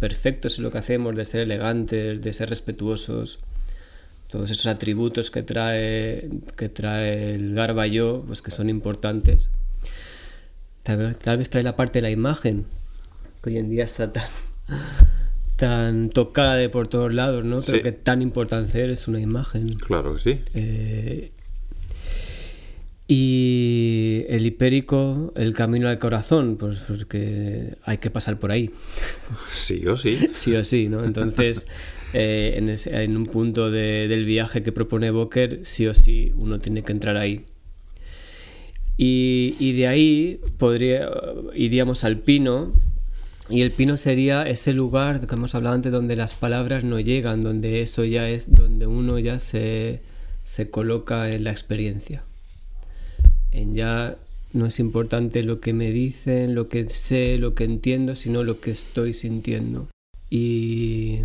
perfectos 0.00 0.58
en 0.58 0.64
lo 0.64 0.70
que 0.70 0.78
hacemos, 0.78 1.14
de 1.14 1.24
ser 1.24 1.40
elegantes, 1.42 2.20
de 2.20 2.32
ser 2.32 2.50
respetuosos 2.50 3.38
todos 4.34 4.50
esos 4.50 4.66
atributos 4.66 5.30
que 5.30 5.44
trae, 5.44 6.28
que 6.56 6.68
trae 6.68 7.36
el 7.36 7.54
garballo, 7.54 8.24
pues 8.26 8.42
que 8.42 8.50
son 8.50 8.68
importantes. 8.68 9.52
Tal 10.82 10.96
vez, 10.98 11.18
tal 11.20 11.38
vez 11.38 11.50
trae 11.50 11.62
la 11.62 11.76
parte 11.76 11.98
de 11.98 12.02
la 12.02 12.10
imagen, 12.10 12.66
que 13.40 13.50
hoy 13.50 13.58
en 13.58 13.70
día 13.70 13.84
está 13.84 14.12
tan, 14.12 14.28
tan 15.56 16.10
tocada 16.10 16.56
de 16.56 16.68
por 16.68 16.88
todos 16.88 17.14
lados, 17.14 17.44
¿no? 17.44 17.60
Pero 17.60 17.78
sí. 17.78 17.82
que 17.84 17.92
tan 17.92 18.22
importante 18.22 18.90
es 18.90 19.06
una 19.06 19.20
imagen. 19.20 19.68
Claro 19.74 20.14
que 20.14 20.18
sí. 20.18 20.40
Eh, 20.54 21.30
y 23.06 23.53
el 24.34 24.46
hipérico, 24.46 25.32
el 25.36 25.54
camino 25.54 25.88
al 25.88 25.98
corazón, 25.98 26.56
pues 26.56 26.78
porque 26.88 27.76
hay 27.84 27.98
que 27.98 28.10
pasar 28.10 28.38
por 28.38 28.50
ahí. 28.50 28.70
Sí 29.48 29.86
o 29.86 29.96
sí. 29.96 30.30
sí 30.34 30.54
o 30.56 30.64
sí, 30.64 30.88
¿no? 30.88 31.04
Entonces, 31.04 31.66
eh, 32.12 32.54
en, 32.56 32.68
ese, 32.68 33.02
en, 33.02 33.16
un 33.16 33.26
punto 33.26 33.70
de, 33.70 34.08
del 34.08 34.24
viaje 34.24 34.62
que 34.62 34.72
propone 34.72 35.10
Boker, 35.10 35.60
sí 35.62 35.86
o 35.86 35.94
sí 35.94 36.32
uno 36.36 36.58
tiene 36.58 36.82
que 36.82 36.92
entrar 36.92 37.16
ahí. 37.16 37.44
Y, 38.96 39.56
y 39.58 39.72
de 39.72 39.86
ahí 39.86 40.40
podría, 40.58 41.08
iríamos 41.54 42.04
al 42.04 42.18
pino, 42.18 42.72
y 43.48 43.60
el 43.60 43.70
pino 43.70 43.96
sería 43.96 44.42
ese 44.42 44.72
lugar 44.72 45.26
que 45.26 45.34
hemos 45.34 45.54
hablado 45.54 45.74
antes 45.74 45.92
donde 45.92 46.16
las 46.16 46.34
palabras 46.34 46.82
no 46.82 46.98
llegan, 46.98 47.40
donde 47.40 47.82
eso 47.82 48.04
ya 48.04 48.28
es 48.28 48.52
donde 48.52 48.86
uno 48.86 49.18
ya 49.18 49.38
se, 49.38 50.00
se 50.42 50.70
coloca 50.70 51.30
en 51.30 51.44
la 51.44 51.50
experiencia. 51.50 52.24
En 53.52 53.74
ya 53.74 54.16
no 54.54 54.66
es 54.66 54.80
importante 54.80 55.42
lo 55.42 55.60
que 55.60 55.72
me 55.72 55.90
dicen, 55.90 56.54
lo 56.54 56.68
que 56.68 56.88
sé, 56.88 57.36
lo 57.36 57.54
que 57.54 57.64
entiendo, 57.64 58.16
sino 58.16 58.42
lo 58.42 58.60
que 58.60 58.70
estoy 58.70 59.12
sintiendo. 59.12 59.88
Y, 60.30 61.20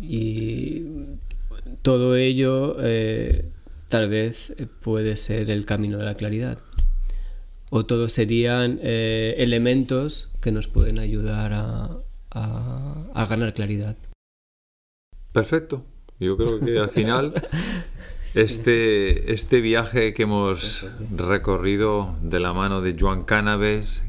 y 0.00 0.84
todo 1.82 2.16
ello 2.16 2.76
eh, 2.80 3.46
tal 3.88 4.08
vez 4.08 4.54
puede 4.82 5.16
ser 5.16 5.50
el 5.50 5.64
camino 5.64 5.96
de 5.96 6.04
la 6.04 6.14
claridad 6.16 6.58
o 7.70 7.86
todos 7.86 8.12
serían 8.12 8.78
eh, 8.82 9.34
elementos 9.38 10.30
que 10.40 10.52
nos 10.52 10.68
pueden 10.68 10.98
ayudar 10.98 11.52
a, 11.52 11.90
a, 12.30 13.26
ganar 13.28 13.54
claridad. 13.54 13.96
Perfecto. 15.32 15.84
Yo 16.18 16.36
creo 16.36 16.60
que 16.60 16.78
al 16.78 16.90
final 16.90 17.34
este, 18.36 19.32
este 19.32 19.60
viaje 19.60 20.12
que 20.12 20.24
hemos 20.24 20.86
recorrido 21.10 22.14
de 22.20 22.38
la 22.38 22.52
mano 22.52 22.82
de 22.82 22.96
Joan 22.98 23.24
Canaves 23.24 24.04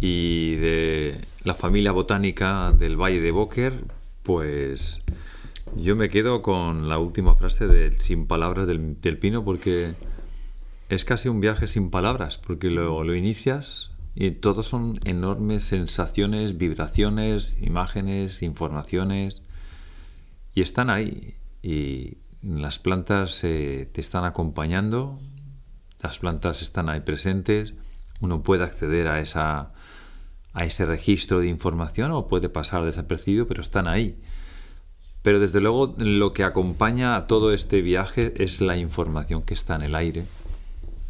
y 0.00 0.56
de 0.56 1.20
la 1.42 1.54
familia 1.54 1.92
botánica 1.92 2.72
del 2.72 2.96
Valle 2.96 3.20
de 3.20 3.30
Boker, 3.30 3.84
pues 4.22 5.02
yo 5.76 5.94
me 5.94 6.08
quedo 6.08 6.40
con 6.40 6.88
la 6.88 6.98
última 6.98 7.34
frase 7.36 7.66
del 7.66 8.00
Sin 8.00 8.26
Palabras 8.26 8.66
del, 8.66 9.00
del 9.00 9.18
Pino 9.18 9.44
porque 9.44 9.92
es 10.88 11.04
casi 11.04 11.28
un 11.28 11.40
viaje 11.40 11.66
sin 11.66 11.90
palabras, 11.90 12.38
porque 12.38 12.70
lo, 12.70 13.04
lo 13.04 13.14
inicias 13.14 13.90
y 14.14 14.30
todos 14.30 14.66
son 14.66 15.00
enormes 15.04 15.64
sensaciones, 15.64 16.56
vibraciones, 16.56 17.56
imágenes, 17.60 18.42
informaciones, 18.42 19.42
y 20.54 20.62
están 20.62 20.88
ahí. 20.88 21.34
Y 21.62 22.18
las 22.44 22.78
plantas 22.78 23.42
eh, 23.44 23.88
te 23.90 24.00
están 24.00 24.24
acompañando, 24.24 25.18
las 26.02 26.18
plantas 26.18 26.62
están 26.62 26.88
ahí 26.88 27.00
presentes, 27.00 27.74
uno 28.20 28.42
puede 28.42 28.64
acceder 28.64 29.08
a, 29.08 29.20
esa, 29.20 29.72
a 30.52 30.64
ese 30.64 30.84
registro 30.84 31.40
de 31.40 31.48
información 31.48 32.10
o 32.12 32.26
puede 32.28 32.48
pasar 32.48 32.84
desapercibido, 32.84 33.46
pero 33.48 33.62
están 33.62 33.88
ahí. 33.88 34.20
Pero 35.22 35.40
desde 35.40 35.60
luego 35.60 35.94
lo 35.96 36.34
que 36.34 36.44
acompaña 36.44 37.16
a 37.16 37.26
todo 37.26 37.54
este 37.54 37.80
viaje 37.80 38.34
es 38.36 38.60
la 38.60 38.76
información 38.76 39.42
que 39.42 39.54
está 39.54 39.76
en 39.76 39.82
el 39.82 39.94
aire 39.94 40.26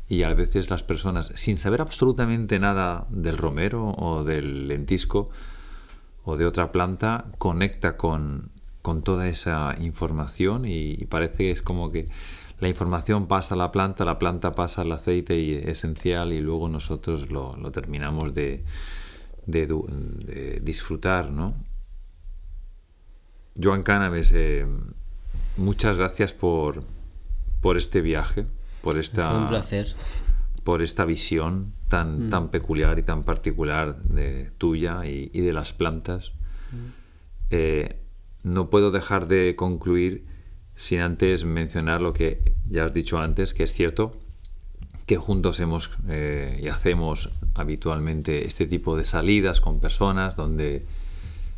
y 0.09 0.23
a 0.23 0.33
veces 0.35 0.71
las 0.71 0.85
personas, 0.85 1.33
sin 1.35 1.57
saber 1.57 1.81
absolutamente 1.81 2.61
nada 2.61 3.07
del 3.11 3.39
romero 3.39 3.91
o 3.91 4.23
del 4.23 4.69
lentisco 4.69 5.31
o 6.23 6.37
de 6.37 6.47
otra 6.47 6.71
planta, 6.71 7.27
conecta 7.39 7.97
con, 7.97 8.51
con 8.85 9.01
toda 9.03 9.29
esa 9.29 9.75
información 9.81 10.67
y, 10.67 11.07
parece 11.07 11.39
que 11.39 11.51
es 11.53 11.63
como 11.63 11.91
que 11.91 12.07
la 12.61 12.69
información 12.69 13.27
pasa 13.29 13.55
a 13.55 13.57
la 13.57 13.73
planta, 13.73 14.05
la 14.05 14.19
planta 14.19 14.55
pasa 14.55 14.83
al 14.83 14.93
aceite 14.93 15.71
esencial 15.71 16.35
y 16.35 16.41
luego 16.41 16.69
nosotros 16.69 17.31
lo, 17.31 17.57
lo 17.57 17.73
terminamos 17.73 18.35
de, 18.35 18.63
de, 19.47 20.61
disfrutar, 20.63 21.31
¿no? 21.31 21.55
Joan 23.59 23.83
Cannabis, 23.83 24.33
eh, 24.35 24.67
muchas 25.57 25.97
gracias 25.97 26.35
por, 26.35 26.85
por 27.63 27.79
este 27.79 28.03
viaje 28.03 28.45
por 28.83 28.99
esta, 28.99 29.35
un 29.35 29.49
placer. 29.49 29.95
Por 30.63 30.83
esta 30.83 31.07
visión 31.07 31.73
tan, 31.89 32.27
mm. 32.27 32.31
tan 32.31 32.51
peculiar 32.51 32.99
y 32.99 33.03
tan 33.03 33.23
particular 33.23 33.97
de 34.03 34.51
tuya 34.59 35.07
y, 35.07 35.41
de 35.41 35.55
las 35.55 35.73
plantas. 35.73 36.35
Mm. 36.71 36.89
Eh, 37.49 38.04
no 38.45 38.71
puedo 38.71 38.93
dejar 38.93 39.27
de 39.27 39.57
concluir 39.57 40.25
sin 40.77 41.01
antes 41.01 41.45
mencionar 41.45 42.01
lo 42.01 42.13
que 42.13 42.55
ya 42.69 42.85
has 42.85 42.95
dicho 42.95 43.19
antes, 43.19 43.55
que 43.55 43.65
es 43.65 43.73
cierto 43.73 44.13
que 45.07 45.17
juntos 45.17 45.61
hemos 45.61 45.91
eh, 46.09 46.61
y 46.63 46.69
hacemos 46.69 47.31
habitualmente 47.55 48.47
este 48.47 48.67
tipo 48.67 48.97
de 48.97 49.05
salidas 49.05 49.61
con 49.61 49.81
personas 49.81 50.35
donde 50.37 50.87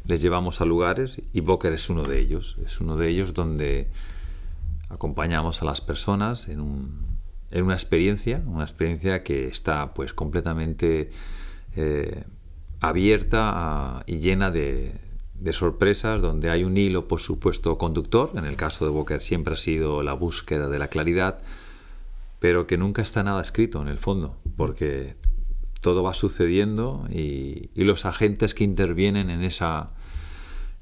les 0.05 0.22
llevamos 0.22 0.61
a 0.61 0.64
lugares 0.64 1.20
y 1.32 1.41
Boker 1.41 1.72
es 1.72 1.89
uno 1.91 2.03
de 2.03 2.18
ellos. 2.20 2.57
Es 2.64 2.80
uno 2.80 2.97
de 2.97 3.09
ellos 3.09 3.34
donde 3.34 3.89
acompañamos 4.89 5.62
a 5.62 5.64
las 5.64 5.80
personas 5.80 6.49
en 6.49 6.61
un, 6.61 7.07
en 7.51 7.64
una 7.64 7.74
experiencia, 7.74 8.43
una 8.47 8.64
experiencia 8.64 9.22
que 9.22 9.49
está 9.49 9.95
pues 9.95 10.12
completamente 10.12 11.11
eh, 11.76 12.24
abierta 12.80 14.03
y 14.07 14.18
llena 14.18 14.51
de, 14.51 14.93
sorpresas, 15.51 16.20
donde 16.20 16.51
hay 16.51 16.64
un 16.64 16.76
hilo, 16.76 17.09
por 17.09 17.20
supuesto, 17.20 17.78
conductor. 17.78 18.32
En 18.34 18.45
el 18.45 18.57
caso 18.57 18.84
de 18.84 18.91
Boker 18.91 19.20
siempre 19.20 19.55
ha 19.55 19.57
sido 19.57 20.03
la 20.03 20.14
búsqueda 20.14 20.68
de 20.68 20.78
la 20.78 20.89
claridad, 20.89 21.39
pero 22.39 22.66
que 22.66 22.76
nunca 22.76 23.03
está 23.03 23.22
nada 23.22 23.41
escrito 23.41 23.80
en 23.82 23.89
el 23.89 23.99
fondo, 23.99 24.37
porque 24.57 25.14
todo 25.80 26.03
va 26.03 26.14
sucediendo 26.14 27.07
y, 27.11 27.70
los 27.74 28.05
agentes 28.05 28.55
que 28.55 28.64
intervienen 28.64 29.30
en, 29.30 29.43
esa, 29.43 29.91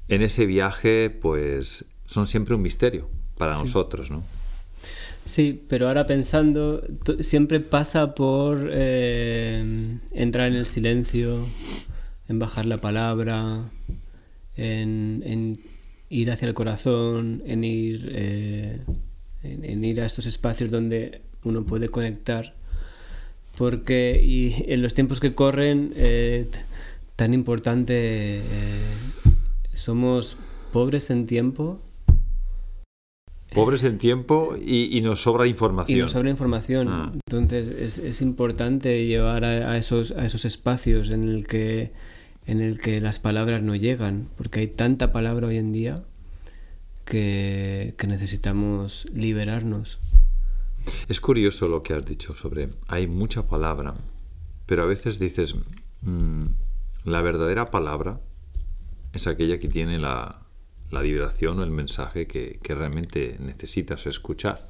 en 0.07 0.21
ese 0.23 0.45
viaje, 0.45 1.09
pues 1.09 1.85
son 2.07 2.27
siempre 2.27 2.55
un 2.55 2.61
misterio 2.61 3.09
para 3.37 3.53
nosotros, 3.53 4.09
¿no? 4.09 4.23
Sí, 5.23 5.63
pero 5.67 5.87
ahora 5.87 6.05
pensando, 6.05 6.83
siempre 7.19 7.59
pasa 7.59 8.13
por 8.13 8.69
eh, 8.71 9.97
entrar 10.11 10.47
en 10.47 10.53
el 10.53 10.67
silencio, 10.67 11.39
en 12.27 12.39
bajar 12.39 12.65
la 12.65 12.77
palabra, 12.77 13.63
en, 14.57 15.57
ir 16.09 16.31
hacia 16.31 16.47
el 16.47 16.53
corazón, 16.53 17.43
en 17.45 17.63
ir, 17.63 18.09
eh, 18.13 18.79
en, 19.43 19.83
ir 19.83 20.01
a 20.01 20.05
estos 20.05 20.25
espacios 20.25 20.71
donde 20.71 21.21
uno 21.43 21.65
puede 21.65 21.89
conectar. 21.89 22.55
Porque 23.57 24.21
y 24.23 24.71
en 24.71 24.81
los 24.81 24.93
tiempos 24.93 25.19
que 25.19 25.33
corren, 25.33 25.91
eh, 25.95 26.47
tan 27.15 27.33
importante, 27.33 28.41
somos 29.73 30.37
pobres 30.71 31.09
en 31.09 31.25
tiempo 31.25 31.79
Pobres 33.55 33.85
en 33.85 33.97
tiempo 33.97 34.55
y, 34.57 34.99
nos 34.99 35.21
sobra 35.21 35.47
información. 35.47 35.97
Y 35.97 36.01
nos 36.01 36.11
sobra 36.11 36.29
información. 36.29 36.87
Ah. 36.89 37.11
Entonces 37.25 37.69
es, 37.69 37.97
es, 37.99 38.21
importante 38.21 39.05
llevar 39.05 39.45
a, 39.45 39.77
esos, 39.77 40.11
a 40.11 40.25
esos 40.25 40.43
espacios 40.43 41.09
en 41.09 41.23
el, 41.23 41.47
que, 41.47 41.93
en 42.47 42.61
el 42.61 42.79
que 42.79 43.01
las 43.01 43.19
palabras 43.19 43.61
no 43.61 43.75
llegan, 43.75 44.29
porque 44.37 44.61
hay 44.61 44.67
tanta 44.67 45.11
palabra 45.11 45.47
hoy 45.47 45.57
en 45.57 45.71
día 45.71 46.03
que, 47.05 47.95
que 47.97 48.07
necesitamos 48.07 49.07
liberarnos. 49.13 49.99
Es 51.07 51.19
curioso 51.19 51.67
lo 51.67 51.83
que 51.83 51.93
has 51.93 52.05
dicho 52.05 52.33
sobre, 52.33 52.69
hay 52.87 53.07
mucha 53.07 53.47
palabra, 53.47 53.95
pero 54.65 54.83
a 54.83 54.85
veces 54.85 55.19
dices, 55.19 55.55
mm, 56.01 56.45
la 57.05 57.21
verdadera 57.21 57.65
palabra 57.65 58.19
es 59.13 59.27
aquella 59.27 59.59
que 59.59 59.67
tiene 59.67 59.97
la, 59.97 60.45
la 60.91 61.01
vibración 61.01 61.59
o 61.59 61.63
el 61.63 61.71
mensaje 61.71 62.27
que, 62.27 62.59
realmente 62.63 63.37
necesitas 63.39 64.05
escuchar, 64.07 64.63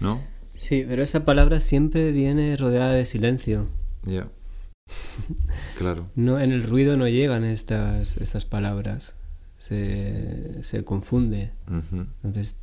¿no? 0.00 0.22
Sí, 0.54 0.84
pero 0.86 1.02
esa 1.02 1.24
palabra 1.24 1.60
siempre 1.60 2.12
viene 2.12 2.56
rodeada 2.56 2.94
de 2.94 3.06
silencio. 3.06 3.68
Ya. 4.02 4.28
Claro. 5.78 6.08
no, 6.14 6.40
en 6.40 6.52
el 6.52 6.62
ruido 6.62 6.96
no 6.96 7.08
llegan 7.08 7.44
estas, 7.44 8.16
estas 8.18 8.44
palabras. 8.44 9.16
Se, 9.58 10.62
se 10.62 10.84
confunde. 10.84 11.52
Entonces, 11.68 12.60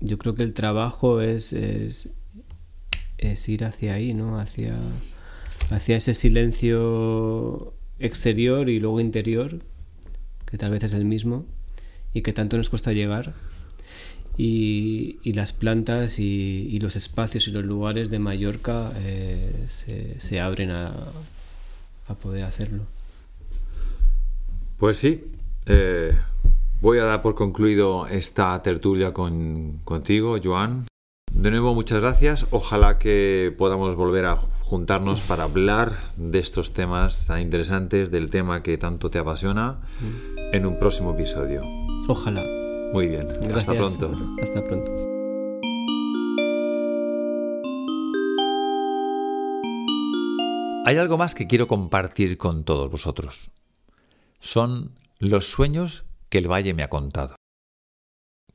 yo 0.00 0.18
creo 0.18 0.34
que 0.34 0.42
el 0.42 0.52
trabajo 0.52 1.22
es, 1.22 1.52
es, 1.54 2.10
es, 3.16 3.48
ir 3.48 3.64
hacia 3.64 3.94
ahí, 3.94 4.12
¿no? 4.12 4.38
Hacia, 4.38 4.76
hacia 5.70 5.96
ese 5.96 6.12
silencio 6.12 7.72
exterior 7.98 8.68
y 8.68 8.78
luego 8.78 9.00
interior, 9.00 9.58
que 10.44 10.58
tal 10.58 10.70
vez 10.72 10.82
es 10.82 10.92
el 10.92 11.06
mismo 11.06 11.46
y 12.12 12.20
que 12.22 12.32
tanto 12.32 12.58
nos 12.58 12.68
cuesta 12.68 12.92
llegar. 12.92 13.32
Y, 14.36 15.18
y 15.22 15.34
las 15.34 15.52
plantas 15.52 16.18
y, 16.18 16.68
y, 16.70 16.80
los 16.80 16.96
espacios 16.96 17.48
y 17.48 17.50
los 17.50 17.64
lugares 17.64 18.10
de 18.10 18.18
Mallorca 18.18 18.90
eh, 18.96 19.66
se, 19.68 20.18
se, 20.18 20.40
abren 20.40 20.70
a, 20.70 20.90
a, 22.08 22.14
poder 22.14 22.44
hacerlo. 22.44 22.84
Pues 24.78 24.96
sí, 24.96 25.22
eh, 25.66 26.16
voy 26.80 26.98
a 26.98 27.04
dar 27.04 27.20
por 27.20 27.34
concluido 27.34 28.06
esta 28.06 28.62
tertulia 28.62 29.12
con, 29.12 29.80
contigo, 29.84 30.38
Joan. 30.42 30.86
De 31.30 31.50
nuevo, 31.50 31.74
muchas 31.74 32.00
gracias. 32.00 32.46
Ojalá 32.50 32.98
que 32.98 33.54
podamos 33.56 33.96
volver 33.96 34.26
a 34.26 34.36
juntarnos 34.36 35.20
para 35.22 35.44
hablar 35.44 35.92
de 36.16 36.38
estos 36.38 36.72
temas 36.72 37.26
tan 37.26 37.40
interesantes, 37.40 38.10
del 38.10 38.30
tema 38.30 38.62
que 38.62 38.78
tanto 38.78 39.10
te 39.10 39.18
apasiona, 39.18 39.80
mm. 40.00 40.54
en 40.54 40.66
un 40.66 40.78
próximo 40.78 41.12
episodio. 41.12 41.62
Ojalá. 42.08 42.61
Muy 42.92 43.06
bien. 43.06 43.26
Hasta 43.54 43.72
pronto. 43.72 44.14
Hasta 44.42 44.62
pronto. 44.62 44.92
Hay 50.84 50.96
algo 50.98 51.16
más 51.16 51.34
que 51.34 51.46
quiero 51.46 51.66
compartir 51.68 52.36
con 52.36 52.64
todos 52.64 52.90
vosotros. 52.90 53.50
Son 54.40 54.92
los 55.18 55.46
sueños 55.46 56.04
que 56.28 56.38
el 56.38 56.50
valle 56.50 56.74
me 56.74 56.82
ha 56.82 56.90
contado. 56.90 57.36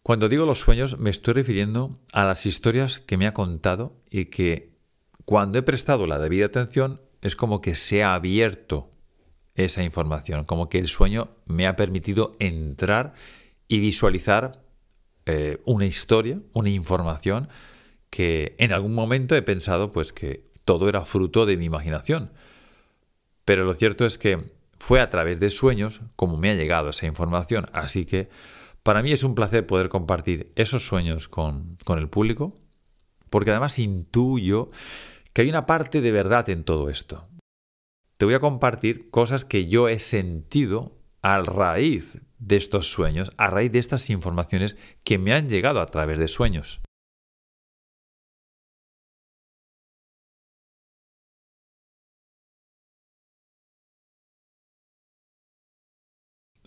Cuando 0.03 0.29
digo 0.29 0.45
los 0.45 0.59
sueños 0.59 0.99
me 0.99 1.09
estoy 1.09 1.33
refiriendo 1.33 1.99
a 2.13 2.25
las 2.25 2.45
historias 2.45 2.99
que 2.99 3.17
me 3.17 3.27
ha 3.27 3.33
contado 3.33 3.95
y 4.11 4.25
que 4.25 4.77
cuando 5.25 5.57
he 5.57 5.63
prestado 5.63 6.05
la 6.05 6.19
debida 6.19 6.45
atención 6.45 7.01
es 7.21 7.35
como 7.35 7.59
que 7.59 7.75
se 7.75 8.03
ha 8.03 8.13
abierto 8.13 8.91
esa 9.55 9.83
información, 9.83 10.45
como 10.45 10.69
que 10.69 10.77
el 10.77 10.87
sueño 10.87 11.29
me 11.45 11.65
ha 11.65 11.75
permitido 11.75 12.35
entrar 12.39 13.13
y 13.67 13.79
visualizar 13.79 14.63
eh, 15.25 15.61
una 15.65 15.85
historia, 15.85 16.39
una 16.53 16.69
información 16.69 17.49
que 18.09 18.55
en 18.59 18.71
algún 18.71 18.93
momento 18.93 19.35
he 19.35 19.41
pensado 19.41 19.91
pues 19.91 20.13
que 20.13 20.49
todo 20.63 20.89
era 20.89 21.05
fruto 21.05 21.45
de 21.45 21.57
mi 21.57 21.65
imaginación. 21.65 22.31
Pero 23.45 23.65
lo 23.65 23.73
cierto 23.73 24.05
es 24.05 24.17
que 24.17 24.55
fue 24.79 25.01
a 25.01 25.09
través 25.09 25.39
de 25.39 25.49
sueños 25.49 26.01
como 26.15 26.37
me 26.37 26.51
ha 26.51 26.55
llegado 26.55 26.89
esa 26.89 27.07
información, 27.07 27.67
así 27.73 28.05
que 28.05 28.29
para 28.83 29.01
mí 29.01 29.11
es 29.11 29.23
un 29.23 29.35
placer 29.35 29.67
poder 29.67 29.89
compartir 29.89 30.51
esos 30.55 30.85
sueños 30.85 31.27
con, 31.27 31.77
con 31.83 31.99
el 31.99 32.09
público, 32.09 32.57
porque 33.29 33.51
además 33.51 33.79
intuyo 33.79 34.69
que 35.33 35.41
hay 35.41 35.49
una 35.49 35.65
parte 35.65 35.99
de 36.01 36.11
verdad 36.11 36.49
en 36.49 36.63
todo 36.63 36.89
esto. 36.89 37.27
Te 38.17 38.25
voy 38.25 38.33
a 38.33 38.39
compartir 38.39 39.09
cosas 39.09 39.45
que 39.45 39.67
yo 39.67 39.89
he 39.89 39.99
sentido 39.99 40.96
a 41.27 41.41
raíz 41.41 42.21
de 42.39 42.55
estos 42.55 42.89
sueños, 42.89 43.33
a 43.35 43.49
raíz 43.49 43.69
de 43.73 43.79
estas 43.79 44.09
informaciones 44.09 44.77
que 45.03 45.17
me 45.17 45.33
han 45.33 45.49
llegado 45.49 45.81
a 45.81 45.85
través 45.85 46.19
de 46.19 46.29
sueños. 46.29 46.79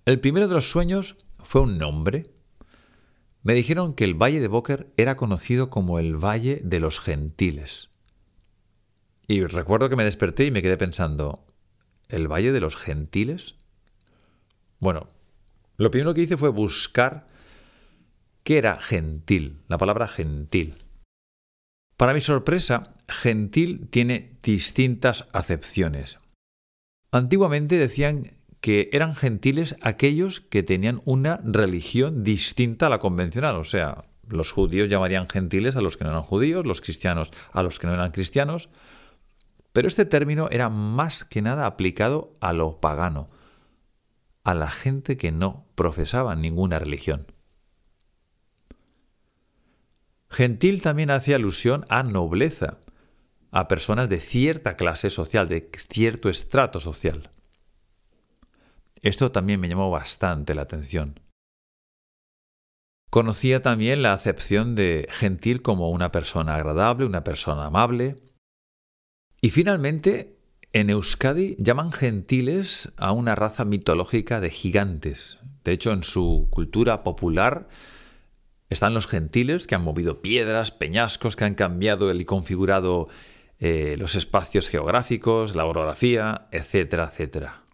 El 0.05 0.21
primero 0.21 0.47
de 0.47 0.53
los 0.53 0.71
sueños 0.71 1.17
fue 1.39 1.63
un 1.63 1.79
nombre. 1.79 2.31
Me 3.43 3.55
dijeron 3.55 3.95
que 3.95 4.05
el 4.05 4.13
valle 4.13 4.41
de 4.41 4.49
Boker 4.49 4.93
era 4.99 5.17
conocido 5.17 5.71
como 5.71 5.99
el 5.99 6.23
Valle 6.23 6.61
de 6.63 6.81
los 6.81 7.01
Gentiles. 7.01 7.93
Y 9.27 9.43
recuerdo 9.43 9.89
que 9.89 9.97
me 9.97 10.05
desperté 10.05 10.45
y 10.45 10.51
me 10.51 10.61
quedé 10.61 10.77
pensando, 10.77 11.47
¿el 12.11 12.31
Valle 12.31 12.53
de 12.53 12.61
los 12.61 12.77
Gentiles? 12.77 13.60
Bueno, 14.81 15.09
lo 15.77 15.91
primero 15.91 16.15
que 16.15 16.23
hice 16.23 16.37
fue 16.37 16.49
buscar 16.49 17.27
qué 18.43 18.59
era 18.59 18.77
gentil, 18.77 19.61
la 19.69 19.79
palabra 19.79 20.09
gentil. 20.09 20.77
Para 21.97 22.15
mi 22.15 22.23
sorpresa, 22.23 22.95
gentil 23.09 23.89
tiene 23.91 24.39
distintas 24.43 25.27
acepciones. 25.33 26.19
Antiguamente 27.13 27.77
decían 27.77 28.33
que 28.63 28.89
eran 28.93 29.15
gentiles 29.15 29.77
aquellos 29.83 30.41
que 30.41 30.63
tenían 30.63 31.03
una 31.05 31.41
religión 31.45 32.25
distinta 32.25 32.87
a 32.87 32.91
la 32.91 33.01
convencional, 33.01 33.57
o 33.57 33.65
sea, 33.65 34.05
los 34.27 34.53
judíos 34.53 34.89
llamarían 34.89 35.29
gentiles 35.29 35.77
a 35.77 35.83
los 35.83 35.97
que 35.97 36.05
no 36.05 36.11
eran 36.11 36.23
judíos, 36.23 36.65
los 36.65 36.81
cristianos 36.81 37.33
a 37.53 37.63
los 37.63 37.79
que 37.79 37.87
no 37.87 37.95
eran 37.95 38.13
cristianos, 38.13 38.71
pero 39.73 39.89
este 39.89 40.05
término 40.05 40.49
era 40.51 40.69
más 40.69 41.25
que 41.25 41.43
nada 41.43 41.67
aplicado 41.67 42.37
a 42.41 42.53
lo 42.53 42.81
pagano, 42.81 43.29
a 44.43 44.55
la 44.55 44.71
gente 44.71 45.17
que 45.17 45.33
no 45.33 45.67
profesaba 45.75 46.35
ninguna 46.35 46.79
religión. 46.79 47.27
Gentil 50.29 50.81
también 50.81 51.11
hace 51.11 51.35
alusión 51.35 51.85
a 51.89 52.03
nobleza, 52.03 52.79
a 53.51 53.67
personas 53.67 54.09
de 54.09 54.21
cierta 54.21 54.77
clase 54.77 55.11
social, 55.11 55.49
de 55.49 55.71
cierto 55.77 56.29
estrato 56.29 56.79
social. 56.79 57.31
Esto 59.03 59.33
también 59.33 59.61
me 59.61 59.69
llamó 59.69 59.91
bastante 59.91 60.55
la 60.55 60.63
atención. 60.63 61.21
Conocía 63.11 63.61
también 63.61 64.03
la 64.03 64.13
acepción 64.13 64.77
de 64.77 65.09
gentil 65.11 65.63
como 65.63 65.91
una 65.91 66.13
persona 66.13 66.55
agradable, 66.55 67.07
una 67.07 67.25
persona 67.25 67.67
amable. 67.67 68.17
Y 69.41 69.51
finalmente, 69.51 70.40
en 70.73 70.91
Euskadi 70.91 71.57
llaman 71.59 71.93
gentiles 71.93 72.93
a 72.97 73.13
una 73.13 73.35
raza 73.35 73.65
mitológica 73.65 74.41
de 74.41 74.51
gigantes. 74.51 75.39
De 75.65 75.73
hecho, 75.73 75.93
en 75.93 76.03
su 76.03 76.47
cultura 76.51 77.03
popular 77.03 77.69
están 78.69 78.95
los 78.95 79.07
gentiles 79.07 79.67
que 79.67 79.75
han 79.75 79.83
movido 79.83 80.23
piedras, 80.23 80.71
peñascos, 80.71 81.35
que 81.35 81.45
han 81.45 81.55
cambiado 81.55 82.13
y 82.15 82.25
configurado 82.25 83.09
eh, 83.59 83.97
los 83.99 84.15
espacios 84.15 84.69
geográficos, 84.69 85.57
la 85.57 85.67
orografía, 85.67 86.47
etcétera, 86.53 87.11
etcétera. 87.13 87.65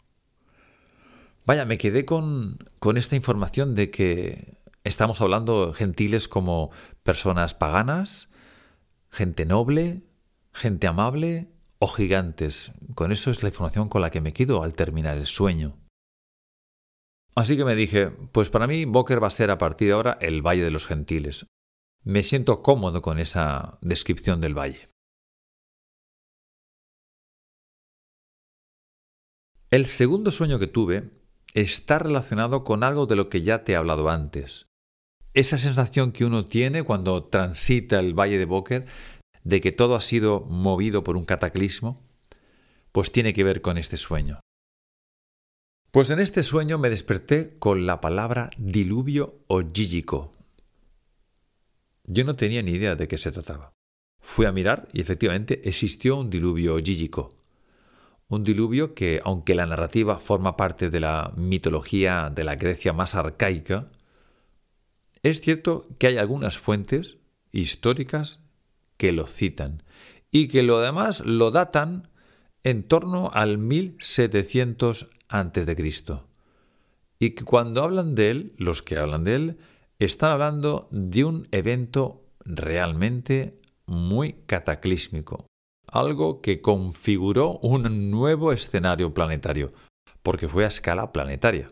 Vaya, 1.45 1.65
me 1.65 1.79
quedé 1.79 2.05
con, 2.05 2.59
con 2.81 2.97
esta 2.97 3.15
información 3.15 3.75
de 3.75 3.91
que 3.91 4.57
estamos 4.85 5.21
hablando 5.21 5.73
gentiles 5.75 6.29
como 6.29 6.71
personas 7.03 7.55
paganas, 7.55 8.31
gente 9.11 9.45
noble, 9.45 10.03
gente 10.53 10.87
amable 10.87 11.51
o 11.79 11.87
gigantes. 11.89 12.73
Con 12.95 13.13
eso 13.13 13.31
es 13.31 13.43
la 13.43 13.49
información 13.49 13.89
con 13.89 14.03
la 14.03 14.11
que 14.11 14.21
me 14.21 14.33
quedo 14.33 14.63
al 14.63 14.75
terminar 14.75 15.17
el 15.17 15.27
sueño. 15.27 15.79
Así 17.35 17.57
que 17.57 17.65
me 17.65 17.75
dije, 17.75 18.11
pues 18.33 18.49
para 18.49 18.67
mí 18.67 18.87
Boker 18.87 19.23
va 19.23 19.27
a 19.27 19.31
ser 19.31 19.51
a 19.51 19.59
partir 19.59 19.89
de 19.89 19.95
ahora 19.95 20.19
el 20.21 20.41
Valle 20.41 20.65
de 20.65 20.71
los 20.71 20.87
Gentiles. 20.87 21.47
Me 22.03 22.23
siento 22.23 22.63
cómodo 22.63 23.03
con 23.03 23.19
esa 23.19 23.79
descripción 23.83 24.41
del 24.41 24.55
valle. 24.55 24.89
El 29.71 29.87
segundo 29.87 30.31
sueño 30.31 30.61
que 30.61 30.69
tuve 30.69 31.11
está 31.53 31.99
relacionado 31.99 32.63
con 32.63 32.85
algo 32.85 33.07
de 33.07 33.17
lo 33.17 33.29
que 33.29 33.43
ya 33.43 33.65
te 33.65 33.73
he 33.73 33.77
hablado 33.77 34.09
antes. 34.09 34.67
Esa 35.35 35.59
sensación 35.59 36.13
que 36.13 36.25
uno 36.25 36.45
tiene 36.45 36.85
cuando 36.85 37.25
transita 37.25 37.99
el 37.99 38.15
valle 38.15 38.39
de 38.39 38.45
Boker 38.45 38.87
de 39.47 39.61
que 39.61 39.71
todo 39.71 39.95
ha 39.95 40.01
sido 40.01 40.41
movido 40.51 41.05
por 41.05 41.17
un 41.17 41.25
cataclismo, 41.25 42.03
pues 42.91 43.13
tiene 43.13 43.33
que 43.33 43.45
ver 43.45 43.61
con 43.61 43.79
este 43.79 43.97
sueño. 43.97 44.41
Pues 45.93 46.11
en 46.11 46.19
este 46.19 46.43
sueño 46.43 46.79
me 46.79 46.91
desperté 46.91 47.57
con 47.61 47.87
la 47.87 48.01
palabra 48.01 48.51
diluvio 48.59 49.45
o. 49.47 49.63
Yo 52.09 52.25
no 52.25 52.35
tenía 52.35 52.61
ni 52.63 52.73
idea 52.73 52.97
de 52.97 53.07
qué 53.07 53.17
se 53.19 53.31
trataba. 53.31 53.73
Fui 54.21 54.47
a 54.47 54.53
mirar 54.53 54.89
y 54.93 55.01
efectivamente 55.01 55.69
existió 55.69 56.17
un 56.17 56.29
diluvio 56.29 56.77
gígico. 56.79 57.29
Un 58.27 58.43
diluvio 58.43 58.95
que, 58.95 59.21
aunque 59.23 59.55
la 59.55 59.67
narrativa 59.67 60.19
forma 60.19 60.57
parte 60.57 60.91
de 60.91 60.99
la 60.99 61.33
mitología 61.37 62.33
de 62.35 62.43
la 62.43 62.57
Grecia 62.57 62.93
más 62.93 63.15
arcaica, 63.15 63.93
es 65.23 65.41
cierto 65.41 65.87
que 65.99 66.09
hay 66.09 66.19
algunas 66.19 66.59
fuentes 66.59 67.19
históricas 67.53 68.41
que 68.97 69.13
lo 69.13 69.27
citan 69.27 69.83
y 70.31 70.49
que 70.49 70.63
lo 70.63 70.79
además 70.79 71.25
lo 71.25 71.51
datan 71.51 72.09
en 72.63 72.83
torno 72.83 73.31
al 73.33 73.59
1700 73.59 75.09
a.C. 75.29 76.03
Y 77.19 77.31
que 77.31 77.45
cuando 77.45 77.83
hablan 77.83 78.15
de 78.15 78.31
él, 78.31 78.55
los 78.59 78.83
que 78.83 78.99
hablan 78.99 79.25
de 79.25 79.35
él, 79.35 79.59
están 79.99 80.33
hablando 80.33 80.89
de 80.91 81.25
un 81.25 81.49
evento 81.53 82.25
realmente 82.45 83.57
muy 83.87 84.35
cataclísmico, 84.47 85.47
algo 85.87 86.43
que 86.43 86.61
configuró 86.61 87.59
un 87.63 88.11
nuevo 88.11 88.53
escenario 88.53 89.15
planetario, 89.15 89.73
porque 90.23 90.49
fue 90.49 90.65
a 90.65 90.69
escala 90.69 91.13
planetaria. 91.13 91.71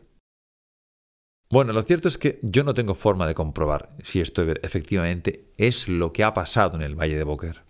Bueno, 1.51 1.73
lo 1.73 1.83
cierto 1.83 2.09
es 2.09 2.19
que 2.19 2.39
yo 2.43 2.65
no 2.65 2.75
tengo 2.75 2.95
forma 2.95 3.27
de 3.27 3.35
comprobar 3.35 3.95
si 4.03 4.21
esto 4.21 4.43
efectivamente 4.63 5.53
es 5.57 5.89
lo 5.89 6.13
que 6.13 6.25
ha 6.25 6.35
pasado 6.35 6.77
en 6.77 6.83
el 6.83 6.99
Valle 6.99 7.17
de 7.17 7.25
Boker. 7.25 7.63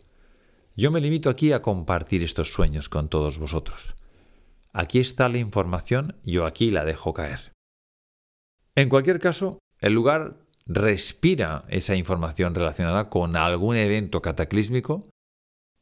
Yo 0.77 0.91
me 0.91 1.01
limito 1.01 1.31
aquí 1.31 1.53
a 1.53 1.62
compartir 1.62 2.22
estos 2.22 2.53
sueños 2.53 2.89
con 2.89 3.09
todos 3.09 3.39
vosotros. 3.39 3.97
Aquí 4.72 4.99
está 4.99 5.29
la 5.29 5.39
información, 5.39 6.16
yo 6.25 6.47
aquí 6.47 6.70
la 6.70 6.85
dejo 6.85 7.14
caer. 7.14 7.53
En 8.75 8.89
cualquier 8.89 9.20
caso, 9.20 9.59
el 9.79 9.93
lugar 9.93 10.39
respira 10.66 11.64
esa 11.68 11.95
información 11.95 12.55
relacionada 12.55 13.09
con 13.09 13.37
algún 13.37 13.77
evento 13.77 14.22
cataclísmico 14.22 15.09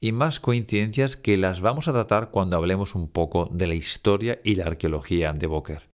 y 0.01 0.13
más 0.13 0.41
coincidencias 0.41 1.17
que 1.17 1.37
las 1.37 1.61
vamos 1.61 1.89
a 1.89 1.93
tratar 1.93 2.31
cuando 2.31 2.57
hablemos 2.57 2.95
un 2.95 3.09
poco 3.09 3.49
de 3.51 3.69
la 3.69 3.75
historia 3.75 4.41
y 4.45 4.57
la 4.57 4.67
arqueología 4.67 5.33
de 5.33 5.47
Boker. 5.47 5.92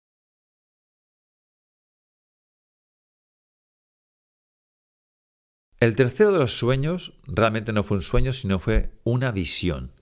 El 5.81 5.95
tercero 5.95 6.33
de 6.33 6.39
los 6.39 6.59
sueños 6.59 7.13
realmente 7.27 7.73
no 7.73 7.85
fue 7.85 7.99
un 7.99 8.03
sueño, 8.03 8.33
sino 8.33 8.59
fue 8.59 8.91
una 9.05 9.31
visión. 9.31 9.93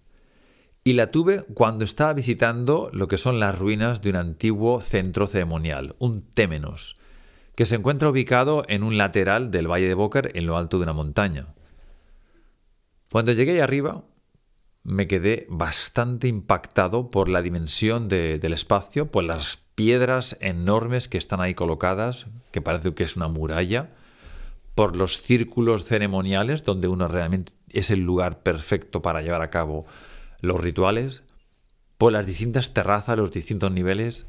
Y 0.85 0.95
la 0.95 1.11
tuve 1.11 1.43
cuando 1.53 1.85
estaba 1.85 2.15
visitando 2.15 2.89
lo 2.93 3.09
que 3.09 3.19
son 3.19 3.41
las 3.41 3.59
ruinas 3.59 4.01
de 4.01 4.11
un 4.11 4.17
antiguo 4.17 4.81
centro 4.81 5.27
ceremonial, 5.27 5.95
un 5.99 6.23
témenos, 6.23 6.97
que 7.55 7.67
se 7.67 7.75
encuentra 7.75 8.09
ubicado 8.09 8.65
en 8.69 8.85
un 8.85 8.97
lateral 8.97 9.51
del 9.51 9.71
Valle 9.71 9.89
de 9.89 9.95
Boker 9.95 10.31
en 10.35 10.47
lo 10.47 10.57
alto 10.57 10.79
de 10.79 10.85
una 10.85 10.93
montaña. 10.95 11.49
Cuando 13.11 13.33
llegué 13.33 13.53
ahí 13.53 13.61
arriba, 13.61 14.05
me 14.83 15.09
quedé 15.09 15.47
bastante 15.51 16.29
impactado 16.29 17.11
por 17.11 17.29
la 17.29 17.43
dimensión 17.43 18.09
del 18.09 18.53
espacio, 18.53 19.11
por 19.11 19.25
las 19.25 19.59
piedras 19.75 20.39
enormes 20.41 21.09
que 21.09 21.19
están 21.19 21.41
ahí 21.41 21.55
colocadas, 21.55 22.27
que 22.51 22.63
parece 22.63 22.95
que 22.95 23.05
es 23.05 23.17
una 23.17 23.29
muralla, 23.29 23.91
por 24.77 24.95
los 24.95 25.23
círculos 25.23 25.85
ceremoniales, 25.85 26.63
donde 26.63 26.87
uno 26.87 27.09
realmente 27.09 27.53
es 27.71 27.91
el 27.91 28.01
lugar 28.01 28.43
perfecto 28.43 29.01
para 29.01 29.23
llevar 29.23 29.41
a 29.41 29.49
cabo 29.49 29.87
los 30.43 30.61
rituales, 30.61 31.25
por 31.97 32.13
las 32.13 32.27
distintas 32.27 32.75
terrazas, 32.75 33.17
los 33.17 33.33
distintos 33.33 33.73
niveles. 33.73 34.27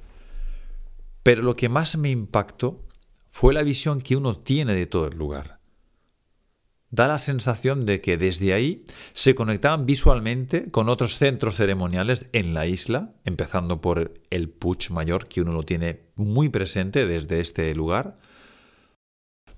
Pero 1.22 1.43
lo 1.43 1.58
que 1.58 1.68
más 1.68 1.98
me 1.98 2.12
impactó 2.12 2.82
fue 3.30 3.54
la 3.54 3.62
visión 3.62 4.00
que 4.00 4.16
uno 4.16 4.38
tiene 4.38 4.74
de 4.74 4.86
todo 4.86 5.08
el 5.08 5.18
lugar. 5.18 5.60
Da 6.91 7.10
la 7.10 7.20
sensación 7.20 7.86
de 7.86 8.00
que 8.00 8.16
desde 8.16 8.54
ahí 8.54 8.86
se 9.12 9.36
conectaban 9.36 9.86
visualmente 9.86 10.72
con 10.72 10.88
otros 10.88 11.18
centros 11.18 11.58
ceremoniales 11.58 12.30
en 12.32 12.54
la 12.54 12.68
isla, 12.68 13.16
empezando 13.26 13.82
por 13.82 14.14
el 14.30 14.48
Puig 14.48 14.91
Mayor, 14.91 15.28
que 15.28 15.41
uno 15.41 15.52
lo 15.52 15.64
tiene 15.64 16.04
muy 16.16 16.48
presente 16.48 17.06
desde 17.06 17.41
este 17.41 17.76
lugar, 17.76 18.18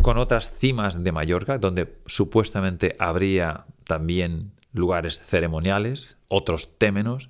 con 0.02 0.18
otras 0.18 0.58
cimas 0.58 1.04
de 1.04 1.12
Mallorca, 1.12 1.58
donde 1.58 2.00
supuestamente 2.06 2.95
habría 3.00 3.66
también 3.84 4.54
lugares 4.72 5.20
ceremoniales, 5.20 6.18
otros 6.28 6.78
témenos, 6.78 7.30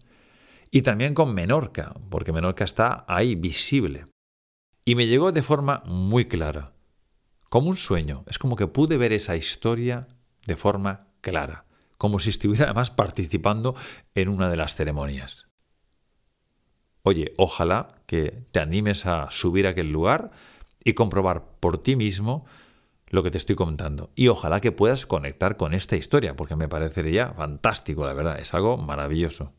y 0.71 0.83
también 0.83 1.13
con 1.13 1.33
Menorca, 1.33 1.95
porque 2.09 2.31
Menorca 2.31 2.63
está 2.63 3.05
ahí 3.07 3.35
visible. 3.35 4.05
Y 4.85 4.95
me 4.95 5.07
llegó 5.07 5.31
de 5.31 5.41
forma 5.41 5.83
muy 5.85 6.25
clara, 6.25 6.73
como 7.49 7.69
un 7.69 7.77
sueño. 7.77 8.23
Es 8.27 8.37
como 8.37 8.55
que 8.55 8.67
pude 8.67 8.97
ver 8.97 9.13
esa 9.13 9.35
historia 9.35 10.07
de 10.45 10.55
forma 10.55 11.07
clara, 11.21 11.65
como 11.97 12.19
si 12.19 12.29
estuviera 12.29 12.65
además 12.65 12.91
participando 12.91 13.75
en 14.13 14.29
una 14.29 14.49
de 14.49 14.57
las 14.57 14.75
ceremonias. 14.75 15.45
Oye, 17.01 17.33
ojalá 17.37 18.01
que 18.05 18.43
te 18.51 18.59
animes 18.59 19.05
a 19.05 19.31
subir 19.31 19.65
a 19.65 19.71
aquel 19.71 19.91
lugar 19.91 20.31
y 20.83 20.93
comprobar 20.93 21.45
por 21.59 21.81
ti 21.81 21.95
mismo 21.95 22.45
lo 23.09 23.23
que 23.23 23.31
te 23.31 23.37
estoy 23.37 23.55
contando. 23.55 24.11
Y 24.15 24.27
ojalá 24.27 24.61
que 24.61 24.71
puedas 24.71 25.05
conectar 25.05 25.57
con 25.57 25.73
esta 25.73 25.95
historia, 25.95 26.35
porque 26.35 26.55
me 26.55 26.67
parecería 26.67 27.33
fantástico, 27.33 28.05
la 28.05 28.13
verdad, 28.13 28.39
es 28.39 28.53
algo 28.53 28.77
maravilloso. 28.77 29.53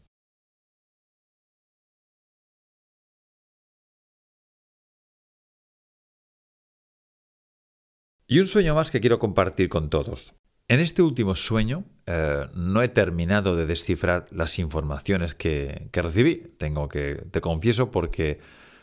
Y 8.26 8.38
un 8.38 8.46
sueño 8.46 8.76
más 8.76 8.92
que 8.92 9.00
quiero 9.00 9.18
compartir 9.18 9.68
con 9.68 9.90
todos. 9.90 10.34
En 10.68 10.78
este 10.78 11.02
último 11.02 11.34
sueño 11.34 11.84
eh, 12.06 12.46
no 12.54 12.80
he 12.80 12.88
terminado 12.88 13.56
de 13.56 13.66
descifrar 13.66 14.26
las 14.30 14.60
informaciones 14.60 15.34
que, 15.34 15.88
que 15.90 16.00
recibí. 16.00 16.36
Tengo 16.56 16.88
que, 16.88 17.24
te 17.32 17.40
confieso, 17.40 17.90
porque 17.90 18.38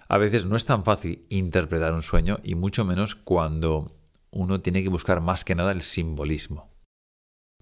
a 0.10 0.18
veces 0.18 0.46
no 0.46 0.58
es 0.58 0.66
tan 0.66 0.84
fácil 0.84 1.26
interpretar 1.30 1.94
un 1.94 2.02
sueño 2.02 2.40
y 2.44 2.56
mucho 2.56 2.84
menos 2.84 3.16
cuando 3.16 3.97
uno 4.32 4.60
tiene 4.60 4.84
que 4.84 4.90
buscar 4.90 5.22
más 5.22 5.44
que 5.44 5.56
nada 5.56 5.72
el 5.72 5.82
simbolismo. 5.82 6.70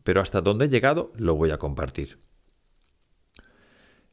Pero 0.03 0.21
hasta 0.21 0.41
dónde 0.41 0.65
he 0.65 0.69
llegado 0.69 1.11
lo 1.15 1.35
voy 1.35 1.51
a 1.51 1.57
compartir. 1.57 2.19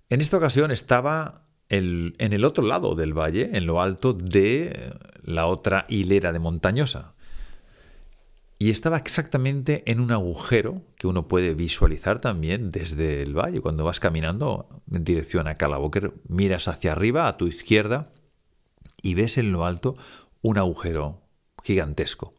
En 0.09 0.21
esta 0.21 0.37
ocasión 0.37 0.71
estaba 0.71 1.47
en 1.69 2.15
el 2.19 2.45
otro 2.45 2.65
lado 2.65 2.95
del 2.95 3.17
valle, 3.17 3.57
en 3.57 3.65
lo 3.65 3.81
alto 3.81 4.13
de 4.13 4.93
la 5.23 5.47
otra 5.47 5.87
hilera 5.89 6.33
de 6.33 6.39
montañosa. 6.39 7.15
Y 8.59 8.71
estaba 8.71 8.99
exactamente 8.99 9.83
en 9.91 9.99
un 9.99 10.13
agujero 10.13 10.83
que 10.97 11.07
uno 11.07 11.27
puede 11.29 11.55
visualizar 11.55 12.21
también 12.21 12.71
desde 12.71 13.23
el 13.23 13.37
valle. 13.37 13.61
Cuando 13.61 13.85
vas 13.85 14.01
caminando 14.01 14.69
en 14.91 15.03
dirección 15.03 15.49
a 15.49 15.57
Calaboker, 15.57 16.13
miras 16.29 16.69
hacia 16.69 16.93
arriba, 16.93 17.27
a 17.27 17.39
tu 17.39 17.49
izquierda, 17.49 18.13
y 19.01 19.15
ves 19.15 19.39
en 19.39 19.51
lo 19.51 19.65
alto 19.65 19.97
un 20.43 20.59
agujero 20.59 21.23
gigantesco 21.65 22.35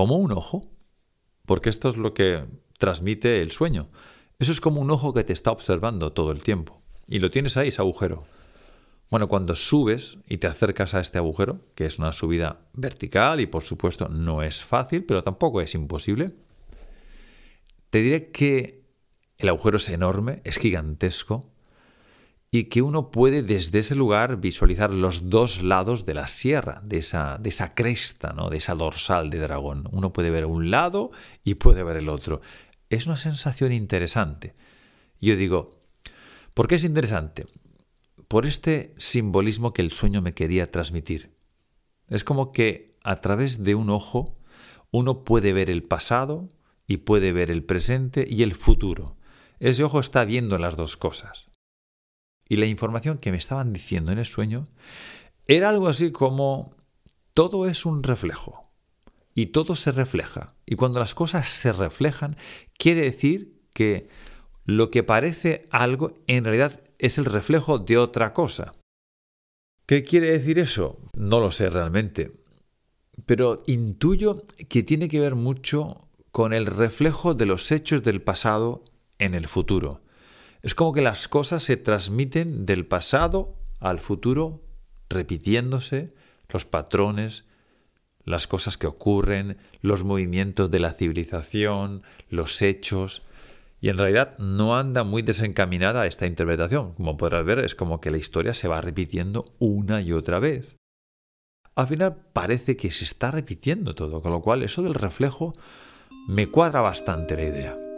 como 0.00 0.16
un 0.16 0.32
ojo, 0.32 0.66
porque 1.44 1.68
esto 1.68 1.90
es 1.90 1.98
lo 1.98 2.14
que 2.14 2.46
transmite 2.78 3.42
el 3.42 3.50
sueño. 3.50 3.90
Eso 4.38 4.50
es 4.50 4.58
como 4.58 4.80
un 4.80 4.90
ojo 4.90 5.12
que 5.12 5.24
te 5.24 5.34
está 5.34 5.50
observando 5.50 6.14
todo 6.14 6.32
el 6.32 6.42
tiempo. 6.42 6.80
Y 7.06 7.18
lo 7.18 7.30
tienes 7.30 7.58
ahí, 7.58 7.68
ese 7.68 7.82
agujero. 7.82 8.24
Bueno, 9.10 9.28
cuando 9.28 9.54
subes 9.54 10.16
y 10.26 10.38
te 10.38 10.46
acercas 10.46 10.94
a 10.94 11.00
este 11.00 11.18
agujero, 11.18 11.66
que 11.74 11.84
es 11.84 11.98
una 11.98 12.12
subida 12.12 12.62
vertical 12.72 13.40
y 13.42 13.46
por 13.46 13.62
supuesto 13.62 14.08
no 14.08 14.42
es 14.42 14.64
fácil, 14.64 15.04
pero 15.04 15.22
tampoco 15.22 15.60
es 15.60 15.74
imposible, 15.74 16.32
te 17.90 17.98
diré 17.98 18.30
que 18.30 18.82
el 19.36 19.50
agujero 19.50 19.76
es 19.76 19.90
enorme, 19.90 20.40
es 20.44 20.56
gigantesco, 20.56 21.52
y 22.52 22.64
que 22.64 22.82
uno 22.82 23.10
puede 23.10 23.42
desde 23.42 23.78
ese 23.78 23.94
lugar 23.94 24.40
visualizar 24.40 24.92
los 24.92 25.30
dos 25.30 25.62
lados 25.62 26.04
de 26.04 26.14
la 26.14 26.26
sierra, 26.26 26.80
de 26.84 26.98
esa, 26.98 27.38
de 27.38 27.48
esa 27.48 27.74
cresta, 27.74 28.32
¿no? 28.32 28.50
de 28.50 28.56
esa 28.56 28.74
dorsal 28.74 29.30
de 29.30 29.38
dragón. 29.38 29.88
Uno 29.92 30.12
puede 30.12 30.30
ver 30.30 30.46
un 30.46 30.70
lado 30.70 31.12
y 31.44 31.54
puede 31.54 31.84
ver 31.84 31.96
el 31.96 32.08
otro. 32.08 32.40
Es 32.88 33.06
una 33.06 33.16
sensación 33.16 33.70
interesante. 33.70 34.54
Yo 35.20 35.36
digo, 35.36 35.78
¿por 36.54 36.66
qué 36.66 36.74
es 36.74 36.84
interesante? 36.84 37.46
Por 38.26 38.46
este 38.46 38.94
simbolismo 38.96 39.72
que 39.72 39.82
el 39.82 39.92
sueño 39.92 40.20
me 40.20 40.34
quería 40.34 40.72
transmitir. 40.72 41.30
Es 42.08 42.24
como 42.24 42.50
que 42.50 42.96
a 43.04 43.16
través 43.16 43.62
de 43.62 43.76
un 43.76 43.90
ojo 43.90 44.36
uno 44.90 45.22
puede 45.22 45.52
ver 45.52 45.70
el 45.70 45.84
pasado 45.84 46.48
y 46.88 46.98
puede 46.98 47.30
ver 47.30 47.52
el 47.52 47.62
presente 47.62 48.24
y 48.28 48.42
el 48.42 48.54
futuro. 48.54 49.16
Ese 49.60 49.84
ojo 49.84 50.00
está 50.00 50.24
viendo 50.24 50.58
las 50.58 50.76
dos 50.76 50.96
cosas. 50.96 51.49
Y 52.50 52.56
la 52.56 52.66
información 52.66 53.18
que 53.18 53.30
me 53.30 53.38
estaban 53.38 53.72
diciendo 53.72 54.10
en 54.10 54.18
el 54.18 54.26
sueño 54.26 54.64
era 55.46 55.68
algo 55.68 55.86
así 55.86 56.10
como 56.10 56.74
todo 57.32 57.68
es 57.68 57.86
un 57.86 58.02
reflejo 58.02 58.68
y 59.36 59.46
todo 59.46 59.76
se 59.76 59.92
refleja. 59.92 60.56
Y 60.66 60.74
cuando 60.74 60.98
las 60.98 61.14
cosas 61.14 61.48
se 61.48 61.72
reflejan, 61.72 62.36
quiere 62.76 63.02
decir 63.02 63.54
que 63.72 64.08
lo 64.64 64.90
que 64.90 65.04
parece 65.04 65.68
algo 65.70 66.18
en 66.26 66.42
realidad 66.42 66.82
es 66.98 67.18
el 67.18 67.24
reflejo 67.24 67.78
de 67.78 67.98
otra 67.98 68.32
cosa. 68.32 68.72
¿Qué 69.86 70.02
quiere 70.02 70.32
decir 70.32 70.58
eso? 70.58 70.98
No 71.14 71.38
lo 71.38 71.52
sé 71.52 71.70
realmente. 71.70 72.32
Pero 73.26 73.62
intuyo 73.68 74.44
que 74.68 74.82
tiene 74.82 75.06
que 75.06 75.20
ver 75.20 75.36
mucho 75.36 76.08
con 76.32 76.52
el 76.52 76.66
reflejo 76.66 77.34
de 77.34 77.46
los 77.46 77.70
hechos 77.70 78.02
del 78.02 78.20
pasado 78.22 78.82
en 79.20 79.36
el 79.36 79.46
futuro. 79.46 80.02
Es 80.62 80.74
como 80.74 80.92
que 80.92 81.00
las 81.00 81.28
cosas 81.28 81.62
se 81.62 81.76
transmiten 81.76 82.66
del 82.66 82.86
pasado 82.86 83.56
al 83.78 83.98
futuro, 83.98 84.62
repitiéndose 85.08 86.12
los 86.48 86.64
patrones, 86.64 87.44
las 88.24 88.46
cosas 88.46 88.76
que 88.76 88.86
ocurren, 88.86 89.56
los 89.80 90.04
movimientos 90.04 90.70
de 90.70 90.80
la 90.80 90.92
civilización, 90.92 92.02
los 92.28 92.60
hechos. 92.62 93.22
Y 93.80 93.88
en 93.88 93.96
realidad 93.96 94.36
no 94.38 94.76
anda 94.76 95.04
muy 95.04 95.22
desencaminada 95.22 96.06
esta 96.06 96.26
interpretación. 96.26 96.92
Como 96.94 97.16
podrás 97.16 97.44
ver, 97.46 97.60
es 97.60 97.74
como 97.74 98.00
que 98.00 98.10
la 98.10 98.18
historia 98.18 98.52
se 98.52 98.68
va 98.68 98.82
repitiendo 98.82 99.46
una 99.58 100.02
y 100.02 100.12
otra 100.12 100.38
vez. 100.38 100.76
Al 101.74 101.86
final 101.86 102.16
parece 102.34 102.76
que 102.76 102.90
se 102.90 103.04
está 103.04 103.30
repitiendo 103.30 103.94
todo, 103.94 104.20
con 104.20 104.32
lo 104.32 104.42
cual 104.42 104.62
eso 104.62 104.82
del 104.82 104.94
reflejo 104.94 105.54
me 106.28 106.50
cuadra 106.50 106.82
bastante 106.82 107.36
la 107.36 107.44
idea. 107.44 107.89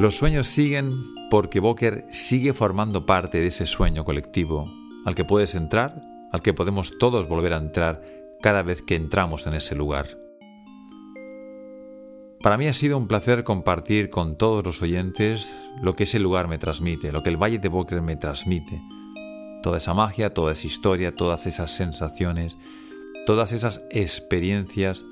Los 0.00 0.16
sueños 0.16 0.46
siguen 0.46 0.94
porque 1.28 1.60
Boker 1.60 2.06
sigue 2.08 2.54
formando 2.54 3.04
parte 3.04 3.38
de 3.38 3.48
ese 3.48 3.66
sueño 3.66 4.02
colectivo 4.02 4.72
al 5.04 5.14
que 5.14 5.26
puedes 5.26 5.54
entrar, 5.54 6.00
al 6.32 6.40
que 6.40 6.54
podemos 6.54 6.96
todos 6.96 7.28
volver 7.28 7.52
a 7.52 7.58
entrar 7.58 8.02
cada 8.40 8.62
vez 8.62 8.80
que 8.80 8.94
entramos 8.94 9.46
en 9.46 9.52
ese 9.52 9.74
lugar. 9.74 10.06
Para 12.42 12.56
mí 12.56 12.66
ha 12.66 12.72
sido 12.72 12.96
un 12.96 13.08
placer 13.08 13.44
compartir 13.44 14.08
con 14.08 14.38
todos 14.38 14.64
los 14.64 14.80
oyentes 14.80 15.68
lo 15.82 15.92
que 15.92 16.04
ese 16.04 16.18
lugar 16.18 16.48
me 16.48 16.56
transmite, 16.56 17.12
lo 17.12 17.22
que 17.22 17.28
el 17.28 17.36
Valle 17.36 17.58
de 17.58 17.68
Boker 17.68 18.00
me 18.00 18.16
transmite. 18.16 18.80
Toda 19.62 19.76
esa 19.76 19.92
magia, 19.92 20.32
toda 20.32 20.52
esa 20.52 20.66
historia, 20.66 21.14
todas 21.14 21.46
esas 21.46 21.72
sensaciones, 21.72 22.56
todas 23.26 23.52
esas 23.52 23.84
experiencias 23.90 25.04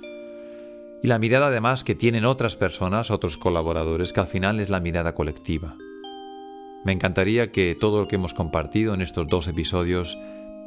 y 1.02 1.06
la 1.06 1.18
mirada 1.18 1.48
además 1.48 1.84
que 1.84 1.94
tienen 1.94 2.24
otras 2.24 2.56
personas, 2.56 3.10
otros 3.10 3.36
colaboradores, 3.36 4.12
que 4.12 4.20
al 4.20 4.26
final 4.26 4.60
es 4.60 4.70
la 4.70 4.80
mirada 4.80 5.14
colectiva. 5.14 5.76
Me 6.84 6.92
encantaría 6.92 7.52
que 7.52 7.76
todo 7.78 8.00
lo 8.00 8.08
que 8.08 8.16
hemos 8.16 8.34
compartido 8.34 8.94
en 8.94 9.02
estos 9.02 9.26
dos 9.28 9.48
episodios 9.48 10.18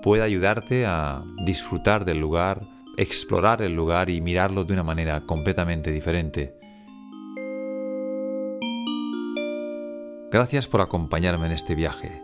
pueda 0.02 0.24
ayudarte 0.24 0.86
a 0.86 1.24
disfrutar 1.46 2.06
del 2.06 2.20
lugar, 2.20 2.68
explorar 2.98 3.62
el 3.62 3.74
lugar 3.74 4.10
y 4.10 4.22
mirarlo 4.22 4.64
de 4.64 4.74
una 4.74 4.84
manera 4.84 5.22
completamente 5.22 5.92
diferente. 5.92 6.58
Gracias 10.32 10.68
por 10.68 10.82
acompañarme 10.82 11.48
en 11.48 11.52
este 11.52 11.76
viaje, 11.76 12.22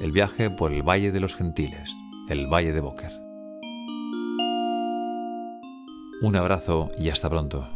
el 0.00 0.12
viaje 0.12 0.50
por 0.50 0.72
el 0.72 0.82
Valle 0.82 1.12
de 1.12 1.20
los 1.20 1.34
Gentiles, 1.34 1.96
el 2.28 2.46
Valle 2.46 2.72
de 2.72 2.80
Boker. 2.80 3.21
Un 6.22 6.36
abrazo 6.36 6.88
y 7.00 7.08
hasta 7.08 7.28
pronto. 7.28 7.66